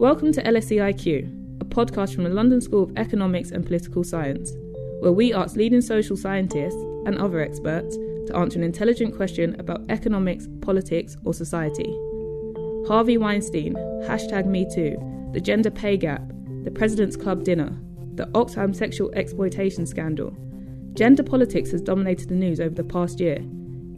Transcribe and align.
Welcome 0.00 0.32
to 0.32 0.42
LSEIQ, 0.42 1.60
a 1.60 1.64
podcast 1.66 2.14
from 2.14 2.24
the 2.24 2.30
London 2.30 2.62
School 2.62 2.84
of 2.84 2.96
Economics 2.96 3.50
and 3.50 3.66
Political 3.66 4.02
Science, 4.02 4.50
where 5.00 5.12
we 5.12 5.34
ask 5.34 5.56
leading 5.56 5.82
social 5.82 6.16
scientists 6.16 6.82
and 7.04 7.18
other 7.18 7.40
experts 7.40 7.96
to 7.96 8.32
answer 8.34 8.58
an 8.58 8.64
intelligent 8.64 9.14
question 9.14 9.60
about 9.60 9.84
economics, 9.90 10.48
politics, 10.62 11.18
or 11.26 11.34
society. 11.34 11.94
Harvey 12.88 13.18
Weinstein, 13.18 13.74
hashtag 14.04 14.46
MeToo, 14.46 15.34
the 15.34 15.40
gender 15.40 15.70
pay 15.70 15.98
gap, 15.98 16.26
the 16.64 16.70
President's 16.70 17.14
Club 17.14 17.44
dinner, 17.44 17.78
the 18.14 18.24
Oxfam 18.28 18.74
sexual 18.74 19.12
exploitation 19.12 19.84
scandal. 19.84 20.34
Gender 20.94 21.22
politics 21.22 21.72
has 21.72 21.82
dominated 21.82 22.30
the 22.30 22.34
news 22.36 22.58
over 22.58 22.74
the 22.74 22.84
past 22.84 23.20
year. 23.20 23.44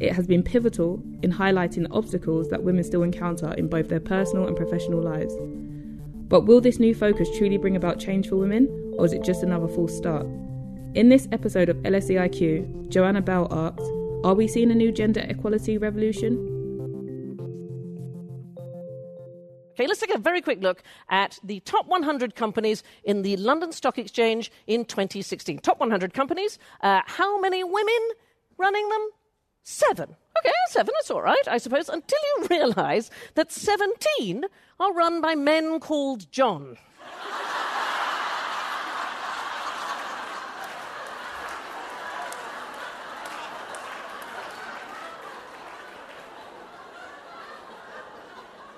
It 0.01 0.13
has 0.15 0.27
been 0.27 0.43
pivotal 0.43 1.01
in 1.23 1.33
highlighting 1.33 1.85
the 1.85 1.93
obstacles 1.93 2.49
that 2.49 2.65
women 2.65 2.83
still 2.83 3.05
encounter 3.05 3.55
in 3.55 3.69
both 3.69 3.89
their 3.89 4.01
personal 4.01 4.49
and 4.49 4.57
professional 4.57 5.01
lives. 5.01 5.33
But 6.33 6.47
will 6.47 6.63
this 6.63 6.81
new 6.81 6.95
focus 6.95 7.29
truly 7.37 7.59
bring 7.59 7.77
about 7.77 7.99
change 7.99 8.27
for 8.27 8.37
women, 8.37 8.67
or 8.97 9.05
is 9.05 9.13
it 9.13 9.23
just 9.23 9.43
another 9.43 9.69
false 9.69 9.95
start? 9.95 10.27
In 10.95 11.11
this 11.11 11.29
episode 11.31 11.69
of 11.69 11.77
LSEIQ, 11.83 12.89
Joanna 12.89 13.21
Bell 13.21 13.47
asks 13.51 13.87
Are 14.25 14.33
we 14.33 14.49
seeing 14.49 14.71
a 14.71 14.75
new 14.75 14.91
gender 14.91 15.21
equality 15.29 15.77
revolution? 15.77 16.39
Okay, 19.73 19.87
let's 19.87 20.01
take 20.01 20.15
a 20.15 20.19
very 20.19 20.41
quick 20.41 20.63
look 20.63 20.83
at 21.11 21.39
the 21.45 21.61
top 21.61 21.87
100 21.87 22.35
companies 22.35 22.83
in 23.05 23.21
the 23.21 23.37
London 23.37 23.71
Stock 23.71 23.99
Exchange 23.99 24.51
in 24.67 24.87
2016. 24.87 25.59
Top 25.59 25.81
100 25.81 26.15
companies. 26.15 26.59
Uh, 26.81 27.03
how 27.05 27.39
many 27.43 27.63
women 27.63 28.09
running 28.57 28.89
them? 28.89 29.11
Seven. 29.65 30.17
Okay, 30.39 30.51
seven, 30.69 30.93
that's 30.99 31.11
all 31.11 31.23
right, 31.23 31.47
I 31.47 31.59
suppose, 31.59 31.89
until 31.89 32.19
you 32.39 32.47
realize 32.51 33.11
that 33.35 33.53
17 33.53 34.45
are 34.81 34.93
run 34.93 35.21
by 35.21 35.35
men 35.35 35.79
called 35.81 36.31
John. 36.33 36.77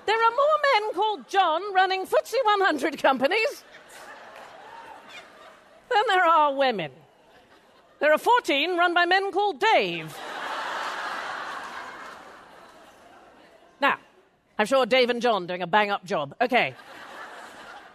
There 0.05 0.23
are 0.23 0.31
more 0.31 0.57
men 0.73 0.93
called 0.93 1.27
John 1.27 1.73
running 1.73 2.05
FTSE 2.05 2.35
100 2.43 3.01
companies 3.01 3.63
than 5.91 6.03
there 6.07 6.23
are 6.23 6.53
women. 6.53 6.91
There 7.99 8.11
are 8.11 8.17
14 8.17 8.77
run 8.77 8.93
by 8.93 9.05
men 9.05 9.31
called 9.31 9.59
Dave. 9.59 10.15
now, 13.81 13.97
I'm 14.57 14.65
sure 14.65 14.85
Dave 14.85 15.09
and 15.09 15.21
John 15.21 15.47
doing 15.47 15.61
a 15.61 15.67
bang 15.67 15.91
up 15.91 16.05
job. 16.05 16.33
Okay. 16.41 16.75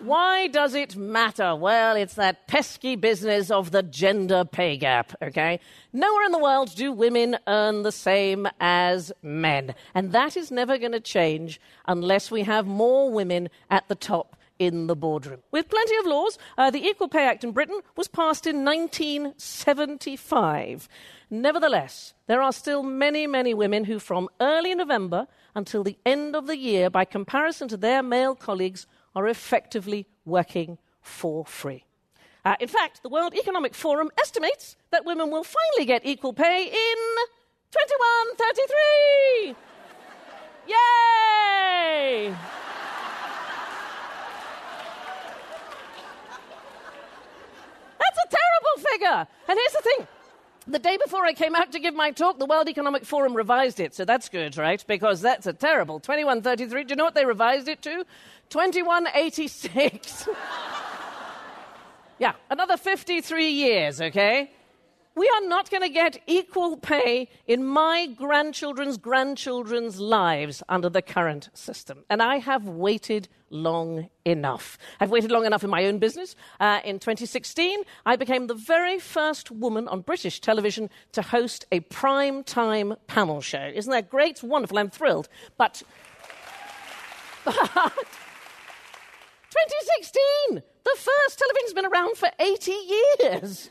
Why 0.01 0.47
does 0.47 0.75
it 0.75 0.97
matter? 0.97 1.55
Well, 1.55 1.95
it's 1.95 2.15
that 2.15 2.47
pesky 2.47 2.97
business 2.97 3.51
of 3.51 3.71
the 3.71 3.83
gender 3.83 4.47
pay 4.47 4.79
gap, 4.79 5.13
okay? 5.21 5.61
Nowhere 5.93 6.25
in 6.25 6.33
the 6.33 6.39
world 6.39 6.75
do 6.75 6.91
women 6.91 7.37
earn 7.47 7.83
the 7.83 7.93
same 7.93 8.49
as 8.61 9.13
men. 9.23 9.75
And 9.95 10.13
that 10.13 10.39
is 10.39 10.51
never 10.51 10.79
going 10.79 10.93
to 10.93 11.01
change 11.01 11.61
unless 11.87 12.31
we 12.31 12.45
have 12.45 12.67
more 12.67 13.11
women 13.11 13.51
at 13.69 13.89
the 13.89 13.95
top 13.95 14.37
in 14.59 14.87
the 14.87 14.97
boardroom. 14.97 15.41
With 15.51 15.69
plenty 15.69 15.97
of 15.97 16.07
laws, 16.07 16.39
uh, 16.57 16.71
the 16.71 16.87
Equal 16.87 17.09
Pay 17.09 17.27
Act 17.27 17.45
in 17.45 17.53
Britain 17.53 17.83
was 17.95 18.09
passed 18.09 18.47
in 18.47 18.65
1975. 18.65 20.89
Nevertheless, 21.33 22.15
there 22.27 22.43
are 22.43 22.53
still 22.53 22.83
many, 22.83 23.29
many 23.29 23.55
women 23.55 23.85
who, 23.85 24.01
from 24.01 24.29
early 24.41 24.75
November 24.75 25.29
until 25.55 25.85
the 25.85 25.97
end 26.05 26.35
of 26.35 26.49
the 26.49 26.57
year, 26.57 26.91
by 26.91 27.05
comparison 27.05 27.69
to 27.69 27.77
their 27.77 28.03
male 28.03 28.35
colleagues, 28.35 28.89
are 29.15 29.29
effectively 29.29 30.09
working 30.25 30.79
for 31.01 31.45
free. 31.45 31.85
Uh, 32.45 32.57
in 32.59 32.67
fact, 32.67 33.05
the 33.05 33.09
World 33.09 33.33
Economic 33.35 33.75
Forum 33.75 34.11
estimates 34.19 34.77
that 34.91 35.05
women 35.05 35.31
will 35.31 35.45
finally 35.45 35.87
get 35.87 36.05
equal 36.05 36.33
pay 36.33 36.65
in 36.65 36.99
2133. 37.71 39.55
Yay! 40.67 42.35
That's 47.99 48.19
a 48.19 48.29
terrible 48.29 48.77
figure. 48.91 49.27
And 49.49 49.59
here's 49.59 49.73
the 49.73 49.83
thing 49.83 50.09
the 50.67 50.79
day 50.79 50.97
before 51.03 51.25
I 51.25 51.33
came 51.33 51.55
out 51.55 51.73
to 51.73 51.81
give 51.81 51.95
my 51.95 52.11
talk, 52.11 52.39
the 52.39 52.47
World 52.47 52.69
Economic 52.69 53.05
Forum 53.05 53.35
revised 53.35 53.81
it, 53.81 53.95
so 53.95 54.05
that's 54.05 54.29
good, 54.29 54.57
right? 54.57 54.85
Because 54.87 55.21
that's 55.21 55.47
a 55.47 55.53
terrible 55.53 56.01
2133. 56.01 56.85
Do 56.85 56.93
you 56.93 56.97
know 56.97 57.05
what 57.05 57.15
they 57.15 57.25
revised 57.25 57.69
it 57.69 57.83
to? 57.83 58.05
2186. 58.51 60.29
yeah, 62.19 62.33
another 62.51 62.77
53 62.77 63.49
years, 63.49 64.01
okay? 64.01 64.51
We 65.17 65.29
are 65.29 65.49
not 65.49 65.71
going 65.71 65.83
to 65.83 65.89
get 65.89 66.23
equal 66.27 66.77
pay 66.77 67.29
in 67.47 67.65
my 67.67 68.07
grandchildren's 68.07 68.97
grandchildren's 68.97 69.99
lives 69.99 70.63
under 70.69 70.89
the 70.89 71.03
current 71.03 71.51
system. 71.53 72.05
And 72.09 72.23
I 72.23 72.37
have 72.37 72.69
waited 72.69 73.29
long 73.51 74.09
enough. 74.25 74.79
I've 75.01 75.11
waited 75.11 75.33
long 75.33 75.45
enough 75.47 75.65
in 75.65 75.71
my 75.71 75.87
own 75.87 75.99
business. 75.99 76.37
Uh, 76.61 76.79
in 76.85 77.01
2016, 77.01 77.83
I 78.07 78.15
became 78.15 78.47
the 78.47 78.55
very 78.55 79.01
first 79.01 79.51
woman 79.51 79.89
on 79.89 80.03
British 80.03 80.41
television 80.41 80.89
to 81.13 81.23
host 81.23 81.67
a 81.73 81.81
prime 81.81 82.45
time 82.45 82.95
panel 83.09 83.41
show. 83.41 83.71
Isn't 83.75 83.91
that 83.91 84.11
great? 84.11 84.31
It's 84.31 84.45
wonderful. 84.45 84.79
I'm 84.79 84.91
thrilled. 84.91 85.29
But. 85.57 85.83
but 87.45 87.57
2016! 89.51 90.63
The 90.85 90.97
first 90.97 91.39
television's 91.39 91.73
been 91.75 91.87
around 91.87 92.17
for 92.17 92.31
80 92.39 92.71
years. 92.71 93.71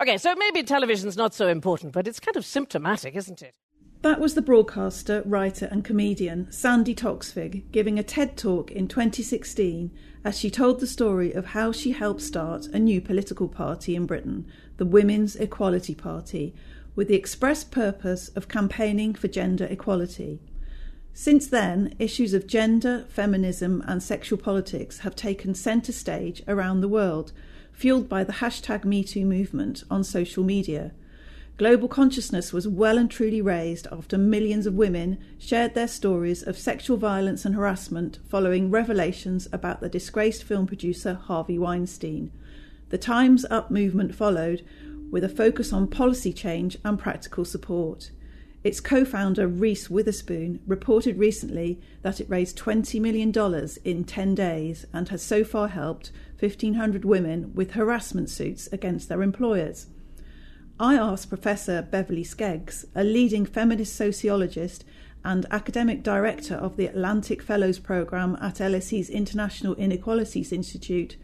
Okay, 0.00 0.16
so 0.16 0.32
maybe 0.36 0.62
television's 0.62 1.16
not 1.16 1.34
so 1.34 1.48
important, 1.48 1.92
but 1.92 2.06
it's 2.06 2.20
kind 2.20 2.36
of 2.36 2.46
symptomatic, 2.46 3.16
isn't 3.16 3.42
it? 3.42 3.54
That 4.02 4.20
was 4.20 4.34
the 4.34 4.42
broadcaster, 4.42 5.24
writer, 5.26 5.66
and 5.72 5.84
comedian 5.84 6.52
Sandi 6.52 6.94
Toksvig 6.94 7.72
giving 7.72 7.98
a 7.98 8.04
TED 8.04 8.36
talk 8.36 8.70
in 8.70 8.86
2016 8.86 9.90
as 10.24 10.38
she 10.38 10.50
told 10.50 10.78
the 10.78 10.86
story 10.86 11.32
of 11.32 11.46
how 11.46 11.72
she 11.72 11.90
helped 11.90 12.20
start 12.20 12.66
a 12.66 12.78
new 12.78 13.00
political 13.00 13.48
party 13.48 13.96
in 13.96 14.06
Britain, 14.06 14.46
the 14.76 14.86
Women's 14.86 15.34
Equality 15.34 15.96
Party, 15.96 16.54
with 16.94 17.08
the 17.08 17.16
express 17.16 17.64
purpose 17.64 18.28
of 18.30 18.46
campaigning 18.46 19.14
for 19.14 19.26
gender 19.26 19.64
equality. 19.64 20.40
Since 21.12 21.48
then, 21.48 21.92
issues 21.98 22.34
of 22.34 22.46
gender, 22.46 23.04
feminism, 23.08 23.82
and 23.88 24.00
sexual 24.00 24.38
politics 24.38 25.00
have 25.00 25.16
taken 25.16 25.56
centre 25.56 25.90
stage 25.90 26.40
around 26.46 26.82
the 26.82 26.88
world 26.88 27.32
fueled 27.78 28.08
by 28.08 28.24
the 28.24 28.32
hashtag 28.32 28.84
MeToo 28.84 29.24
movement 29.24 29.84
on 29.88 30.02
social 30.02 30.42
media. 30.42 30.90
Global 31.58 31.86
consciousness 31.86 32.52
was 32.52 32.66
well 32.66 32.98
and 32.98 33.08
truly 33.08 33.40
raised 33.40 33.86
after 33.92 34.18
millions 34.18 34.66
of 34.66 34.74
women 34.74 35.16
shared 35.38 35.74
their 35.74 35.86
stories 35.86 36.42
of 36.42 36.58
sexual 36.58 36.96
violence 36.96 37.44
and 37.44 37.54
harassment 37.54 38.18
following 38.28 38.68
revelations 38.68 39.46
about 39.52 39.80
the 39.80 39.88
disgraced 39.88 40.42
film 40.42 40.66
producer 40.66 41.14
Harvey 41.14 41.56
Weinstein. 41.56 42.32
The 42.88 42.98
Time's 42.98 43.44
Up 43.48 43.70
movement 43.70 44.12
followed, 44.12 44.64
with 45.12 45.22
a 45.22 45.28
focus 45.28 45.72
on 45.72 45.86
policy 45.86 46.32
change 46.32 46.76
and 46.84 46.98
practical 46.98 47.44
support. 47.44 48.10
Its 48.64 48.80
co 48.80 49.04
founder, 49.04 49.46
Reese 49.46 49.88
Witherspoon, 49.88 50.58
reported 50.66 51.16
recently 51.16 51.80
that 52.02 52.20
it 52.20 52.28
raised 52.28 52.58
$20 52.58 53.00
million 53.00 53.32
in 53.84 54.02
10 54.02 54.34
days 54.34 54.84
and 54.92 55.10
has 55.10 55.22
so 55.22 55.44
far 55.44 55.68
helped 55.68 56.10
1,500 56.38 57.04
women 57.04 57.52
with 57.54 57.72
harassment 57.72 58.30
suits 58.30 58.68
against 58.72 59.08
their 59.08 59.22
employers. 59.22 59.86
I 60.80 60.94
asked 60.94 61.28
Professor 61.28 61.82
Beverley 61.82 62.22
Skeggs, 62.22 62.84
a 62.94 63.02
leading 63.02 63.44
feminist 63.44 63.96
sociologist 63.96 64.84
and 65.24 65.46
academic 65.50 66.04
director 66.04 66.54
of 66.54 66.76
the 66.76 66.86
Atlantic 66.86 67.42
Fellows 67.42 67.80
Programme 67.80 68.36
at 68.40 68.56
LSE's 68.56 69.10
International 69.10 69.74
Inequalities 69.74 70.52
Institute, 70.52 71.16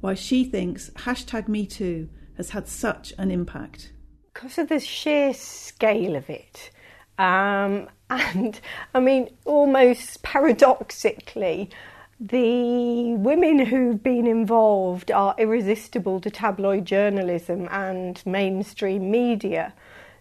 why 0.00 0.14
she 0.14 0.44
thinks 0.44 0.90
hashtag 0.90 1.48
MeToo 1.48 2.08
has 2.36 2.50
had 2.50 2.68
such 2.68 3.12
an 3.18 3.30
impact. 3.30 3.92
Because 4.32 4.58
of 4.58 4.68
the 4.68 4.78
sheer 4.78 5.34
scale 5.34 6.14
of 6.14 6.30
it, 6.30 6.70
um, 7.18 7.88
and 8.10 8.60
I 8.94 9.00
mean, 9.00 9.28
almost 9.44 10.22
paradoxically, 10.22 11.70
the 12.20 13.14
women 13.14 13.58
who've 13.58 14.02
been 14.02 14.26
involved 14.26 15.10
are 15.10 15.34
irresistible 15.38 16.20
to 16.20 16.30
tabloid 16.30 16.84
journalism 16.84 17.66
and 17.70 18.22
mainstream 18.26 19.10
media. 19.10 19.72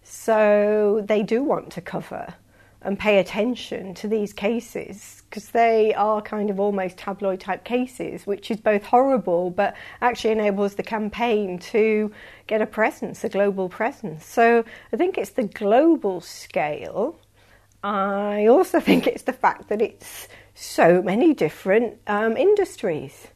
So 0.02 1.04
they 1.06 1.24
do 1.24 1.44
want 1.44 1.72
to 1.74 1.82
cover 1.82 2.36
and 2.82 2.98
pay 2.98 3.20
attention 3.20 3.94
to 3.94 4.08
these 4.08 4.32
cases 4.32 5.24
because 5.30 5.50
they 5.50 5.94
are 5.94 6.22
kind 6.22 6.50
of 6.50 6.58
almost 6.58 6.98
tabloid 6.98 7.42
type 7.42 7.66
cases, 7.66 8.26
which 8.26 8.50
is 8.50 8.58
both 8.58 8.84
horrible 8.84 9.50
but 9.50 9.76
actually 10.02 10.32
enables 10.32 10.76
the 10.76 10.84
campaign 10.84 11.60
to 11.60 12.14
get 12.48 12.62
a 12.62 12.66
presence, 12.66 13.26
a 13.26 13.30
global 13.30 13.68
presence. 13.68 14.26
So 14.26 14.64
I 14.94 14.96
think 14.96 15.18
it's 15.18 15.32
the 15.32 15.44
global 15.44 16.22
scale. 16.22 17.20
I 17.84 18.48
also 18.48 18.80
think 18.88 19.06
it's 19.06 19.24
the 19.24 19.34
fact 19.34 19.68
that 19.68 19.82
it's 19.82 20.30
so 20.60 21.02
many 21.02 21.34
different 21.34 21.98
um, 22.08 22.36
industries. 22.36 23.28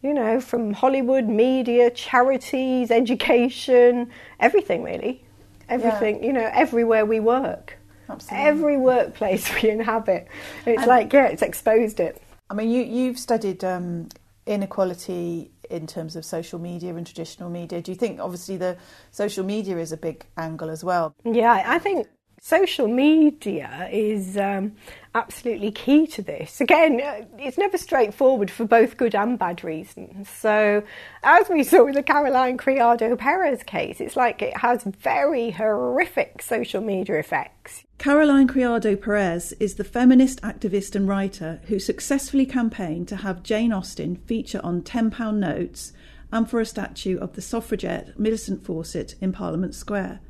You 0.00 0.14
know, 0.14 0.40
from 0.40 0.72
Hollywood, 0.72 1.28
media, 1.28 1.90
charities, 1.90 2.90
education, 2.90 4.10
everything 4.40 4.82
really. 4.82 5.24
Everything, 5.68 6.18
yeah. 6.18 6.26
you 6.26 6.32
know, 6.32 6.50
everywhere 6.52 7.06
we 7.06 7.20
work. 7.20 7.78
Absolutely. 8.08 8.48
Every 8.48 8.76
workplace 8.78 9.48
we 9.62 9.70
inhabit. 9.70 10.26
It's 10.66 10.82
and 10.82 10.88
like, 10.88 11.12
yeah, 11.12 11.26
it's 11.26 11.42
exposed 11.42 12.00
it. 12.00 12.20
I 12.50 12.54
mean, 12.54 12.70
you, 12.70 12.82
you've 12.82 13.18
studied 13.18 13.62
um, 13.62 14.08
inequality 14.46 15.52
in 15.70 15.86
terms 15.86 16.16
of 16.16 16.24
social 16.24 16.58
media 16.58 16.94
and 16.96 17.06
traditional 17.06 17.48
media. 17.48 17.80
Do 17.80 17.92
you 17.92 17.96
think, 17.96 18.18
obviously, 18.18 18.56
the 18.56 18.76
social 19.12 19.44
media 19.44 19.78
is 19.78 19.92
a 19.92 19.96
big 19.96 20.26
angle 20.36 20.68
as 20.68 20.82
well? 20.82 21.14
Yeah, 21.24 21.62
I 21.64 21.78
think 21.78 22.08
social 22.44 22.88
media 22.88 23.88
is 23.92 24.36
um, 24.36 24.72
absolutely 25.14 25.70
key 25.70 26.08
to 26.08 26.20
this. 26.20 26.60
Again, 26.60 27.00
uh, 27.00 27.24
it's 27.38 27.56
never 27.56 27.78
straightforward 27.78 28.50
for 28.50 28.64
both 28.64 28.96
good 28.96 29.14
and 29.14 29.38
bad 29.38 29.62
reasons. 29.62 30.28
So, 30.28 30.82
as 31.22 31.48
we 31.48 31.62
saw 31.62 31.84
with 31.84 31.94
the 31.94 32.02
Caroline 32.02 32.56
Criado 32.56 33.14
Perez 33.14 33.62
case, 33.62 34.00
it's 34.00 34.16
like 34.16 34.42
it 34.42 34.56
has 34.56 34.82
very 34.82 35.52
horrific 35.52 36.42
social 36.42 36.80
media 36.80 37.20
effects. 37.20 37.84
Caroline 37.98 38.48
Criado 38.48 38.96
Perez 38.96 39.52
is 39.60 39.76
the 39.76 39.84
feminist 39.84 40.42
activist 40.42 40.96
and 40.96 41.06
writer 41.06 41.60
who 41.68 41.78
successfully 41.78 42.44
campaigned 42.44 43.06
to 43.06 43.16
have 43.16 43.44
Jane 43.44 43.72
Austen 43.72 44.16
feature 44.16 44.60
on 44.64 44.82
£10 44.82 45.36
notes 45.36 45.92
and 46.32 46.50
for 46.50 46.58
a 46.58 46.66
statue 46.66 47.18
of 47.20 47.34
the 47.34 47.42
suffragette 47.42 48.18
Millicent 48.18 48.64
Fawcett 48.64 49.14
in 49.20 49.30
Parliament 49.30 49.76
Square. 49.76 50.20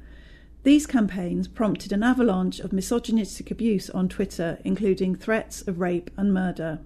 These 0.64 0.87
campaigns 0.87 1.49
prompted 1.49 1.93
an 1.93 2.05
avalanche 2.05 2.61
of 2.61 2.73
misogynistic 2.73 3.50
abuse 3.50 3.91
on 3.91 4.09
Twitter, 4.09 4.59
including 4.64 5.17
threats 5.17 5.62
of 5.62 5.81
rape 5.81 6.11
and 6.17 6.32
murder. 6.32 6.79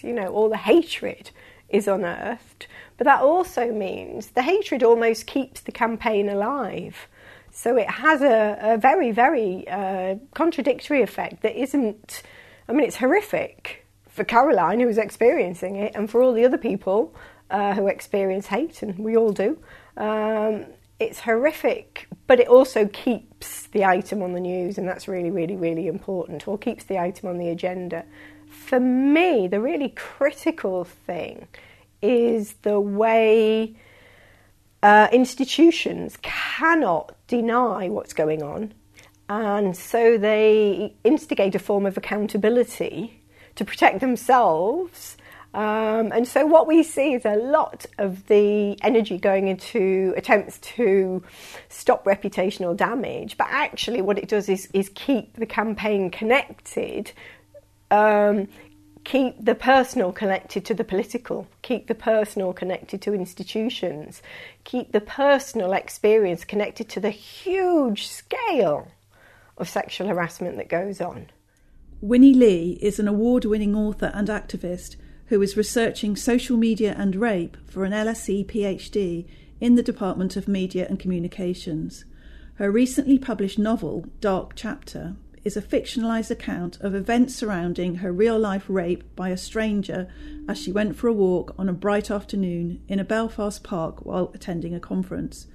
You 0.00 0.12
know, 0.12 0.26
all 0.26 0.48
the 0.48 0.56
hatred 0.56 1.30
is 1.68 1.86
unearthed, 1.86 2.66
but 2.96 3.04
that 3.04 3.20
also 3.20 3.72
means 3.72 4.28
the 4.28 4.42
hatred 4.42 4.82
almost 4.82 5.26
keeps 5.26 5.60
the 5.60 5.70
campaign 5.70 6.28
alive. 6.28 7.08
So 7.52 7.76
it 7.76 7.88
has 7.88 8.22
a, 8.22 8.58
a 8.60 8.78
very, 8.78 9.12
very 9.12 9.68
uh, 9.68 10.16
contradictory 10.34 11.02
effect 11.02 11.42
that 11.42 11.56
isn't, 11.60 12.22
I 12.68 12.72
mean, 12.72 12.86
it's 12.86 12.96
horrific 12.96 13.86
for 14.08 14.24
Caroline, 14.24 14.80
who 14.80 14.88
is 14.88 14.98
experiencing 14.98 15.76
it, 15.76 15.92
and 15.94 16.10
for 16.10 16.22
all 16.22 16.32
the 16.32 16.44
other 16.44 16.58
people 16.58 17.14
uh, 17.50 17.74
who 17.74 17.86
experience 17.86 18.46
hate, 18.46 18.82
and 18.82 18.98
we 18.98 19.16
all 19.16 19.32
do. 19.32 19.58
Um, 19.96 20.66
it's 21.02 21.20
horrific, 21.20 22.06
but 22.26 22.40
it 22.40 22.48
also 22.48 22.86
keeps 22.86 23.66
the 23.68 23.84
item 23.84 24.22
on 24.22 24.32
the 24.32 24.40
news, 24.40 24.78
and 24.78 24.88
that's 24.88 25.08
really, 25.08 25.30
really, 25.30 25.56
really 25.56 25.86
important, 25.86 26.46
or 26.46 26.56
keeps 26.56 26.84
the 26.84 26.98
item 26.98 27.28
on 27.28 27.38
the 27.38 27.48
agenda. 27.48 28.04
For 28.48 28.80
me, 28.80 29.48
the 29.48 29.60
really 29.60 29.90
critical 29.90 30.84
thing 30.84 31.48
is 32.00 32.54
the 32.62 32.80
way 32.80 33.76
uh, 34.82 35.08
institutions 35.12 36.18
cannot 36.22 37.14
deny 37.26 37.88
what's 37.88 38.12
going 38.12 38.42
on, 38.42 38.72
and 39.28 39.76
so 39.76 40.18
they 40.18 40.94
instigate 41.04 41.54
a 41.54 41.58
form 41.58 41.86
of 41.86 41.96
accountability 41.96 43.22
to 43.54 43.64
protect 43.64 44.00
themselves 44.00 45.16
um, 45.54 46.12
and 46.12 46.26
so 46.26 46.46
what 46.46 46.66
we 46.66 46.82
see 46.82 47.12
is 47.12 47.26
a 47.26 47.36
lot 47.36 47.84
of 47.98 48.26
the 48.26 48.78
energy 48.82 49.18
going 49.18 49.48
into 49.48 50.14
attempts 50.16 50.58
to 50.60 51.22
stop 51.68 52.04
reputational 52.04 52.74
damage, 52.74 53.36
but 53.36 53.48
actually 53.50 54.00
what 54.00 54.18
it 54.18 54.28
does 54.28 54.48
is, 54.48 54.68
is 54.72 54.90
keep 54.94 55.36
the 55.36 55.44
campaign 55.44 56.10
connected, 56.10 57.12
um, 57.90 58.48
keep 59.04 59.44
the 59.44 59.54
personal 59.54 60.10
connected 60.10 60.64
to 60.64 60.72
the 60.72 60.84
political, 60.84 61.46
keep 61.60 61.86
the 61.86 61.94
personal 61.94 62.54
connected 62.54 63.02
to 63.02 63.12
institutions, 63.12 64.22
keep 64.64 64.92
the 64.92 65.02
personal 65.02 65.74
experience 65.74 66.46
connected 66.46 66.88
to 66.88 67.00
the 67.00 67.10
huge 67.10 68.06
scale 68.06 68.88
of 69.58 69.68
sexual 69.68 70.08
harassment 70.08 70.56
that 70.56 70.70
goes 70.70 70.98
on. 71.02 71.26
Winnie 72.00 72.34
Li 72.34 72.78
is 72.80 72.98
an 72.98 73.06
award 73.06 73.44
winning 73.44 73.76
author 73.76 74.10
and 74.14 74.28
activist 74.28 74.96
who 75.32 75.40
is 75.40 75.56
researching 75.56 76.14
social 76.14 76.58
media 76.58 76.94
and 76.98 77.16
rape 77.16 77.56
for 77.66 77.86
an 77.86 77.92
LSE 77.92 78.44
PhD 78.44 79.26
in 79.62 79.76
the 79.76 79.82
Department 79.82 80.36
of 80.36 80.46
Media 80.46 80.86
and 80.90 81.00
Communications. 81.00 82.04
Her 82.56 82.70
recently 82.70 83.18
published 83.18 83.58
novel, 83.58 84.04
Dark 84.20 84.52
Chapter, 84.54 85.16
is 85.42 85.56
a 85.56 85.62
fictionalised 85.62 86.30
account 86.30 86.78
of 86.82 86.94
events 86.94 87.34
surrounding 87.34 87.94
her 87.94 88.12
real 88.12 88.38
life 88.38 88.66
rape 88.68 89.16
by 89.16 89.30
a 89.30 89.38
stranger 89.38 90.06
as 90.46 90.60
she 90.60 90.70
went 90.70 90.96
for 90.96 91.08
a 91.08 91.14
walk 91.14 91.54
on 91.56 91.66
a 91.66 91.72
bright 91.72 92.10
afternoon 92.10 92.82
in 92.86 92.98
a 92.98 93.04
Belfast 93.04 93.64
park 93.64 94.04
while 94.04 94.30
attending 94.34 94.74
a 94.74 94.80
conference. 94.80 95.46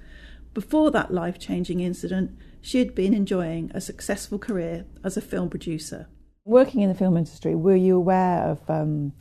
Before 0.54 0.90
that 0.90 1.14
life 1.14 1.38
changing 1.38 1.78
incident, 1.78 2.36
she 2.60 2.80
had 2.80 2.96
been 2.96 3.14
enjoying 3.14 3.70
a 3.72 3.80
successful 3.80 4.40
career 4.40 4.86
as 5.04 5.16
a 5.16 5.20
film 5.20 5.48
producer. 5.48 6.08
Working 6.44 6.80
in 6.80 6.88
the 6.88 6.96
film 6.96 7.16
industry, 7.16 7.54
were 7.54 7.76
you 7.76 7.94
aware 7.94 8.42
of 8.42 8.68
um, 8.68 9.12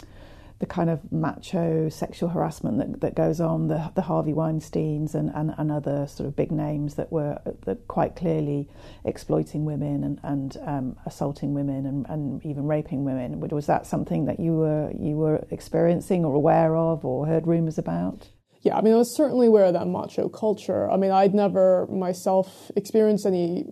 the 0.59 0.65
kind 0.65 0.89
of 0.89 1.11
macho 1.11 1.87
sexual 1.89 2.29
harassment 2.29 2.77
that, 2.77 3.01
that 3.01 3.15
goes 3.15 3.39
on, 3.39 3.67
the, 3.67 3.91
the 3.95 4.01
Harvey 4.01 4.33
Weinsteins 4.33 5.13
and, 5.13 5.29
and, 5.35 5.53
and 5.57 5.71
other 5.71 6.07
sort 6.07 6.27
of 6.27 6.35
big 6.35 6.51
names 6.51 6.95
that 6.95 7.11
were 7.11 7.39
that 7.65 7.87
quite 7.87 8.15
clearly 8.15 8.67
exploiting 9.05 9.65
women 9.65 10.03
and, 10.03 10.19
and 10.23 10.57
um, 10.65 10.95
assaulting 11.05 11.53
women 11.53 11.85
and, 11.85 12.05
and 12.09 12.43
even 12.45 12.65
raping 12.65 13.05
women. 13.05 13.39
Was 13.39 13.67
that 13.67 13.85
something 13.85 14.25
that 14.25 14.39
you 14.39 14.53
were 14.53 14.91
you 14.97 15.15
were 15.15 15.45
experiencing 15.51 16.25
or 16.25 16.33
aware 16.33 16.75
of 16.75 17.05
or 17.05 17.27
heard 17.27 17.45
rumours 17.45 17.77
about? 17.77 18.29
Yeah, 18.61 18.75
I 18.75 18.81
mean, 18.81 18.93
I 18.93 18.97
was 18.97 19.15
certainly 19.15 19.47
aware 19.47 19.65
of 19.65 19.73
that 19.73 19.87
macho 19.87 20.27
culture. 20.27 20.89
I 20.89 20.97
mean, 20.97 21.11
I'd 21.11 21.33
never 21.33 21.87
myself 21.87 22.71
experienced 22.75 23.25
any 23.25 23.65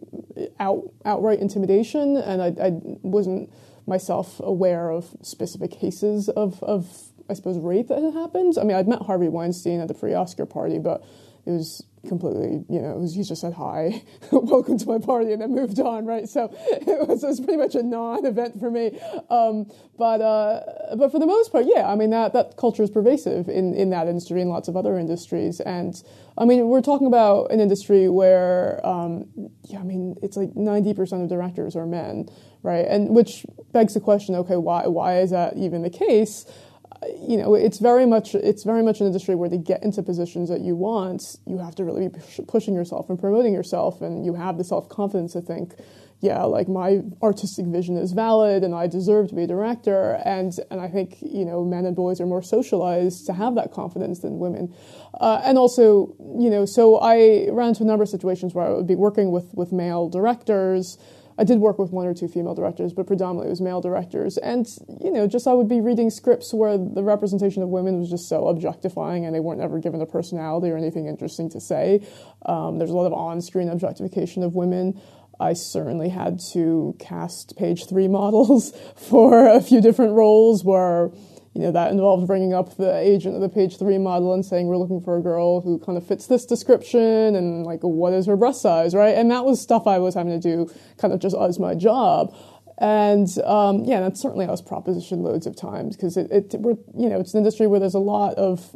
out, 0.59 0.83
outright 1.03 1.39
intimidation, 1.39 2.15
and 2.15 2.41
I, 2.41 2.47
I 2.63 2.71
wasn't 3.01 3.49
myself 3.87 4.39
aware 4.43 4.89
of 4.89 5.15
specific 5.21 5.71
cases 5.71 6.29
of, 6.29 6.61
of 6.63 6.87
I 7.29 7.33
suppose, 7.33 7.57
rape 7.57 7.87
that 7.87 8.01
had 8.01 8.13
happened. 8.13 8.55
I 8.59 8.63
mean, 8.63 8.75
I'd 8.77 8.87
met 8.87 9.01
Harvey 9.03 9.27
Weinstein 9.27 9.79
at 9.79 9.87
the 9.87 9.93
pre 9.93 10.13
Oscar 10.13 10.45
party, 10.45 10.79
but 10.79 11.03
it 11.45 11.51
was 11.51 11.83
completely, 12.07 12.63
you 12.69 12.81
know, 12.81 12.95
was, 12.95 13.15
he 13.15 13.23
just 13.23 13.41
said 13.41 13.53
hi, 13.53 14.03
welcome 14.31 14.77
to 14.77 14.85
my 14.87 14.99
party, 14.99 15.31
and 15.33 15.41
then 15.41 15.53
moved 15.53 15.79
on, 15.79 16.05
right? 16.05 16.27
So 16.27 16.45
it 16.69 17.07
was, 17.07 17.23
it 17.23 17.27
was 17.27 17.39
pretty 17.39 17.57
much 17.57 17.75
a 17.75 17.83
non-event 17.83 18.59
for 18.59 18.71
me. 18.71 18.99
Um, 19.29 19.71
but 19.97 20.21
uh, 20.21 20.95
but 20.97 21.11
for 21.11 21.19
the 21.19 21.25
most 21.25 21.51
part, 21.51 21.65
yeah, 21.67 21.91
I 21.91 21.95
mean 21.95 22.09
that 22.11 22.33
that 22.33 22.57
culture 22.57 22.83
is 22.83 22.89
pervasive 22.89 23.47
in 23.47 23.73
in 23.73 23.89
that 23.91 24.07
industry 24.07 24.41
and 24.41 24.49
lots 24.49 24.67
of 24.67 24.75
other 24.75 24.97
industries. 24.97 25.59
And 25.59 26.01
I 26.37 26.45
mean, 26.45 26.67
we're 26.67 26.81
talking 26.81 27.07
about 27.07 27.51
an 27.51 27.59
industry 27.59 28.09
where, 28.09 28.85
um, 28.85 29.25
yeah, 29.63 29.79
I 29.79 29.83
mean, 29.83 30.15
it's 30.21 30.37
like 30.37 30.55
ninety 30.55 30.93
percent 30.93 31.23
of 31.23 31.29
directors 31.29 31.75
are 31.75 31.85
men, 31.85 32.29
right? 32.63 32.85
And 32.87 33.09
which 33.15 33.45
begs 33.71 33.93
the 33.93 34.01
question, 34.01 34.35
okay, 34.35 34.57
why 34.57 34.87
why 34.87 35.19
is 35.19 35.31
that 35.31 35.57
even 35.57 35.81
the 35.81 35.89
case? 35.89 36.45
You 37.27 37.37
know, 37.37 37.55
it's 37.55 37.79
very 37.79 38.05
much 38.05 38.35
it's 38.35 38.63
very 38.63 38.83
much 38.83 38.99
an 38.99 39.07
industry 39.07 39.35
where 39.35 39.49
to 39.49 39.57
get 39.57 39.83
into 39.83 40.01
positions 40.03 40.49
that 40.49 40.61
you 40.61 40.75
want, 40.75 41.21
you 41.45 41.57
have 41.57 41.75
to 41.75 41.83
really 41.83 42.07
be 42.07 42.19
pushing 42.47 42.73
yourself 42.73 43.09
and 43.09 43.19
promoting 43.19 43.53
yourself, 43.53 44.01
and 44.01 44.25
you 44.25 44.33
have 44.33 44.57
the 44.57 44.63
self 44.63 44.89
confidence 44.89 45.33
to 45.33 45.41
think, 45.41 45.73
yeah, 46.21 46.43
like 46.43 46.67
my 46.67 47.01
artistic 47.21 47.65
vision 47.65 47.97
is 47.97 48.11
valid, 48.11 48.63
and 48.63 48.73
I 48.73 48.87
deserve 48.87 49.29
to 49.29 49.35
be 49.35 49.43
a 49.43 49.47
director. 49.47 50.21
And 50.25 50.51
and 50.71 50.79
I 50.81 50.87
think 50.87 51.17
you 51.21 51.45
know, 51.45 51.63
men 51.63 51.85
and 51.85 51.95
boys 51.95 52.21
are 52.21 52.25
more 52.25 52.43
socialized 52.43 53.25
to 53.27 53.33
have 53.33 53.55
that 53.55 53.71
confidence 53.71 54.19
than 54.19 54.39
women. 54.39 54.73
Uh, 55.19 55.41
and 55.43 55.57
also, 55.57 56.15
you 56.39 56.49
know, 56.49 56.65
so 56.65 56.97
I 56.97 57.47
ran 57.51 57.69
into 57.69 57.83
a 57.83 57.85
number 57.85 58.03
of 58.03 58.09
situations 58.09 58.53
where 58.53 58.65
I 58.65 58.73
would 58.73 58.87
be 58.87 58.95
working 58.95 59.31
with 59.31 59.53
with 59.53 59.71
male 59.71 60.09
directors 60.09 60.97
I 61.37 61.43
did 61.43 61.59
work 61.59 61.77
with 61.77 61.91
one 61.91 62.07
or 62.07 62.13
two 62.13 62.27
female 62.27 62.55
directors, 62.55 62.93
but 62.93 63.07
predominantly 63.07 63.47
it 63.47 63.49
was 63.49 63.61
male 63.61 63.81
directors. 63.81 64.37
And, 64.37 64.67
you 65.01 65.11
know, 65.11 65.27
just 65.27 65.47
I 65.47 65.53
would 65.53 65.67
be 65.67 65.81
reading 65.81 66.09
scripts 66.09 66.53
where 66.53 66.77
the 66.77 67.03
representation 67.03 67.61
of 67.61 67.69
women 67.69 67.99
was 67.99 68.09
just 68.09 68.29
so 68.29 68.47
objectifying 68.47 69.25
and 69.25 69.35
they 69.35 69.41
weren't 69.41 69.61
ever 69.61 69.79
given 69.79 70.01
a 70.01 70.05
personality 70.05 70.69
or 70.69 70.77
anything 70.77 71.07
interesting 71.07 71.49
to 71.51 71.59
say. 71.59 72.05
Um, 72.45 72.77
there's 72.77 72.91
a 72.91 72.95
lot 72.95 73.05
of 73.05 73.13
on 73.13 73.41
screen 73.41 73.69
objectification 73.69 74.43
of 74.43 74.53
women. 74.53 74.99
I 75.39 75.53
certainly 75.53 76.09
had 76.09 76.39
to 76.53 76.95
cast 76.99 77.57
page 77.57 77.87
three 77.87 78.07
models 78.19 78.71
for 78.95 79.47
a 79.47 79.61
few 79.61 79.81
different 79.81 80.13
roles 80.13 80.63
where 80.63 81.11
you 81.55 81.61
know, 81.61 81.71
that 81.71 81.89
involved 81.89 82.27
bringing 82.27 82.53
up 82.53 82.75
the 82.75 82.97
agent 82.97 83.33
of 83.33 83.41
the 83.41 83.47
page 83.47 83.79
three 83.79 83.97
model 83.97 84.33
and 84.33 84.45
saying, 84.45 84.67
we're 84.67 84.75
looking 84.75 84.99
for 84.99 85.17
a 85.17 85.21
girl 85.21 85.61
who 85.61 85.79
kind 85.79 85.97
of 85.97 86.05
fits 86.05 86.27
this 86.27 86.45
description 86.45 87.33
and 87.33 87.65
like, 87.65 87.79
what 87.79 88.11
is 88.11 88.25
her 88.25 88.35
breast 88.35 88.61
size, 88.61 88.93
right? 88.93 89.15
And 89.17 89.31
that 89.31 89.45
was 89.45 89.61
stuff 89.61 89.87
I 89.87 89.97
was 89.99 90.15
having 90.15 90.39
to 90.39 90.39
do 90.39 90.69
kind 90.97 91.13
of 91.13 91.21
just 91.21 91.33
as 91.33 91.57
my 91.57 91.73
job. 91.73 92.35
And 92.77 93.29
um, 93.45 93.85
yeah, 93.85 94.01
that's 94.01 94.21
certainly 94.21 94.45
I 94.45 94.51
was 94.51 94.61
propositioned 94.61 95.21
loads 95.21 95.47
of 95.47 95.55
times 95.55 95.95
because 95.95 96.17
it, 96.17 96.29
it, 96.29 96.55
we're, 96.59 96.75
you 96.93 97.07
know, 97.07 97.21
it's 97.21 97.33
an 97.33 97.37
industry 97.37 97.67
where 97.67 97.79
there's 97.79 97.95
a 97.95 97.99
lot 97.99 98.33
of 98.35 98.75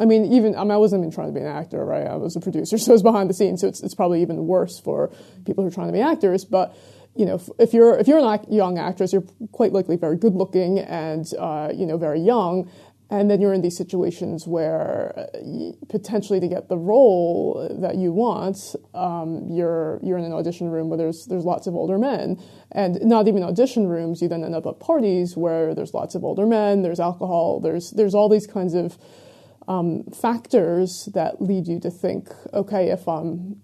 I 0.00 0.04
mean, 0.04 0.32
even 0.32 0.54
I, 0.54 0.62
mean, 0.62 0.70
I 0.70 0.76
wasn't 0.76 1.00
even 1.00 1.10
trying 1.10 1.28
to 1.28 1.32
be 1.32 1.40
an 1.40 1.46
actor, 1.46 1.84
right? 1.84 2.06
I 2.06 2.16
was 2.16 2.36
a 2.36 2.40
producer, 2.40 2.78
so 2.78 2.92
I 2.92 2.94
was 2.94 3.02
behind 3.02 3.30
the 3.30 3.34
scenes, 3.34 3.62
so 3.62 3.68
it's, 3.68 3.82
it's 3.82 3.94
probably 3.94 4.22
even 4.22 4.46
worse 4.46 4.78
for 4.78 5.10
people 5.44 5.64
who 5.64 5.68
are 5.68 5.72
trying 5.72 5.88
to 5.88 5.92
be 5.92 6.00
actors. 6.00 6.44
But 6.44 6.76
you 7.18 7.26
know, 7.26 7.42
if 7.58 7.74
you're 7.74 7.98
if 7.98 8.06
you're 8.06 8.18
a 8.18 8.40
young 8.48 8.78
actress, 8.78 9.12
you're 9.12 9.26
quite 9.50 9.72
likely 9.72 9.96
very 9.96 10.16
good 10.16 10.34
looking 10.34 10.78
and 10.78 11.26
uh, 11.36 11.70
you 11.74 11.84
know 11.84 11.98
very 11.98 12.20
young, 12.20 12.70
and 13.10 13.28
then 13.28 13.40
you're 13.40 13.52
in 13.52 13.60
these 13.60 13.76
situations 13.76 14.46
where 14.46 15.18
uh, 15.18 15.72
potentially 15.88 16.38
to 16.38 16.46
get 16.46 16.68
the 16.68 16.78
role 16.78 17.76
that 17.80 17.96
you 17.96 18.12
want, 18.12 18.76
um, 18.94 19.48
you're 19.50 19.98
you're 20.00 20.16
in 20.16 20.24
an 20.24 20.32
audition 20.32 20.70
room 20.70 20.90
where 20.90 20.96
there's 20.96 21.26
there's 21.26 21.44
lots 21.44 21.66
of 21.66 21.74
older 21.74 21.98
men, 21.98 22.40
and 22.70 23.00
not 23.02 23.26
even 23.26 23.42
audition 23.42 23.88
rooms. 23.88 24.22
You 24.22 24.28
then 24.28 24.44
end 24.44 24.54
up 24.54 24.66
at 24.66 24.78
parties 24.78 25.36
where 25.36 25.74
there's 25.74 25.94
lots 25.94 26.14
of 26.14 26.22
older 26.22 26.46
men. 26.46 26.82
There's 26.82 27.00
alcohol. 27.00 27.58
There's 27.58 27.90
there's 27.90 28.14
all 28.14 28.28
these 28.28 28.46
kinds 28.46 28.74
of 28.74 28.96
um, 29.66 30.04
factors 30.04 31.08
that 31.14 31.42
lead 31.42 31.66
you 31.66 31.80
to 31.80 31.90
think, 31.90 32.28
okay, 32.54 32.90
if 32.90 33.08
I'm 33.08 33.60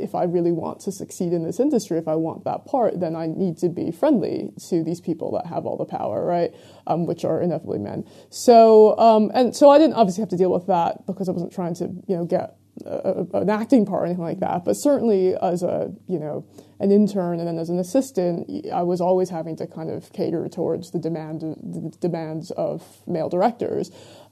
if 0.00 0.14
I 0.14 0.24
really 0.24 0.52
want 0.52 0.80
to 0.80 0.92
succeed 0.92 1.32
in 1.32 1.44
this 1.44 1.60
industry, 1.60 1.98
if 1.98 2.08
I 2.08 2.14
want 2.14 2.44
that 2.44 2.66
part, 2.66 3.00
then 3.00 3.16
I 3.16 3.26
need 3.26 3.58
to 3.58 3.68
be 3.68 3.90
friendly 3.90 4.52
to 4.68 4.82
these 4.82 5.00
people 5.00 5.32
that 5.32 5.46
have 5.46 5.66
all 5.66 5.76
the 5.76 5.84
power, 5.84 6.24
right? 6.24 6.54
Um, 6.86 7.06
which 7.06 7.24
are 7.24 7.40
inevitably 7.40 7.78
men. 7.78 8.04
So, 8.30 8.98
um, 8.98 9.30
and 9.34 9.54
so 9.54 9.70
I 9.70 9.78
didn't 9.78 9.94
obviously 9.94 10.22
have 10.22 10.30
to 10.30 10.36
deal 10.36 10.52
with 10.52 10.66
that 10.66 11.06
because 11.06 11.28
I 11.28 11.32
wasn't 11.32 11.52
trying 11.52 11.74
to, 11.74 11.84
you 12.06 12.16
know, 12.16 12.24
get 12.24 12.56
a, 12.84 13.26
a, 13.32 13.40
an 13.40 13.50
acting 13.50 13.86
part 13.86 14.02
or 14.02 14.06
anything 14.06 14.24
like 14.24 14.40
that. 14.40 14.64
But 14.64 14.74
certainly 14.74 15.34
as 15.36 15.62
a, 15.62 15.92
you 16.06 16.18
know, 16.18 16.46
an 16.78 16.90
intern 16.90 17.38
and 17.38 17.48
then 17.48 17.58
as 17.58 17.70
an 17.70 17.78
assistant, 17.78 18.50
I 18.72 18.82
was 18.82 19.00
always 19.00 19.30
having 19.30 19.56
to 19.56 19.66
kind 19.66 19.90
of 19.90 20.12
cater 20.12 20.48
towards 20.48 20.90
the 20.90 20.98
demand, 20.98 21.40
the 21.40 21.94
demands 22.00 22.50
of 22.52 22.82
male 23.06 23.28
directors. 23.28 23.90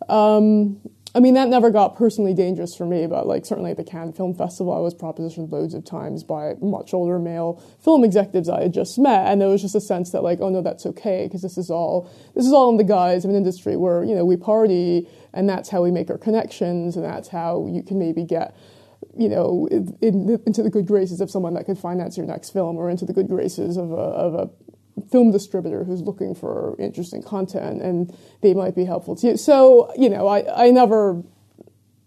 Um, 0.09 0.81
I 1.17 1.21
mean, 1.21 1.35
that 1.35 1.49
never 1.49 1.71
got 1.71 1.97
personally 1.97 2.35
dangerous 2.35 2.75
for 2.75 2.87
me, 2.87 3.07
but 3.07 3.27
like 3.29 3.47
certainly 3.47 3.71
at 3.71 3.77
the 3.77 3.85
Cannes 3.85 4.15
Film 4.15 4.35
Festival, 4.35 4.73
I 4.73 4.81
was 4.81 4.95
propositioned 4.95 5.53
loads 5.53 5.73
of 5.73 5.85
times 5.85 6.25
by 6.25 6.55
much 6.61 6.93
older 6.93 7.21
male 7.21 7.63
film 7.85 8.03
executives 8.03 8.49
I 8.49 8.63
had 8.63 8.75
just 8.75 8.99
met, 8.99 9.27
and 9.27 9.41
there 9.41 9.49
was 9.49 9.63
just 9.63 9.77
a 9.77 9.81
sense 9.81 10.11
that 10.11 10.25
like, 10.25 10.41
oh 10.41 10.49
no, 10.49 10.61
that's 10.61 10.87
okay 10.87 11.27
because 11.27 11.43
this 11.43 11.57
is 11.57 11.71
all 11.71 12.11
this 12.35 12.45
is 12.45 12.53
all 12.53 12.69
in 12.71 12.79
the 12.79 12.85
guise 12.85 13.25
of 13.25 13.31
an 13.31 13.37
industry 13.37 13.77
where 13.77 14.03
you 14.03 14.15
know 14.15 14.25
we 14.25 14.37
party, 14.37 15.09
and 15.33 15.49
that's 15.49 15.69
how 15.69 15.83
we 15.83 15.93
make 15.93 16.11
our 16.11 16.19
connections, 16.19 16.97
and 16.97 17.05
that's 17.05 17.29
how 17.29 17.67
you 17.69 17.83
can 17.83 17.99
maybe 17.99 18.25
get 18.25 18.57
you 19.17 19.29
know, 19.29 19.69
in, 19.71 19.97
in, 20.01 20.41
into 20.47 20.63
the 20.63 20.71
good 20.71 20.87
graces 20.87 21.21
of 21.21 21.31
someone 21.31 21.55
that 21.55 21.67
could 21.67 21.79
finance 21.79 22.17
your 22.17 22.27
next 22.27 22.51
film, 22.51 22.77
or 22.77 22.91
into 22.91 23.05
the 23.05 23.13
good 23.13 23.29
graces 23.29 23.77
of 23.77 23.93
a, 23.93 23.95
of 23.95 24.35
a 24.35 24.51
film 25.11 25.31
distributor 25.31 25.85
who's 25.85 26.03
looking 26.03 26.35
for 26.35 26.77
interesting 26.79 27.23
content 27.23 27.83
and 27.83 28.17
they 28.43 28.55
might 28.55 28.75
be 28.75 28.85
helpful 28.85 29.17
to 29.17 29.29
you. 29.29 29.37
So, 29.37 29.93
you 29.97 30.09
know, 30.09 30.27
I, 30.27 30.67
I 30.67 30.71
never 30.71 31.23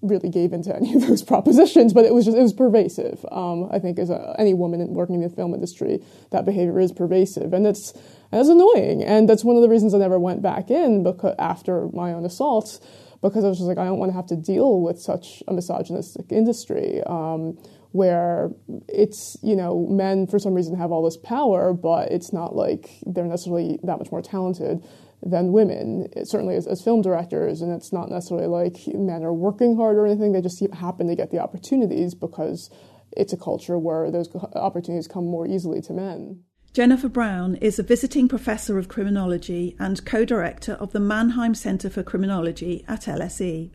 really 0.02 0.30
gave 0.30 0.54
into 0.54 0.76
any 0.76 0.94
of 0.94 1.02
those 1.08 1.24
propositions, 1.24 1.94
but 1.94 2.06
it 2.06 2.14
was 2.14 2.26
just, 2.26 2.38
it 2.38 2.42
was 2.42 2.54
pervasive. 2.54 3.26
Um, 3.32 3.70
I 3.72 3.80
think 3.80 4.00
as 4.00 4.10
a, 4.10 4.36
any 4.38 4.54
woman 4.54 4.82
working 4.94 5.16
in 5.16 5.22
the 5.22 5.30
film 5.30 5.54
industry, 5.54 6.04
that 6.32 6.46
behavior 6.46 6.80
is 6.80 6.92
pervasive 6.92 7.54
and 7.54 7.68
it's, 7.68 7.94
it's 8.32 8.50
annoying. 8.50 9.04
And 9.04 9.28
that's 9.28 9.44
one 9.44 9.56
of 9.56 9.62
the 9.62 9.70
reasons 9.70 9.94
I 9.94 9.98
never 9.98 10.20
went 10.20 10.42
back 10.42 10.70
in 10.70 11.04
because 11.04 11.36
after 11.40 11.90
my 11.94 12.14
own 12.14 12.26
assaults, 12.26 12.80
because 13.22 13.44
I 13.44 13.50
was 13.50 13.58
just 13.58 13.68
like, 13.68 13.78
I 13.78 13.86
don't 13.86 13.98
want 13.98 14.12
to 14.12 14.16
have 14.16 14.28
to 14.28 14.36
deal 14.36 14.82
with 14.82 15.02
such 15.02 15.42
a 15.48 15.54
misogynistic 15.54 16.32
industry. 16.32 17.02
Um, 17.04 17.58
where 17.92 18.50
it's 18.88 19.38
you 19.42 19.56
know 19.56 19.88
men 19.90 20.28
for 20.28 20.40
some 20.40 20.54
reason 20.54 20.78
have 20.78 20.92
all 20.92 21.04
this 21.04 21.18
power, 21.18 21.74
but 21.74 22.12
it's 22.12 22.34
not 22.34 22.56
like 22.56 22.90
they're 23.06 23.26
necessarily 23.26 23.80
that 23.84 24.00
much 24.00 24.12
more 24.12 24.22
talented 24.22 24.84
than 25.24 25.52
women, 25.52 26.08
certainly 26.26 26.56
as, 26.56 26.68
as, 26.68 26.82
film 26.84 27.02
directors, 27.02 27.62
and 27.62 27.74
it's 27.74 27.92
not 27.92 28.10
necessarily 28.10 28.48
like 28.48 28.78
men 28.94 29.24
are 29.24 29.34
working 29.34 29.76
hard 29.76 29.98
or 29.98 30.06
anything. 30.06 30.32
They 30.32 30.42
just 30.42 30.64
happen 30.74 31.08
to 31.08 31.16
get 31.16 31.32
the 31.32 31.40
opportunities 31.40 32.14
because 32.14 32.70
it's 33.12 33.34
a 33.34 33.38
culture 33.38 33.80
where 33.80 34.12
those 34.12 34.30
opportunities 34.56 35.08
come 35.08 35.26
more 35.26 35.48
easily 35.48 35.82
to 35.82 35.94
men. 35.94 36.44
Jennifer 36.74 37.10
Brown 37.10 37.56
is 37.56 37.80
a 37.80 37.84
visiting 37.84 38.28
professor 38.28 38.78
of 38.78 38.88
criminology 38.88 39.76
and 39.80 40.06
co 40.06 40.24
director 40.24 40.74
of 40.74 40.92
the 40.92 41.00
Mannheim 41.00 41.56
Centre 41.56 41.90
for 41.90 42.04
Criminology 42.04 42.86
at 42.88 43.06
LSE. 43.06 43.72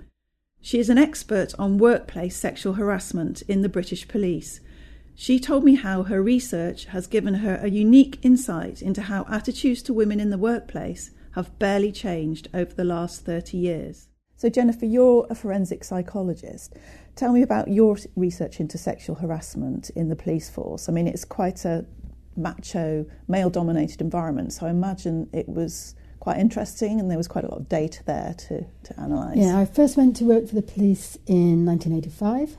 She 0.64 0.78
is 0.78 0.88
an 0.88 0.97
expert 0.97 1.54
on 1.59 1.76
workplace 1.76 2.37
sexual 2.37 2.75
harassment 2.75 3.42
in 3.42 3.62
the 3.62 3.69
British 3.69 4.07
police. 4.07 4.61
She 5.16 5.40
told 5.40 5.64
me 5.64 5.75
how 5.75 6.04
her 6.04 6.23
research 6.23 6.85
has 6.87 7.09
given 7.09 7.35
her 7.35 7.57
a 7.57 7.69
unique 7.69 8.21
insight 8.23 8.81
into 8.81 9.02
how 9.02 9.26
attitudes 9.28 9.83
to 9.83 9.92
women 9.92 10.21
in 10.21 10.31
the 10.31 10.38
workplace 10.38 11.11
have 11.33 11.59
barely 11.59 11.90
changed 11.90 12.49
over 12.54 12.73
the 12.73 12.85
last 12.85 13.25
30 13.25 13.59
years. 13.59 14.07
So, 14.37 14.49
Jennifer, 14.49 14.87
you're 14.87 15.26
a 15.28 15.35
forensic 15.35 15.83
psychologist. 15.83 16.76
Tell 17.16 17.33
me 17.33 17.42
about 17.42 17.66
your 17.66 17.97
research 18.14 18.61
into 18.61 18.78
sexual 18.78 19.16
harassment 19.16 19.90
in 19.90 20.11
the 20.11 20.16
police 20.16 20.49
force. 20.49 20.88
I 20.88 20.92
mean, 20.92 21.09
it's 21.09 21.25
quite 21.25 21.64
a 21.64 21.85
macho, 22.37 23.04
male 23.26 23.50
dominated 23.50 24.00
environment, 24.00 24.52
so 24.52 24.66
I 24.66 24.71
imagine 24.71 25.28
it 25.33 25.49
was 25.49 25.97
quite 26.22 26.38
interesting, 26.38 27.00
and 27.00 27.10
there 27.10 27.18
was 27.18 27.26
quite 27.26 27.42
a 27.42 27.48
lot 27.48 27.58
of 27.58 27.68
data 27.68 28.00
there 28.04 28.32
to, 28.38 28.64
to 28.84 28.94
analyse. 28.96 29.36
Yeah, 29.36 29.58
I 29.58 29.64
first 29.64 29.96
went 29.96 30.14
to 30.18 30.24
work 30.24 30.46
for 30.46 30.54
the 30.54 30.62
police 30.62 31.18
in 31.26 31.66
1985. 31.66 32.58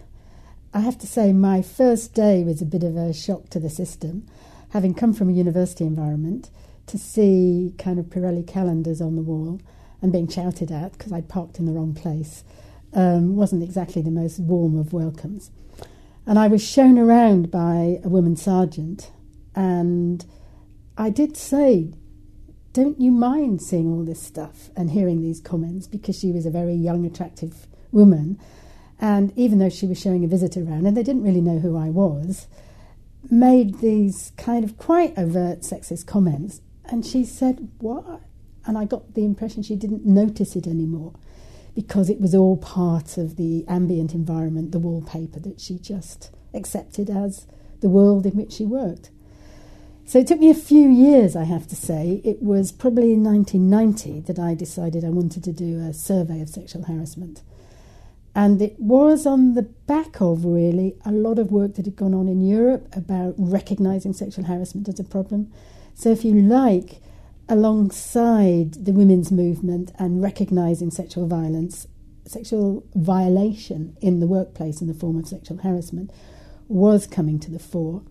I 0.74 0.82
have 0.82 0.98
to 0.98 1.08
say, 1.08 1.32
my 1.32 1.62
first 1.62 2.14
day 2.14 2.44
was 2.44 2.62
a 2.62 2.66
bit 2.66 2.84
of 2.84 2.98
a 2.98 3.14
shock 3.14 3.48
to 3.52 3.62
the 3.62 3.70
system, 3.70 4.28
having 4.72 4.94
come 4.94 5.14
from 5.14 5.30
a 5.30 5.32
university 5.32 5.86
environment 5.86 6.50
to 6.88 6.98
see 6.98 7.74
kind 7.78 8.00
of 8.00 8.08
Pirelli 8.08 8.46
calendars 8.46 9.00
on 9.00 9.16
the 9.16 9.22
wall 9.22 9.62
and 10.02 10.12
being 10.12 10.28
shouted 10.28 10.70
at 10.70 10.92
because 10.98 11.14
I'd 11.14 11.30
parked 11.30 11.58
in 11.58 11.66
the 11.66 11.72
wrong 11.72 11.94
place 11.94 12.44
um, 12.94 13.38
wasn't 13.38 13.64
exactly 13.64 14.02
the 14.02 14.12
most 14.12 14.40
warm 14.40 14.78
of 14.78 14.92
welcomes. 14.92 15.52
And 16.26 16.38
I 16.38 16.50
was 16.50 16.62
shown 16.62 17.00
around 17.00 17.50
by 17.50 18.02
a 18.04 18.10
woman 18.10 18.36
sergeant, 18.36 19.10
and 19.56 20.26
I 20.98 21.12
did 21.12 21.38
say, 21.38 21.94
don't 22.74 23.00
you 23.00 23.12
mind 23.12 23.62
seeing 23.62 23.92
all 23.92 24.04
this 24.04 24.22
stuff 24.22 24.70
and 24.76 24.92
hearing 24.92 25.22
these 25.22 25.40
comments? 25.40 25.88
Because 25.88 26.18
she 26.18 26.32
was 26.32 26.46
a 26.46 26.52
very 26.52 26.74
young, 26.74 27.06
attractive 27.06 27.68
woman. 27.92 28.40
And 29.00 29.32
even 29.36 29.60
though 29.60 29.70
she 29.70 29.86
was 29.86 30.00
showing 30.00 30.24
a 30.24 30.28
visitor 30.28 30.62
around, 30.62 30.88
and 30.88 30.98
they 30.98 31.04
didn't 31.04 31.24
really 31.24 31.42
know 31.42 31.60
who 31.60 31.78
I 31.78 31.90
was, 31.90 32.48
made 33.30 33.80
these 33.80 34.32
kind 34.38 34.64
of 34.64 34.78
quite 34.78 35.18
overt 35.18 35.62
sexist 35.62 36.08
comments. 36.08 36.62
And 36.86 37.06
she 37.06 37.24
said, 37.24 37.70
What? 37.78 38.22
And 38.66 38.78
I 38.78 38.86
got 38.86 39.14
the 39.14 39.26
impression 39.26 39.62
she 39.62 39.76
didn't 39.76 40.06
notice 40.06 40.56
it 40.56 40.66
anymore 40.66 41.14
because 41.76 42.10
it 42.10 42.22
was 42.22 42.34
all 42.34 42.58
part 42.58 43.18
of 43.18 43.36
the 43.36 43.66
ambient 43.68 44.14
environment, 44.14 44.72
the 44.72 44.80
wallpaper 44.80 45.40
that 45.40 45.60
she 45.60 45.78
just 45.78 46.32
accepted 46.54 47.10
as 47.10 47.46
the 47.82 47.90
world 47.90 48.26
in 48.26 48.34
which 48.34 48.54
she 48.54 48.66
worked. 48.66 49.10
So 50.06 50.20
it 50.20 50.28
took 50.28 50.40
me 50.40 50.50
a 50.50 50.56
few 50.56 50.90
years, 50.90 51.36
I 51.36 51.46
have 51.46 51.68
to 51.68 51.76
say. 51.76 52.22
It 52.24 52.42
was 52.42 52.72
probably 52.72 53.14
in 53.14 53.24
1990 53.24 54.22
that 54.22 54.38
I 54.38 54.54
decided 54.54 55.04
I 55.04 55.10
wanted 55.10 55.44
to 55.46 55.54
do 55.54 55.80
a 55.80 55.94
survey 55.94 56.42
of 56.42 56.50
sexual 56.50 56.84
harassment. 56.84 57.42
And 58.36 58.62
it 58.62 58.80
was 58.80 59.26
on 59.26 59.54
the 59.54 59.62
back 59.62 60.20
of 60.20 60.44
really 60.44 60.96
a 61.06 61.12
lot 61.12 61.40
of 61.40 61.52
work 61.52 61.76
that 61.76 61.86
had 61.86 61.96
gone 61.96 62.14
on 62.14 62.28
in 62.28 62.42
Europe 62.42 62.88
about 62.96 63.36
recognizing 63.38 64.14
sexual 64.14 64.46
harassment 64.46 64.90
as 64.90 65.00
a 65.00 65.04
problem. 65.04 65.52
So, 65.94 66.10
if 66.10 66.26
you 66.26 66.34
like, 66.34 67.02
alongside 67.48 68.86
the 68.86 68.92
women's 68.92 69.32
movement 69.32 69.92
and 70.00 70.22
recognizing 70.22 70.90
sexual 70.90 71.28
violence, 71.28 71.88
sexual 72.26 72.84
violation 72.96 73.96
in 74.02 74.20
the 74.20 74.28
workplace 74.28 74.82
in 74.82 74.88
the 74.88 74.94
form 74.94 75.20
of 75.20 75.28
sexual 75.28 75.58
harassment 75.58 76.10
was 76.68 77.06
coming 77.06 77.40
to 77.40 77.52
the 77.52 77.60
fore. 77.60 78.02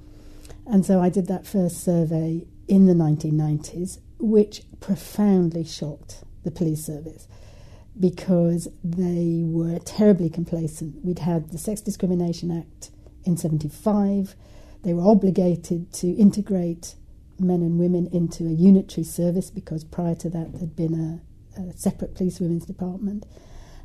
And 0.73 0.87
so 0.87 1.01
I 1.03 1.11
did 1.11 1.27
that 1.29 1.47
first 1.47 1.85
survey 1.85 2.47
in 2.67 2.87
the 2.87 2.95
1990s, 2.95 3.99
which 4.19 4.63
profoundly 4.81 5.65
shocked 5.65 6.25
the 6.45 6.51
police 6.51 6.85
service 6.85 7.29
because 8.01 8.69
they 8.83 9.43
were 9.45 9.79
terribly 9.81 10.31
complacent. 10.31 11.05
We'd 11.05 11.19
had 11.21 11.51
the 11.51 11.59
Sex 11.59 11.83
Discrimination 11.83 12.51
Act 12.51 12.91
in 13.25 13.37
75, 13.37 14.35
they 14.83 14.95
were 14.95 15.09
obligated 15.09 15.93
to 15.93 16.09
integrate 16.13 16.95
men 17.39 17.63
and 17.63 17.79
women 17.79 18.09
into 18.09 18.45
a 18.47 18.51
unitary 18.51 19.05
service 19.05 19.51
because 19.51 19.85
prior 19.85 20.15
to 20.17 20.31
that 20.31 20.55
there'd 20.55 20.75
been 20.75 21.23
a, 21.59 21.61
a 21.61 21.77
separate 21.77 22.15
police 22.15 22.41
women's 22.41 22.67
department, 22.67 23.27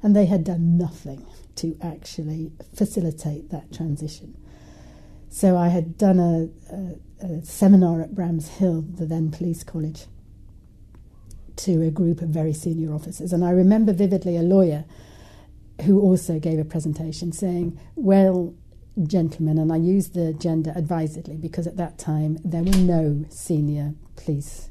and 0.02 0.16
they 0.16 0.26
had 0.26 0.44
done 0.44 0.78
nothing 0.78 1.26
to 1.56 1.78
actually 1.82 2.52
facilitate 2.74 3.50
that 3.50 3.74
transition. 3.74 4.38
So 5.30 5.58
I 5.58 5.68
had 5.68 5.98
done 5.98 6.20
a, 6.20 6.50
a, 6.74 7.26
a 7.26 7.46
seminar 7.46 8.02
at 8.02 8.12
Bramshill, 8.12 8.98
the 8.98 9.06
then 9.06 9.32
police 9.32 9.64
college, 9.64 10.06
to 11.58 11.82
a 11.84 11.92
group 11.92 12.22
of 12.22 12.30
very 12.30 12.54
senior 12.54 12.94
officers. 12.94 13.34
And 13.34 13.44
I 13.44 13.52
remember 13.52 13.94
vividly 13.94 14.38
a 14.38 14.42
lawyer 14.42 14.86
who 15.84 16.00
also 16.00 16.40
gave 16.40 16.60
a 16.60 16.66
presentation 16.66 17.32
saying, 17.32 17.80
Well, 17.96 18.56
gentlemen, 19.04 19.58
and 19.58 19.72
I 19.72 19.78
use 19.78 20.10
the 20.10 20.34
gender 20.34 20.74
advisedly 20.76 21.36
because 21.36 21.68
at 21.68 21.78
that 21.78 21.98
time 21.98 22.40
there 22.44 22.64
were 22.64 22.78
no 22.78 23.26
senior 23.30 23.94
police 24.16 24.70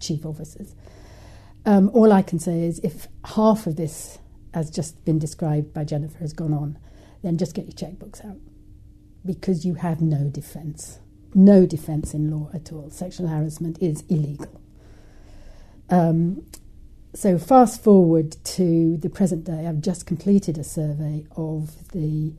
chief 0.00 0.24
officers. 0.24 0.74
Um, 1.66 1.90
all 1.92 2.12
I 2.12 2.22
can 2.22 2.38
say 2.38 2.64
is 2.64 2.78
if 2.78 3.08
half 3.24 3.66
of 3.66 3.76
this 3.76 4.18
has 4.54 4.70
just 4.70 5.04
been 5.04 5.18
described 5.18 5.74
by 5.74 5.84
Jennifer 5.84 6.18
has 6.18 6.32
gone 6.32 6.54
on, 6.54 6.78
then 7.22 7.36
just 7.36 7.54
get 7.54 7.66
your 7.66 7.74
checkbooks 7.74 8.24
out 8.24 8.38
because 9.28 9.64
you 9.64 9.74
have 9.74 10.00
no 10.00 10.28
defence 10.28 10.98
no 11.34 11.66
defence 11.66 12.14
in 12.14 12.30
law 12.30 12.50
at 12.54 12.72
all. 12.72 12.90
Sexual 12.90 13.28
harassment 13.28 13.78
is 13.80 14.02
illegal. 14.08 14.60
Um, 15.90 16.44
so, 17.14 17.38
fast 17.38 17.82
forward 17.82 18.36
to 18.44 18.96
the 18.98 19.08
present 19.08 19.44
day, 19.44 19.66
I've 19.66 19.80
just 19.80 20.06
completed 20.06 20.58
a 20.58 20.64
survey 20.64 21.26
of 21.36 21.88
the 21.90 22.34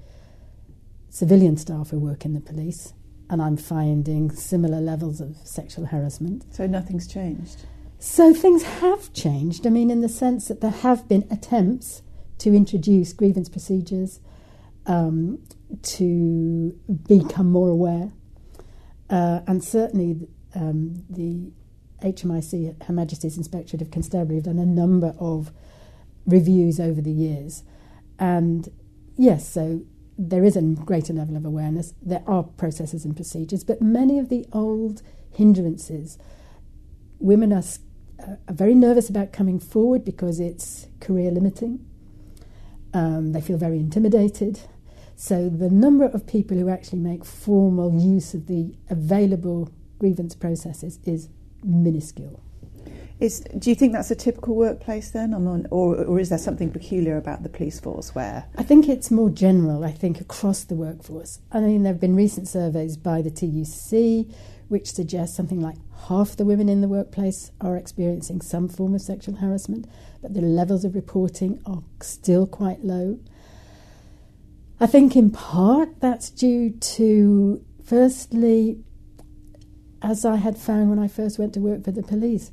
civilian 1.10 1.58
staff 1.58 1.90
who 1.90 2.00
work 2.00 2.24
in 2.24 2.34
the 2.34 2.40
police, 2.40 2.94
and 3.30 3.42
I'm 3.42 3.58
finding 3.58 4.32
similar 4.32 4.80
levels 4.80 5.20
of 5.20 5.38
sexual 5.44 5.88
harassment. 5.88 6.54
So, 6.54 6.68
nothing's 6.68 7.08
changed? 7.08 7.66
So, 7.98 8.34
things 8.34 8.64
have 8.64 9.12
changed. 9.14 9.66
I 9.66 9.72
mean, 9.72 9.90
in 9.90 10.02
the 10.02 10.10
sense 10.10 10.48
that 10.48 10.62
there 10.62 10.70
have 10.72 11.08
been 11.08 11.28
attempts 11.32 12.04
to 12.40 12.54
introduce 12.54 13.12
grievance 13.12 13.50
procedures, 13.50 14.20
um, 14.86 15.40
to 15.82 16.78
become 17.08 17.52
more 17.52 17.70
aware. 17.70 18.12
Uh, 19.10 19.42
and 19.48 19.64
certainly 19.64 20.28
um, 20.56 21.04
the 21.10 21.52
HMIC, 22.04 22.84
Her 22.84 22.94
Majesty's 22.94 23.38
Inspectorate 23.38 23.82
of 23.82 23.92
Constabulary, 23.92 24.36
have 24.36 24.46
done 24.46 24.60
a 24.60 24.66
number 24.66 25.16
of 25.20 25.52
reviews 26.26 26.80
over 26.80 27.02
the 27.02 27.12
years. 27.12 27.64
And 28.18 28.70
yes, 29.18 29.48
so 29.50 29.82
there 30.18 30.44
is 30.44 30.56
a 30.56 30.62
greater 30.62 31.14
level 31.14 31.36
of 31.38 31.46
awareness. 31.46 31.94
There 32.02 32.24
are 32.28 32.44
processes 32.44 33.06
and 33.06 33.16
procedures, 33.16 33.64
but 33.64 33.82
many 33.82 34.20
of 34.20 34.30
the 34.30 34.46
old 34.52 35.02
hindrances, 35.32 36.18
women 37.20 37.54
are, 37.54 37.64
are 38.20 38.54
very 38.54 38.76
nervous 38.76 39.10
about 39.10 39.32
coming 39.32 39.60
forward 39.60 40.04
because 40.04 40.40
it's 40.40 40.88
career 41.00 41.32
limiting. 41.32 41.86
Um, 42.94 43.32
they 43.32 43.42
feel 43.42 43.58
very 43.58 43.78
intimidated. 43.78 44.62
So 45.22 45.50
the 45.50 45.70
number 45.70 46.06
of 46.06 46.26
people 46.26 46.56
who 46.56 46.70
actually 46.70 47.00
make 47.00 47.26
formal 47.26 47.94
use 47.94 48.34
of 48.34 48.48
the 48.48 48.74
available 48.90 49.70
grievance 50.00 50.34
processes 50.34 50.98
is 51.04 51.28
minuscule. 51.62 52.42
Is, 53.20 53.42
do 53.58 53.70
you 53.70 53.76
think 53.76 53.92
that's 53.92 54.10
a 54.12 54.16
typical 54.16 54.56
workplace 54.56 55.12
then, 55.12 55.34
or, 55.72 55.98
or 55.98 56.20
is 56.22 56.30
there 56.30 56.38
something 56.38 56.72
peculiar 56.72 57.18
about 57.18 57.44
the 57.44 57.50
police 57.50 57.82
force 57.82 58.16
where? 58.16 58.46
I 58.58 58.64
think 58.64 58.88
it's 58.88 59.12
more 59.12 59.30
general, 59.30 59.84
I 59.84 59.92
think, 59.92 60.22
across 60.22 60.64
the 60.64 60.76
workforce. 60.76 61.40
I 61.52 61.60
mean, 61.60 61.84
there 61.84 61.92
have 61.92 62.00
been 62.00 62.16
recent 62.16 62.48
surveys 62.48 62.96
by 62.96 63.22
the 63.22 63.30
TUC 63.30 64.34
which 64.70 64.90
suggest 64.90 65.36
something 65.36 65.60
like 65.60 65.76
half 66.08 66.38
the 66.38 66.46
women 66.46 66.70
in 66.70 66.80
the 66.80 66.88
workplace 66.88 67.52
are 67.60 67.76
experiencing 67.76 68.40
some 68.40 68.70
form 68.70 68.96
of 68.96 69.02
sexual 69.02 69.36
harassment, 69.36 69.86
but 70.22 70.34
the 70.34 70.42
levels 70.42 70.86
of 70.86 70.96
reporting 70.96 71.62
are 71.66 71.84
still 72.00 72.48
quite 72.48 72.86
low. 72.86 73.20
I 74.82 74.88
think 74.88 75.16
in 75.16 75.30
part 75.30 76.00
that's 76.00 76.30
due 76.30 76.72
to, 76.72 77.66
firstly, 77.84 78.82
as 80.02 80.24
I 80.24 80.38
had 80.38 80.58
found 80.58 80.90
when 80.90 81.00
I 81.00 81.10
first 81.10 81.38
went 81.38 81.54
to 81.56 81.60
work 81.60 81.84
for 81.84 81.92
the 81.92 82.02
police, 82.02 82.52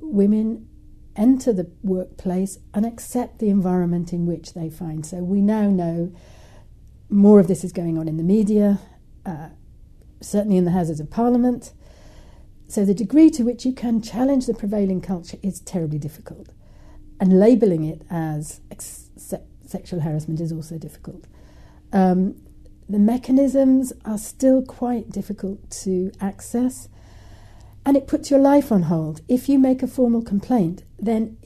women 0.00 0.68
enter 1.16 1.52
the 1.52 1.70
workplace 1.82 2.58
and 2.72 2.86
accept 2.86 3.40
the 3.40 3.48
environment 3.48 4.12
in 4.12 4.26
which 4.26 4.54
they 4.54 4.70
find. 4.70 5.04
So 5.04 5.18
we 5.18 5.40
now 5.40 5.68
know 5.68 6.12
more 7.08 7.40
of 7.40 7.48
this 7.48 7.64
is 7.64 7.72
going 7.72 7.98
on 7.98 8.06
in 8.06 8.16
the 8.16 8.22
media, 8.22 8.78
uh, 9.26 9.48
certainly 10.20 10.56
in 10.56 10.64
the 10.64 10.70
Houses 10.70 11.00
of 11.00 11.10
Parliament. 11.10 11.72
So 12.68 12.84
the 12.84 12.94
degree 12.94 13.30
to 13.30 13.42
which 13.42 13.66
you 13.66 13.72
can 13.72 14.00
challenge 14.00 14.46
the 14.46 14.54
prevailing 14.54 15.00
culture 15.00 15.38
is 15.42 15.58
terribly 15.60 15.98
difficult. 15.98 16.50
And 17.18 17.38
labelling 17.40 17.84
it 17.84 18.02
as 18.08 18.60
sexual 19.70 20.00
harassment 20.00 20.40
is 20.40 20.52
also 20.52 20.78
difficult. 20.78 21.26
Um, 21.92 22.36
the 22.88 22.98
mechanisms 22.98 23.92
are 24.04 24.18
still 24.18 24.62
quite 24.62 25.10
difficult 25.10 25.70
to 25.82 26.10
access, 26.20 26.88
and 27.86 27.96
it 27.96 28.06
puts 28.06 28.30
your 28.30 28.40
life 28.40 28.72
on 28.72 28.82
hold. 28.82 29.20
If 29.28 29.48
you 29.48 29.58
make 29.58 29.82
a 29.82 29.86
formal 29.86 30.22
complaint, 30.22 30.82
then 30.98 31.36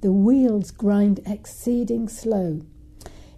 the 0.00 0.12
wheels 0.12 0.70
grind 0.70 1.20
exceeding 1.26 2.08
slow. 2.08 2.60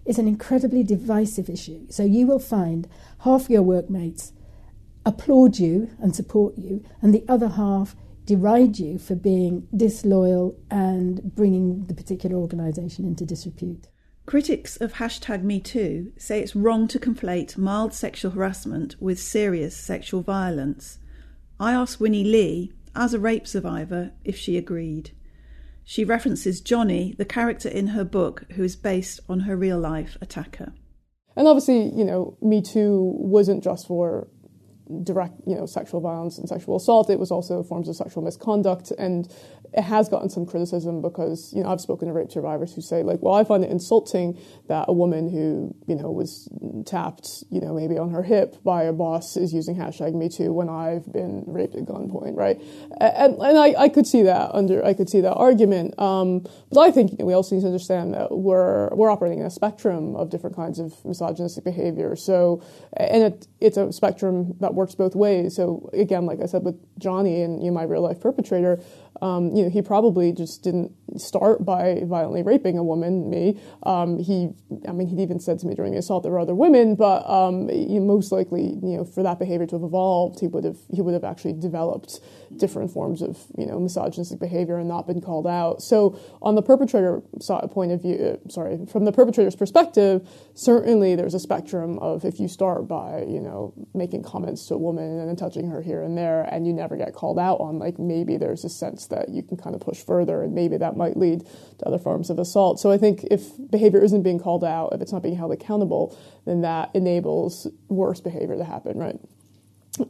It's 0.05 0.19
an 0.19 0.29
incredibly 0.29 0.83
divisive 0.83 1.49
issue. 1.49 1.87
So 1.89 2.03
you 2.05 2.27
will 2.27 2.39
find 2.39 2.89
half 3.21 3.49
your 3.49 3.63
workmates 3.63 4.33
applaud 5.05 5.59
you 5.59 5.89
and 6.01 6.15
support 6.15 6.59
you, 6.59 6.85
and 7.01 7.15
the 7.15 7.25
other 7.29 7.49
half 7.51 7.95
deride 8.25 8.77
you 8.79 8.99
for 8.99 9.15
being 9.15 9.69
disloyal 9.75 10.59
and 10.69 11.35
bringing 11.37 11.87
the 11.87 11.95
particular 11.95 12.37
organisation 12.37 13.05
into 13.05 13.25
disrepute. 13.25 13.87
Critics 14.27 14.77
of 14.79 14.95
hashtag 14.95 15.45
MeToo 15.45 16.11
say 16.21 16.41
it's 16.41 16.57
wrong 16.57 16.89
to 16.89 16.99
conflate 16.99 17.57
mild 17.57 17.95
sexual 17.95 18.33
harassment 18.33 18.97
with 18.99 19.21
serious 19.21 19.77
sexual 19.77 20.21
violence. 20.21 20.99
I 21.61 21.73
asked 21.73 22.01
Winnie 22.01 22.25
Li, 22.25 22.73
as 22.97 23.15
a 23.15 23.21
rape 23.21 23.47
survivor, 23.47 24.11
if 24.25 24.37
she 24.37 24.57
agreed. 24.57 25.13
She 25.85 26.05
references 26.05 26.61
Johnny, 26.61 27.15
the 27.17 27.25
character 27.25 27.69
in 27.69 27.89
her 27.89 28.03
book, 28.03 28.47
who 28.57 28.65
is 28.65 28.75
based 28.75 29.21
on 29.29 29.41
her 29.41 29.57
real 29.57 29.79
life 29.79 30.19
attacker. 30.21 30.73
And 31.37 31.47
obviously, 31.47 31.97
you 31.97 32.05
know, 32.05 32.37
Me 32.43 32.61
Too 32.61 33.13
wasn't 33.15 33.63
just 33.63 33.87
for 33.87 34.27
direct, 35.03 35.41
you 35.47 35.55
know, 35.55 35.67
sexual 35.67 36.01
violence 36.01 36.39
and 36.39 36.49
sexual 36.49 36.77
assault. 36.77 37.11
It 37.11 37.19
was 37.19 37.31
also 37.31 37.63
forms 37.63 37.89
of 37.89 37.97
sexual 37.97 38.25
misconduct, 38.25 38.91
and 38.99 39.33
it 39.77 39.83
has 39.83 40.09
gotten 40.09 40.31
some 40.31 40.47
criticism 40.47 41.03
because 41.03 41.53
you 41.53 41.63
know 41.63 41.69
I've 41.69 41.83
spoken 41.83 42.09
to 42.09 42.15
rape 42.15 42.33
survivors 42.33 42.75
who 42.75 42.81
say 42.81 43.03
like, 43.03 43.21
well, 43.21 43.35
I 43.35 43.45
find 43.45 43.63
it 43.63 43.71
insulting 43.71 44.39
that 44.69 44.87
a 44.89 44.93
woman 44.93 45.29
who 45.29 45.75
you 45.87 45.95
know 45.95 46.11
was 46.11 46.49
tapped, 46.87 47.45
you 47.51 47.61
know, 47.61 47.75
maybe 47.75 47.99
on 47.99 48.11
her 48.11 48.23
hip 48.23 48.63
by 48.65 48.85
a 48.85 48.93
boss 48.93 49.37
is 49.37 49.53
using 49.53 49.77
hashtag 49.77 50.15
Me 50.15 50.31
Too 50.31 50.53
when 50.53 50.71
I've 50.71 51.13
been 51.13 51.45
raped 51.47 51.75
at 51.75 51.85
gunpoint, 51.85 52.37
right? 52.37 52.59
And, 53.01 53.37
and 53.37 53.59
I, 53.59 53.75
I 53.77 53.89
could 53.91 54.07
see 54.07 54.23
that 54.23 54.51
under 54.55 54.85
I 54.85 54.95
could 54.95 55.11
see 55.11 55.21
that 55.21 55.35
argument, 55.35 55.99
um, 55.99 56.47
but 56.73 56.81
I 56.81 56.91
think 56.91 57.13
you 57.13 57.19
know, 57.19 57.27
we 57.27 57.35
also 57.35 57.55
need 57.55 57.61
to 57.61 57.67
understand 57.67 58.15
that 58.15 58.33
we're 58.33 58.89
we're 58.95 59.11
operating 59.11 59.41
in 59.41 59.47
a 59.47 59.51
spectrum 59.51 60.17
of 60.17 60.31
different 60.31 60.57
kinds 60.57 60.79
of 60.79 61.05
misogynistic 61.05 61.65
behavior. 61.65 62.17
So, 62.17 62.63
and 62.97 63.25
it, 63.25 63.47
it's 63.61 63.77
a 63.77 63.93
spectrum 63.93 64.57
that 64.61 64.73
works 64.73 64.95
both 64.95 65.15
ways. 65.15 65.55
So 65.55 65.91
again, 65.93 66.25
like 66.25 66.41
I 66.43 66.47
said 66.47 66.63
with 66.63 66.77
Johnny 66.99 67.43
and 67.43 67.63
you 67.63 67.71
know, 67.71 67.75
my 67.75 67.83
real 67.83 68.01
life 68.01 68.21
perpetrator, 68.21 68.81
um, 69.23 69.55
you 69.55 69.63
know, 69.63 69.71
he 69.71 69.83
probably 69.83 70.33
just 70.33 70.63
didn't 70.63 70.93
start 71.17 71.65
by 71.65 72.03
violently 72.05 72.43
raping 72.43 72.79
a 72.79 72.85
woman, 72.85 73.31
me. 73.31 73.61
Um, 73.85 74.19
he, 74.19 74.51
I 74.87 74.93
mean, 74.93 75.09
he'd 75.09 75.21
even 75.21 75.41
said 75.41 75.59
to 75.61 75.67
me 75.67 75.75
during 75.75 75.93
the 75.93 75.99
assault 75.99 76.23
there 76.23 76.33
were 76.33 76.39
other 76.39 76.55
women, 76.55 76.95
but 76.95 77.29
um, 77.29 77.69
you 77.71 78.01
know, 78.01 78.07
most 78.07 78.33
likely, 78.33 78.63
you 78.63 78.97
know, 78.97 79.05
for 79.05 79.23
that 79.23 79.39
behavior 79.39 79.67
to 79.67 79.77
have 79.77 79.83
evolved, 79.83 80.41
he 80.41 80.47
would 80.47 80.65
have 80.65 80.77
he 80.93 81.01
would 81.01 81.15
have 81.15 81.25
actually 81.25 81.55
developed 81.55 82.21
different 82.57 82.91
forms 82.91 83.23
of 83.23 83.39
you 83.59 83.67
know 83.67 83.79
misogynistic 83.81 84.39
behavior 84.39 84.79
and 84.79 84.89
not 84.89 85.07
been 85.07 85.21
called 85.21 85.47
out. 85.47 85.83
So 85.83 86.19
on 86.43 86.55
the 86.55 86.63
perpetrator 86.63 87.23
point 87.71 87.93
of 87.93 88.03
view, 88.03 88.39
uh, 88.45 88.49
sorry, 88.51 88.85
from 88.87 89.05
the 89.05 89.13
perpetrator's 89.13 89.57
perspective, 89.57 90.29
certainly 90.55 91.15
there's 91.15 91.35
a 91.35 91.41
spectrum 91.41 91.99
of 92.01 92.25
if 92.25 92.39
you 92.39 92.49
start 92.49 92.87
by 92.89 93.25
you 93.27 93.41
know 93.41 93.73
making 93.95 94.23
comments 94.23 94.67
to 94.67 94.75
a 94.75 94.79
woman 94.79 95.19
and 95.19 95.29
then 95.29 95.37
touching 95.37 95.71
her 95.71 95.81
here 95.81 96.03
and 96.03 96.19
there, 96.19 96.43
and 96.43 96.67
you 96.67 96.73
never 96.73 96.97
get 96.97 97.15
called 97.15 97.39
out 97.39 97.61
on, 97.61 97.79
like 97.79 97.99
maybe 97.99 98.37
there's 98.37 98.65
a 98.65 98.69
sense 98.69 99.06
that 99.09 99.29
you 99.29 99.43
can 99.43 99.57
kind 99.57 99.75
of 99.75 99.81
push 99.81 99.99
further, 99.99 100.43
and 100.43 100.55
maybe 100.55 100.77
that 100.77 100.97
might 100.97 101.17
lead 101.17 101.47
to 101.79 101.87
other 101.87 101.99
forms 101.99 102.31
of 102.31 102.39
assault. 102.39 102.81
So 102.81 102.91
I 102.91 102.99
think 102.99 103.25
if 103.31 103.51
behavior 103.71 104.03
isn't 104.03 104.23
being 104.23 104.39
called 104.39 104.65
out, 104.65 104.93
if 104.93 105.01
it's 105.01 105.13
not 105.13 105.23
being 105.23 105.37
held 105.37 105.53
accountable, 105.53 106.17
then 106.45 106.63
that 106.63 106.91
enables 106.95 107.67
worse 107.89 108.21
behavior 108.21 108.57
to 108.57 108.65
happen, 108.65 108.99
right? 108.99 109.19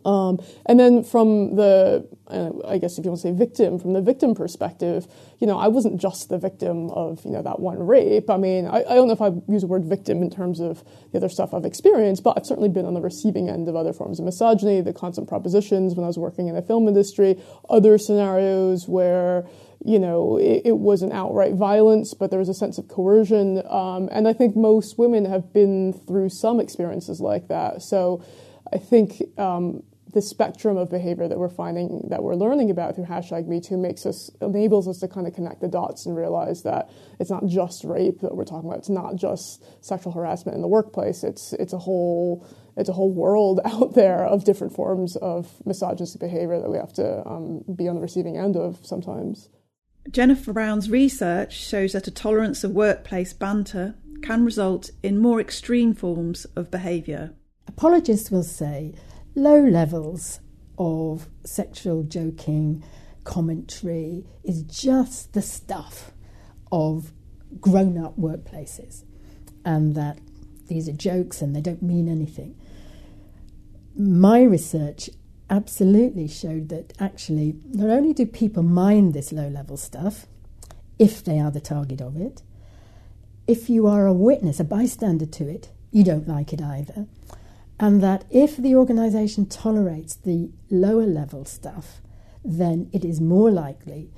Um, 0.05 0.40
and 0.66 0.79
then 0.81 1.05
from 1.05 1.57
the, 1.57 2.09
uh, 2.29 2.51
I 2.66 2.79
guess 2.79 2.99
if 2.99 3.05
you 3.05 3.11
want 3.11 3.22
to 3.22 3.29
say 3.29 3.33
victim, 3.33 3.79
from 3.79 3.92
the 3.92 4.01
victim 4.01 4.35
perspective, 4.35 5.07
you 5.38 5.46
know, 5.46 5.59
I 5.59 5.68
wasn't 5.68 6.01
just 6.01 6.29
the 6.29 6.38
victim 6.38 6.90
of, 6.90 7.25
you 7.25 7.31
know, 7.31 7.42
that 7.42 7.61
one 7.61 7.79
rape. 7.87 8.29
I 8.31 8.37
mean, 8.37 8.66
I, 8.66 8.79
I 8.79 8.94
don't 8.94 9.07
know 9.07 9.12
if 9.12 9.22
I 9.22 9.31
use 9.49 9.62
the 9.62 9.68
word 9.68 9.85
victim 9.85 10.22
in 10.22 10.31
terms 10.31 10.61
of 10.61 10.83
the 11.12 11.18
other 11.18 11.29
stuff 11.29 11.55
I've 11.55 11.64
experienced, 11.64 12.25
but 12.25 12.37
I've 12.37 12.46
certainly 12.46 12.68
been 12.68 12.87
on 12.87 12.94
the 12.94 13.01
receiving 13.01 13.49
end 13.49 13.68
of 13.68 13.77
other 13.77 13.92
forms 13.92 14.18
of 14.18 14.25
misogyny, 14.25 14.81
the 14.81 14.92
constant 14.92 15.29
propositions 15.29 15.94
when 15.94 16.05
I 16.05 16.09
was 16.09 16.18
working 16.18 16.49
in 16.49 16.55
the 16.55 16.62
film 16.62 16.88
industry, 16.88 17.40
other 17.68 17.99
scenarios 17.99 18.88
where, 18.88 19.46
you 19.85 19.99
know, 19.99 20.37
it, 20.37 20.62
it 20.64 20.79
wasn't 20.79 21.12
outright 21.12 21.55
violence, 21.55 22.14
but 22.14 22.31
there 22.31 22.38
was 22.38 22.49
a 22.49 22.55
sense 22.55 22.79
of 22.79 22.88
coercion. 22.88 23.62
Um, 23.68 24.09
and 24.11 24.27
I 24.27 24.33
think 24.33 24.57
most 24.57 24.99
women 24.99 25.27
have 25.27 25.53
been 25.53 25.92
through 25.92 26.31
some 26.31 26.59
experiences 26.61 27.20
like 27.20 27.49
that. 27.49 27.83
So, 27.83 28.25
I 28.72 28.79
think 28.79 29.22
um, 29.38 29.83
the 30.12 30.22
spectrum 30.22 30.76
of 30.76 30.88
behavior 30.88 31.29
that 31.29 31.38
we're 31.38 31.48
finding 31.48 32.07
that 32.09 32.22
we're 32.22 32.35
learning 32.35 32.70
about 32.70 32.94
through 32.94 33.05
hashtag 33.05 33.46
MeToo 33.46 33.79
makes 33.79 34.07
us 34.07 34.31
enables 34.40 34.88
us 34.88 34.98
to 35.00 35.09
kind 35.09 35.26
of 35.26 35.35
connect 35.35 35.61
the 35.61 35.68
dots 35.68 36.07
and 36.07 36.16
realize 36.16 36.62
that 36.62 36.88
it's 37.20 37.31
not 37.31 37.44
just 37.46 37.85
rape 37.85 38.20
that 38.20 38.35
we're 38.35 38.44
talking 38.44 38.68
about. 38.68 38.79
It's 38.79 38.88
not 38.88 39.16
just 39.16 39.62
sexual 39.85 40.12
harassment 40.12 40.55
in 40.55 40.62
the 40.62 40.68
workplace. 40.68 41.22
It's 41.22 41.52
it's 41.55 41.72
a 41.72 41.79
whole 41.79 42.46
it's 42.76 42.88
a 42.88 42.94
whole 42.94 43.12
world 43.12 43.61
out 43.64 43.94
there 43.94 44.24
of 44.24 44.44
different 44.44 44.74
forms 44.74 45.16
of 45.16 45.52
misogynistic 45.66 46.20
behavior 46.20 46.61
that 46.61 46.70
we 46.70 46.79
have 46.79 46.92
to 46.94 47.26
um, 47.26 47.64
be 47.74 47.87
on 47.87 47.96
the 47.96 48.00
receiving 48.00 48.38
end 48.38 48.57
of 48.57 48.79
sometimes. 48.87 49.50
Jennifer 50.11 50.52
Brown's 50.52 50.88
research 50.88 51.52
shows 51.52 51.92
that 51.92 52.07
a 52.07 52.12
tolerance 52.12 52.62
of 52.62 52.70
workplace 52.70 53.33
banter 53.33 53.96
can 54.22 54.44
result 54.44 54.90
in 55.02 55.18
more 55.18 55.40
extreme 55.40 55.94
forms 55.94 56.46
of 56.57 56.70
behaviour. 56.70 57.35
Apologists 57.77 58.31
will 58.31 58.43
say 58.43 58.95
low 59.35 59.61
levels 59.61 60.41
of 60.79 61.29
sexual 61.45 62.05
joking, 62.05 62.83
commentary 63.25 64.25
is 64.43 64.62
just 64.62 65.35
the 65.35 65.43
stuff 65.43 66.12
of 66.73 67.12
grown 67.61 68.03
up 68.03 68.19
workplaces, 68.19 69.05
and 69.62 69.95
that 69.95 70.19
these 70.69 70.89
are 70.89 70.93
jokes 70.93 71.43
and 71.43 71.55
they 71.55 71.61
don't 71.61 71.83
mean 71.83 72.09
anything. 72.09 72.57
My 73.95 74.43
research 74.43 75.11
absolutely 75.51 76.29
showed 76.29 76.71
that 76.71 76.95
actually, 76.99 77.57
not 77.67 77.91
only 77.91 78.15
do 78.15 78.25
people 78.25 78.62
mind 78.62 79.12
this 79.12 79.33
low 79.33 79.49
level 79.49 79.77
stuff, 79.77 80.25
if 80.99 81.23
they 81.23 81.39
are 81.39 81.51
the 81.51 81.61
target 81.61 82.01
of 82.01 82.17
it, 82.17 82.41
if 83.47 83.69
you 83.69 83.87
are 83.87 84.07
a 84.07 84.15
witness, 84.15 84.61
a 84.61 84.65
bystander 84.65 85.27
to 85.27 85.47
it, 85.47 85.71
you 85.91 86.03
don't 86.03 86.27
like 86.27 86.55
it 86.55 86.62
either. 86.62 87.07
And 87.79 88.03
that 88.03 88.25
if 88.31 88.57
the 88.57 88.75
organisation 88.75 89.47
tolerates 89.47 90.15
the 90.15 90.51
lower 90.71 91.07
level 91.07 91.45
stuff, 91.45 92.01
then 92.45 92.89
it 92.93 93.05
is 93.05 93.21
more 93.21 93.51
likely 93.51 94.11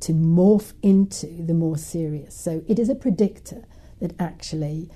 to 0.00 0.12
morph 0.12 0.72
into 0.82 1.26
the 1.26 1.54
more 1.54 1.76
serious. 1.76 2.34
So 2.34 2.62
it 2.68 2.78
is 2.78 2.88
a 2.88 2.94
predictor 2.94 3.64
that 4.00 4.14
actually 4.18 4.90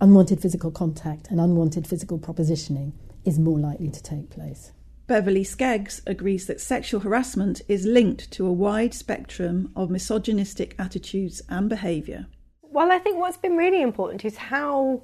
unwanted 0.00 0.40
physical 0.40 0.70
contact 0.70 1.30
and 1.30 1.40
unwanted 1.40 1.86
physical 1.86 2.18
propositioning 2.18 2.92
is 3.24 3.38
more 3.38 3.58
likely 3.58 3.90
to 3.90 4.02
take 4.02 4.30
place. 4.30 4.72
Beverley 5.06 5.44
Skeggs 5.44 6.00
agrees 6.06 6.46
that 6.46 6.60
sexual 6.60 7.00
harassment 7.00 7.62
is 7.68 7.86
linked 7.86 8.30
to 8.32 8.46
a 8.46 8.52
wide 8.52 8.92
spectrum 8.92 9.70
of 9.76 9.88
misogynistic 9.88 10.74
attitudes 10.78 11.42
and 11.48 11.68
behaviour. 11.68 12.26
Well, 12.62 12.90
I 12.90 12.98
think 12.98 13.18
what's 13.18 13.36
been 13.36 13.56
really 13.56 13.82
important 13.82 14.24
is 14.24 14.36
how 14.36 15.02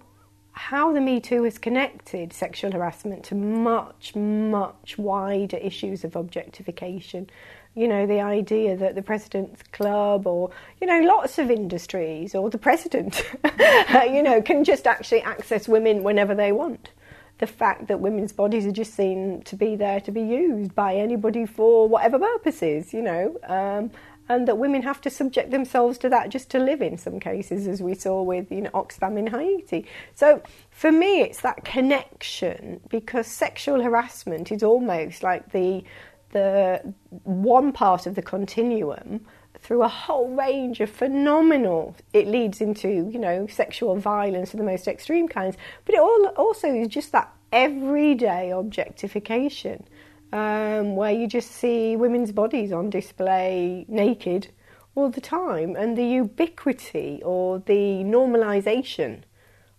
how 0.52 0.92
the 0.92 1.00
Me 1.00 1.18
Too 1.20 1.44
has 1.44 1.58
connected 1.58 2.32
sexual 2.32 2.72
harassment 2.72 3.24
to 3.24 3.34
much, 3.34 4.14
much 4.14 4.98
wider 4.98 5.56
issues 5.56 6.04
of 6.04 6.14
objectification. 6.14 7.30
You 7.74 7.88
know, 7.88 8.06
the 8.06 8.20
idea 8.20 8.76
that 8.76 8.94
the 8.94 9.02
President's 9.02 9.62
Club 9.72 10.26
or, 10.26 10.50
you 10.80 10.86
know, 10.86 11.00
lots 11.00 11.38
of 11.38 11.50
industries 11.50 12.34
or 12.34 12.50
the 12.50 12.58
President, 12.58 13.22
you 14.04 14.22
know, 14.22 14.42
can 14.42 14.62
just 14.62 14.86
actually 14.86 15.22
access 15.22 15.66
women 15.66 16.02
whenever 16.02 16.34
they 16.34 16.52
want. 16.52 16.90
The 17.38 17.46
fact 17.46 17.88
that 17.88 18.00
women's 18.00 18.32
bodies 18.32 18.66
are 18.66 18.72
just 18.72 18.94
seen 18.94 19.42
to 19.44 19.56
be 19.56 19.74
there 19.74 20.00
to 20.02 20.12
be 20.12 20.20
used 20.20 20.74
by 20.74 20.94
anybody 20.94 21.46
for 21.46 21.88
whatever 21.88 22.18
purposes, 22.18 22.92
you 22.92 23.02
know. 23.02 23.36
Um, 23.48 23.90
and 24.32 24.48
that 24.48 24.58
women 24.58 24.82
have 24.82 25.00
to 25.02 25.10
subject 25.10 25.50
themselves 25.50 25.98
to 25.98 26.08
that 26.08 26.30
just 26.30 26.50
to 26.50 26.58
live 26.58 26.80
in 26.80 26.96
some 26.96 27.20
cases, 27.20 27.66
as 27.66 27.82
we 27.82 27.94
saw 27.94 28.22
with 28.22 28.50
you 28.50 28.62
know 28.62 28.70
Oxfam 28.70 29.18
in 29.18 29.26
Haiti. 29.26 29.86
So 30.14 30.42
for 30.70 30.90
me, 30.90 31.20
it's 31.20 31.42
that 31.42 31.64
connection 31.64 32.80
because 32.88 33.26
sexual 33.26 33.82
harassment 33.82 34.50
is 34.50 34.62
almost 34.62 35.22
like 35.22 35.52
the 35.52 35.84
the 36.30 36.94
one 37.24 37.72
part 37.72 38.06
of 38.06 38.14
the 38.14 38.22
continuum 38.22 39.20
through 39.58 39.82
a 39.82 39.88
whole 39.88 40.28
range 40.30 40.80
of 40.80 40.90
phenomenal 40.90 41.94
it 42.12 42.26
leads 42.26 42.60
into 42.60 42.88
you 42.88 43.18
know 43.18 43.46
sexual 43.46 43.96
violence 43.96 44.54
of 44.54 44.58
the 44.58 44.64
most 44.64 44.88
extreme 44.88 45.28
kinds 45.28 45.56
but 45.84 45.94
it 45.94 46.00
all 46.00 46.26
also 46.36 46.72
is 46.72 46.88
just 46.88 47.12
that 47.12 47.30
everyday 47.52 48.50
objectification 48.50 49.84
um, 50.32 50.96
where 50.96 51.12
you 51.12 51.26
just 51.26 51.50
see 51.50 51.96
women's 51.96 52.32
bodies 52.32 52.72
on 52.72 52.90
display 52.90 53.84
naked 53.88 54.48
all 54.94 55.10
the 55.10 55.20
time, 55.20 55.76
and 55.76 55.96
the 55.96 56.04
ubiquity 56.04 57.20
or 57.24 57.58
the 57.60 58.02
normalization 58.04 59.22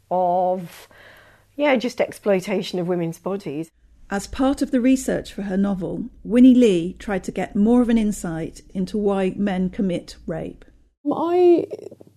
of, 0.10 0.88
yeah, 1.56 1.76
just 1.76 2.02
exploitation 2.02 2.80
of 2.80 2.88
women's 2.88 3.20
bodies. 3.20 3.70
As 4.10 4.28
part 4.28 4.62
of 4.62 4.72
the 4.72 4.82
research 4.82 5.34
for 5.34 5.44
her 5.44 5.58
novel, 5.58 6.06
Winnie 6.24 6.54
Li 6.54 6.96
tried 7.00 7.24
to 7.24 7.32
get 7.32 7.56
more 7.56 7.82
of 7.82 7.90
an 7.90 7.98
insight 7.98 8.62
into 8.74 8.98
why 8.98 9.34
men 9.36 9.70
commit 9.70 10.18
rape. 10.28 10.66
I 11.12 11.68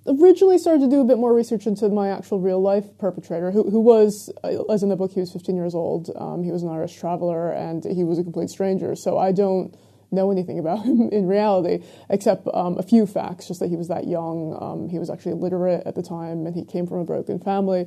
originally 0.09 0.59
started 0.59 0.81
to 0.81 0.89
do 0.89 1.01
a 1.01 1.05
bit 1.05 1.19
more 1.19 1.35
research 1.35 1.67
into 1.67 1.89
my 1.89 2.11
actual 2.11 2.41
real 2.41 2.61
life 2.61 2.85
perpetrator, 2.99 3.51
who, 3.51 3.71
who 3.71 3.81
was, 3.81 4.31
uh, 4.45 4.65
as 4.65 4.83
in 4.83 4.89
the 4.89 4.97
book, 4.97 5.13
he 5.13 5.21
was 5.21 5.33
15 5.33 5.57
years 5.57 5.75
old. 5.75 6.11
Um, 6.17 6.43
he 6.43 6.51
was 6.51 6.63
an 6.63 6.69
Irish 6.69 6.95
traveler 6.95 7.53
and 7.53 7.85
he 7.85 8.05
was 8.05 8.19
a 8.19 8.23
complete 8.23 8.51
stranger. 8.51 8.95
So 8.95 9.19
I 9.19 9.33
don't 9.33 9.75
know 10.13 10.31
anything 10.31 10.59
about 10.59 10.85
him 10.85 11.09
in 11.13 11.27
reality, 11.27 11.85
except 12.09 12.47
um, 12.55 12.79
a 12.79 12.83
few 12.83 13.07
facts, 13.07 13.49
just 13.49 13.61
that 13.61 13.69
he 13.69 13.77
was 13.77 13.89
that 13.89 14.07
young. 14.07 14.57
Um, 14.61 14.89
he 14.89 14.99
was 14.99 15.11
actually 15.11 15.33
illiterate 15.33 15.83
at 15.87 15.95
the 15.95 16.03
time 16.03 16.47
and 16.47 16.55
he 16.55 16.65
came 16.65 16.87
from 16.87 16.99
a 16.99 17.05
broken 17.05 17.39
family. 17.39 17.87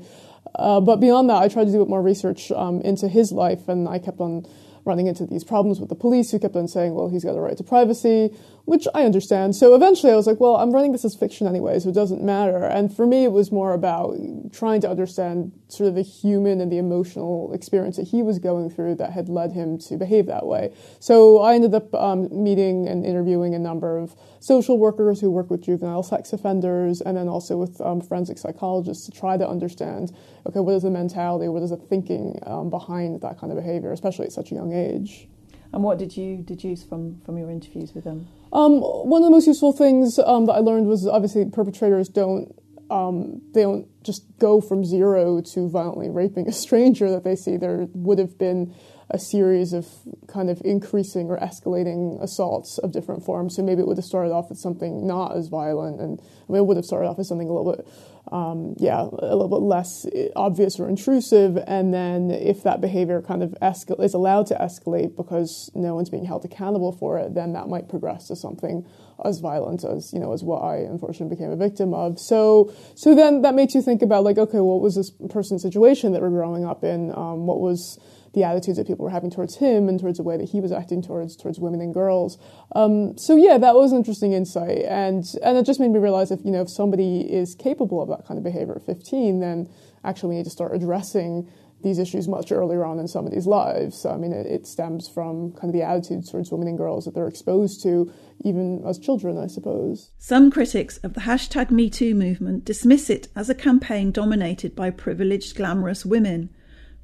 Uh, 0.55 0.82
but 0.82 0.97
beyond 0.97 1.29
that, 1.29 1.41
I 1.41 1.47
tried 1.47 1.65
to 1.65 1.71
do 1.71 1.82
a 1.82 1.86
bit 1.86 1.89
more 1.89 2.01
research 2.01 2.51
um, 2.51 2.82
into 2.82 3.08
his 3.08 3.32
life 3.32 3.67
and 3.67 3.88
I 3.88 3.99
kept 3.99 4.19
on 4.19 4.45
running 4.86 5.08
into 5.08 5.25
these 5.25 5.43
problems 5.43 5.79
with 5.79 5.89
the 5.89 5.95
police 5.95 6.32
who 6.32 6.39
kept 6.39 6.55
on 6.55 6.67
saying, 6.67 6.93
well, 6.93 7.10
he's 7.10 7.23
got 7.23 7.36
a 7.36 7.39
right 7.39 7.58
to 7.58 7.63
privacy, 7.63 8.36
which 8.69 8.88
I 8.93 9.03
understand. 9.03 9.55
So 9.55 9.73
eventually 9.73 10.13
I 10.13 10.15
was 10.15 10.27
like, 10.27 10.39
well, 10.39 10.58
I'm 10.58 10.69
running 10.69 10.91
this 10.91 11.03
as 11.03 11.15
fiction 11.15 11.47
anyway, 11.47 11.79
so 11.79 11.89
it 11.89 11.95
doesn't 11.95 12.21
matter. 12.21 12.63
And 12.63 12.95
for 12.95 13.08
me, 13.08 13.23
it 13.23 13.32
was 13.32 13.51
more 13.51 13.73
about 13.73 14.15
trying 14.53 14.79
to 14.82 14.89
understand 14.89 15.51
sort 15.69 15.89
of 15.89 15.95
the 15.95 16.03
human 16.03 16.62
and 16.62 16.71
the 16.71 16.77
emotional 16.77 17.51
experience 17.51 17.97
that 17.97 18.08
he 18.10 18.21
was 18.21 18.38
going 18.38 18.69
through 18.69 18.93
that 18.95 19.12
had 19.12 19.27
led 19.27 19.53
him 19.53 19.79
to 19.79 19.97
behave 19.97 20.27
that 20.27 20.45
way. 20.45 20.71
So 20.99 21.39
I 21.39 21.55
ended 21.55 21.73
up 21.73 21.91
um, 21.95 22.29
meeting 22.32 22.88
and 22.88 23.03
interviewing 23.03 23.55
a 23.55 23.60
number 23.60 23.97
of 23.97 24.15
social 24.39 24.77
workers 24.77 25.19
who 25.19 25.32
work 25.32 25.49
with 25.49 25.63
juvenile 25.63 26.03
sex 26.03 26.32
offenders 26.32 27.01
and 27.01 27.17
then 27.17 27.27
also 27.27 27.58
with 27.58 27.82
um, 27.82 28.01
forensic 28.01 28.38
psychologists 28.38 29.03
to 29.08 29.12
try 29.12 29.36
to 29.36 29.49
understand 29.49 30.15
okay, 30.45 30.60
what 30.60 30.75
is 30.75 30.84
the 30.84 30.91
mentality, 30.91 31.47
what 31.47 31.63
is 31.63 31.71
the 31.71 31.77
thinking 31.77 32.39
um, 32.45 32.69
behind 32.69 33.19
that 33.21 33.39
kind 33.39 33.51
of 33.51 33.58
behavior, 33.58 33.91
especially 33.91 34.27
at 34.27 34.32
such 34.32 34.51
a 34.51 34.55
young 34.55 34.73
age. 34.73 35.27
And 35.73 35.84
what 35.84 35.97
did 35.97 36.15
you 36.15 36.38
deduce 36.38 36.84
from, 36.84 37.19
from 37.25 37.36
your 37.36 37.49
interviews 37.49 37.95
with 37.95 38.03
them? 38.03 38.27
Um, 38.51 38.79
one 38.81 39.21
of 39.21 39.25
the 39.25 39.31
most 39.31 39.47
useful 39.47 39.73
things 39.73 40.17
um, 40.19 40.45
that 40.47 40.53
I 40.53 40.59
learned 40.59 40.88
was 40.88 41.07
obviously 41.07 41.45
perpetrators 41.45 42.09
don't 42.09 42.55
um, 42.89 43.41
they 43.53 43.62
don't 43.62 43.88
just 44.03 44.23
go 44.39 44.62
from 44.62 44.83
zero 44.83 45.41
to 45.53 45.69
violently 45.69 46.09
raping 46.09 46.47
a 46.47 46.51
stranger 46.51 47.09
that 47.12 47.23
they 47.23 47.35
see. 47.35 47.57
There 47.57 47.88
would 47.93 48.19
have 48.19 48.38
been 48.38 48.73
a 49.12 49.19
series 49.19 49.73
of 49.73 49.88
kind 50.27 50.49
of 50.49 50.62
increasing 50.63 51.29
or 51.29 51.38
escalating 51.39 52.21
assaults 52.21 52.77
of 52.77 52.91
different 52.91 53.25
forms. 53.25 53.55
So 53.55 53.63
maybe 53.63 53.81
it 53.81 53.88
would 53.88 53.97
have 53.97 54.05
started 54.05 54.31
off 54.31 54.51
as 54.51 54.62
something 54.62 55.05
not 55.05 55.35
as 55.35 55.47
violent, 55.47 55.99
and 55.99 56.19
I 56.19 56.51
mean, 56.51 56.62
it 56.62 56.65
would 56.65 56.77
have 56.77 56.85
started 56.85 57.07
off 57.07 57.19
as 57.19 57.27
something 57.27 57.49
a 57.49 57.53
little 57.53 57.75
bit 57.75 57.88
um, 58.31 58.75
yeah, 58.77 59.01
a 59.01 59.35
little 59.35 59.49
bit 59.49 59.61
less 59.61 60.05
obvious 60.35 60.79
or 60.79 60.87
intrusive. 60.87 61.57
And 61.65 61.93
then 61.93 62.31
if 62.31 62.63
that 62.63 62.81
behavior 62.81 63.21
kind 63.21 63.41
of 63.41 63.55
escal- 63.61 64.03
is 64.03 64.13
allowed 64.13 64.47
to 64.47 64.55
escalate 64.55 65.15
because 65.15 65.71
no 65.73 65.95
one's 65.95 66.09
being 66.09 66.25
held 66.25 66.45
accountable 66.45 66.91
for 66.91 67.17
it, 67.17 67.33
then 67.33 67.53
that 67.53 67.67
might 67.67 67.89
progress 67.89 68.27
to 68.27 68.35
something 68.35 68.85
as 69.25 69.39
violent 69.39 69.83
as 69.83 70.13
you 70.13 70.19
know 70.19 70.31
as 70.31 70.43
what 70.43 70.59
I 70.59 70.77
unfortunately 70.77 71.35
became 71.35 71.51
a 71.51 71.55
victim 71.57 71.93
of. 71.93 72.19
So 72.19 72.73
so 72.95 73.15
then 73.15 73.41
that 73.41 73.55
makes 73.55 73.73
you 73.73 73.81
think 73.81 74.01
about 74.01 74.23
like, 74.23 74.37
okay, 74.37 74.59
what 74.59 74.81
was 74.81 74.95
this 74.95 75.11
person's 75.29 75.61
situation 75.61 76.13
that 76.13 76.21
we're 76.21 76.29
growing 76.29 76.65
up 76.65 76.83
in? 76.83 77.11
Um, 77.15 77.45
what 77.45 77.59
was 77.59 77.99
the 78.33 78.43
attitudes 78.43 78.77
that 78.77 78.87
people 78.87 79.03
were 79.03 79.11
having 79.11 79.31
towards 79.31 79.57
him 79.57 79.89
and 79.89 79.99
towards 79.99 80.17
the 80.17 80.23
way 80.23 80.37
that 80.37 80.49
he 80.49 80.61
was 80.61 80.71
acting 80.71 81.01
towards 81.01 81.35
towards 81.35 81.59
women 81.59 81.81
and 81.81 81.93
girls. 81.93 82.37
Um, 82.75 83.17
so 83.17 83.35
yeah, 83.35 83.57
that 83.57 83.75
was 83.75 83.91
an 83.91 83.97
interesting 83.97 84.33
insight, 84.33 84.83
and 84.87 85.25
and 85.43 85.57
it 85.57 85.65
just 85.65 85.79
made 85.79 85.91
me 85.91 85.99
realize 85.99 86.31
if 86.31 86.43
you 86.43 86.51
know 86.51 86.61
if 86.61 86.69
somebody 86.69 87.21
is 87.21 87.55
capable 87.55 88.01
of 88.01 88.09
that 88.09 88.25
kind 88.27 88.37
of 88.37 88.43
behavior 88.43 88.75
at 88.75 88.85
15, 88.85 89.39
then 89.39 89.69
actually 90.03 90.29
we 90.29 90.35
need 90.35 90.45
to 90.45 90.51
start 90.51 90.75
addressing 90.75 91.49
these 91.81 91.99
issues 91.99 92.27
much 92.27 92.51
earlier 92.51 92.83
on 92.83 92.99
in 92.99 93.07
somebody's 93.07 93.47
lives. 93.47 94.05
I 94.05 94.17
mean, 94.17 94.33
it, 94.33 94.45
it, 94.45 94.67
stems 94.67 95.07
from 95.07 95.53
kind 95.53 95.65
of 95.65 95.73
the 95.73 95.81
attitudes 95.81 96.29
towards 96.29 96.51
women 96.51 96.67
and 96.67 96.77
girls 96.77 97.05
that 97.05 97.13
they're 97.15 97.27
exposed 97.27 97.81
to, 97.83 98.11
even 98.43 98.83
as 98.85 98.99
children, 98.99 99.37
I 99.37 99.47
suppose. 99.47 100.11
Some 100.17 100.51
critics 100.51 100.97
of 100.97 101.13
the 101.13 101.21
hashtag 101.21 101.67
MeToo 101.67 102.15
movement 102.15 102.65
dismiss 102.65 103.09
it 103.09 103.29
as 103.35 103.49
a 103.49 103.55
campaign 103.55 104.11
dominated 104.11 104.75
by 104.75 104.89
privileged, 104.89 105.55
glamorous 105.55 106.05
women. 106.05 106.49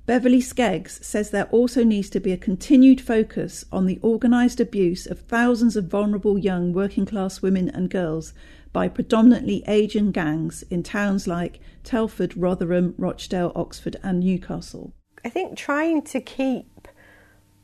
Beverley 0.05 0.39
Skeggs 0.39 1.03
says 1.03 1.31
there 1.31 1.45
also 1.45 1.83
needs 1.83 2.11
to 2.11 2.19
be 2.19 2.31
a 2.31 2.37
continued 2.37 3.01
focus 3.01 3.65
on 3.71 3.87
the 3.87 3.99
organised 4.03 4.59
abuse 4.59 5.07
of 5.07 5.21
thousands 5.21 5.75
of 5.75 5.85
vulnerable 5.85 6.37
young 6.37 6.73
working 6.73 7.07
class 7.07 7.41
women 7.41 7.69
and 7.69 7.89
girls 7.89 8.31
by 8.71 8.87
predominantly 8.87 9.63
Asian 9.67 10.11
gangs 10.11 10.63
in 10.69 10.83
towns 10.83 11.27
like 11.27 11.59
Telford, 11.83 12.37
Rotherham, 12.37 12.93
Rochdale, 12.99 13.51
Oxford, 13.55 13.95
and 14.03 14.19
Newcastle. 14.19 14.93
I 15.23 15.29
think 15.29 15.57
trying 15.57 16.03
to 16.03 16.21
keep 16.21 16.87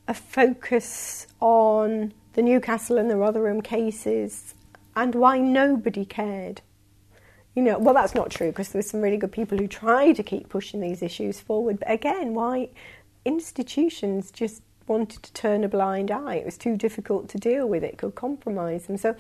a 0.08 0.16
focus 0.16 1.28
on 1.40 2.12
the 2.34 2.42
Newcastle 2.42 2.98
and 2.98 3.10
the 3.10 3.18
Rotherham 3.18 3.62
cases 3.62 4.56
and 4.96 5.14
why 5.14 5.38
nobody 5.38 6.06
cared 6.06 6.62
you 7.56 7.62
know, 7.62 7.78
well, 7.78 7.94
that's 7.94 8.16
not 8.16 8.32
true 8.32 8.48
because 8.48 8.70
there's 8.70 8.90
some 8.90 9.02
really 9.02 9.18
good 9.18 9.32
people 9.32 9.58
who 9.58 9.68
try 9.68 10.14
to 10.14 10.24
keep 10.24 10.50
pushing 10.50 10.80
these 10.80 11.02
issues 11.02 11.40
forward. 11.40 11.80
But 11.80 11.92
again, 11.92 12.34
why 12.34 12.70
institutions 13.26 14.32
just 14.32 14.62
wanted 14.88 15.24
to 15.24 15.34
turn 15.34 15.64
a 15.64 15.68
blind 15.68 16.12
eye? 16.12 16.36
It 16.36 16.46
was 16.46 16.58
too 16.58 16.78
difficult 16.78 17.28
to 17.30 17.38
deal 17.38 17.68
with. 17.68 17.84
It 17.84 17.98
could 17.98 18.16
compromise 18.16 18.86
them. 18.86 18.98
So, 18.98 19.16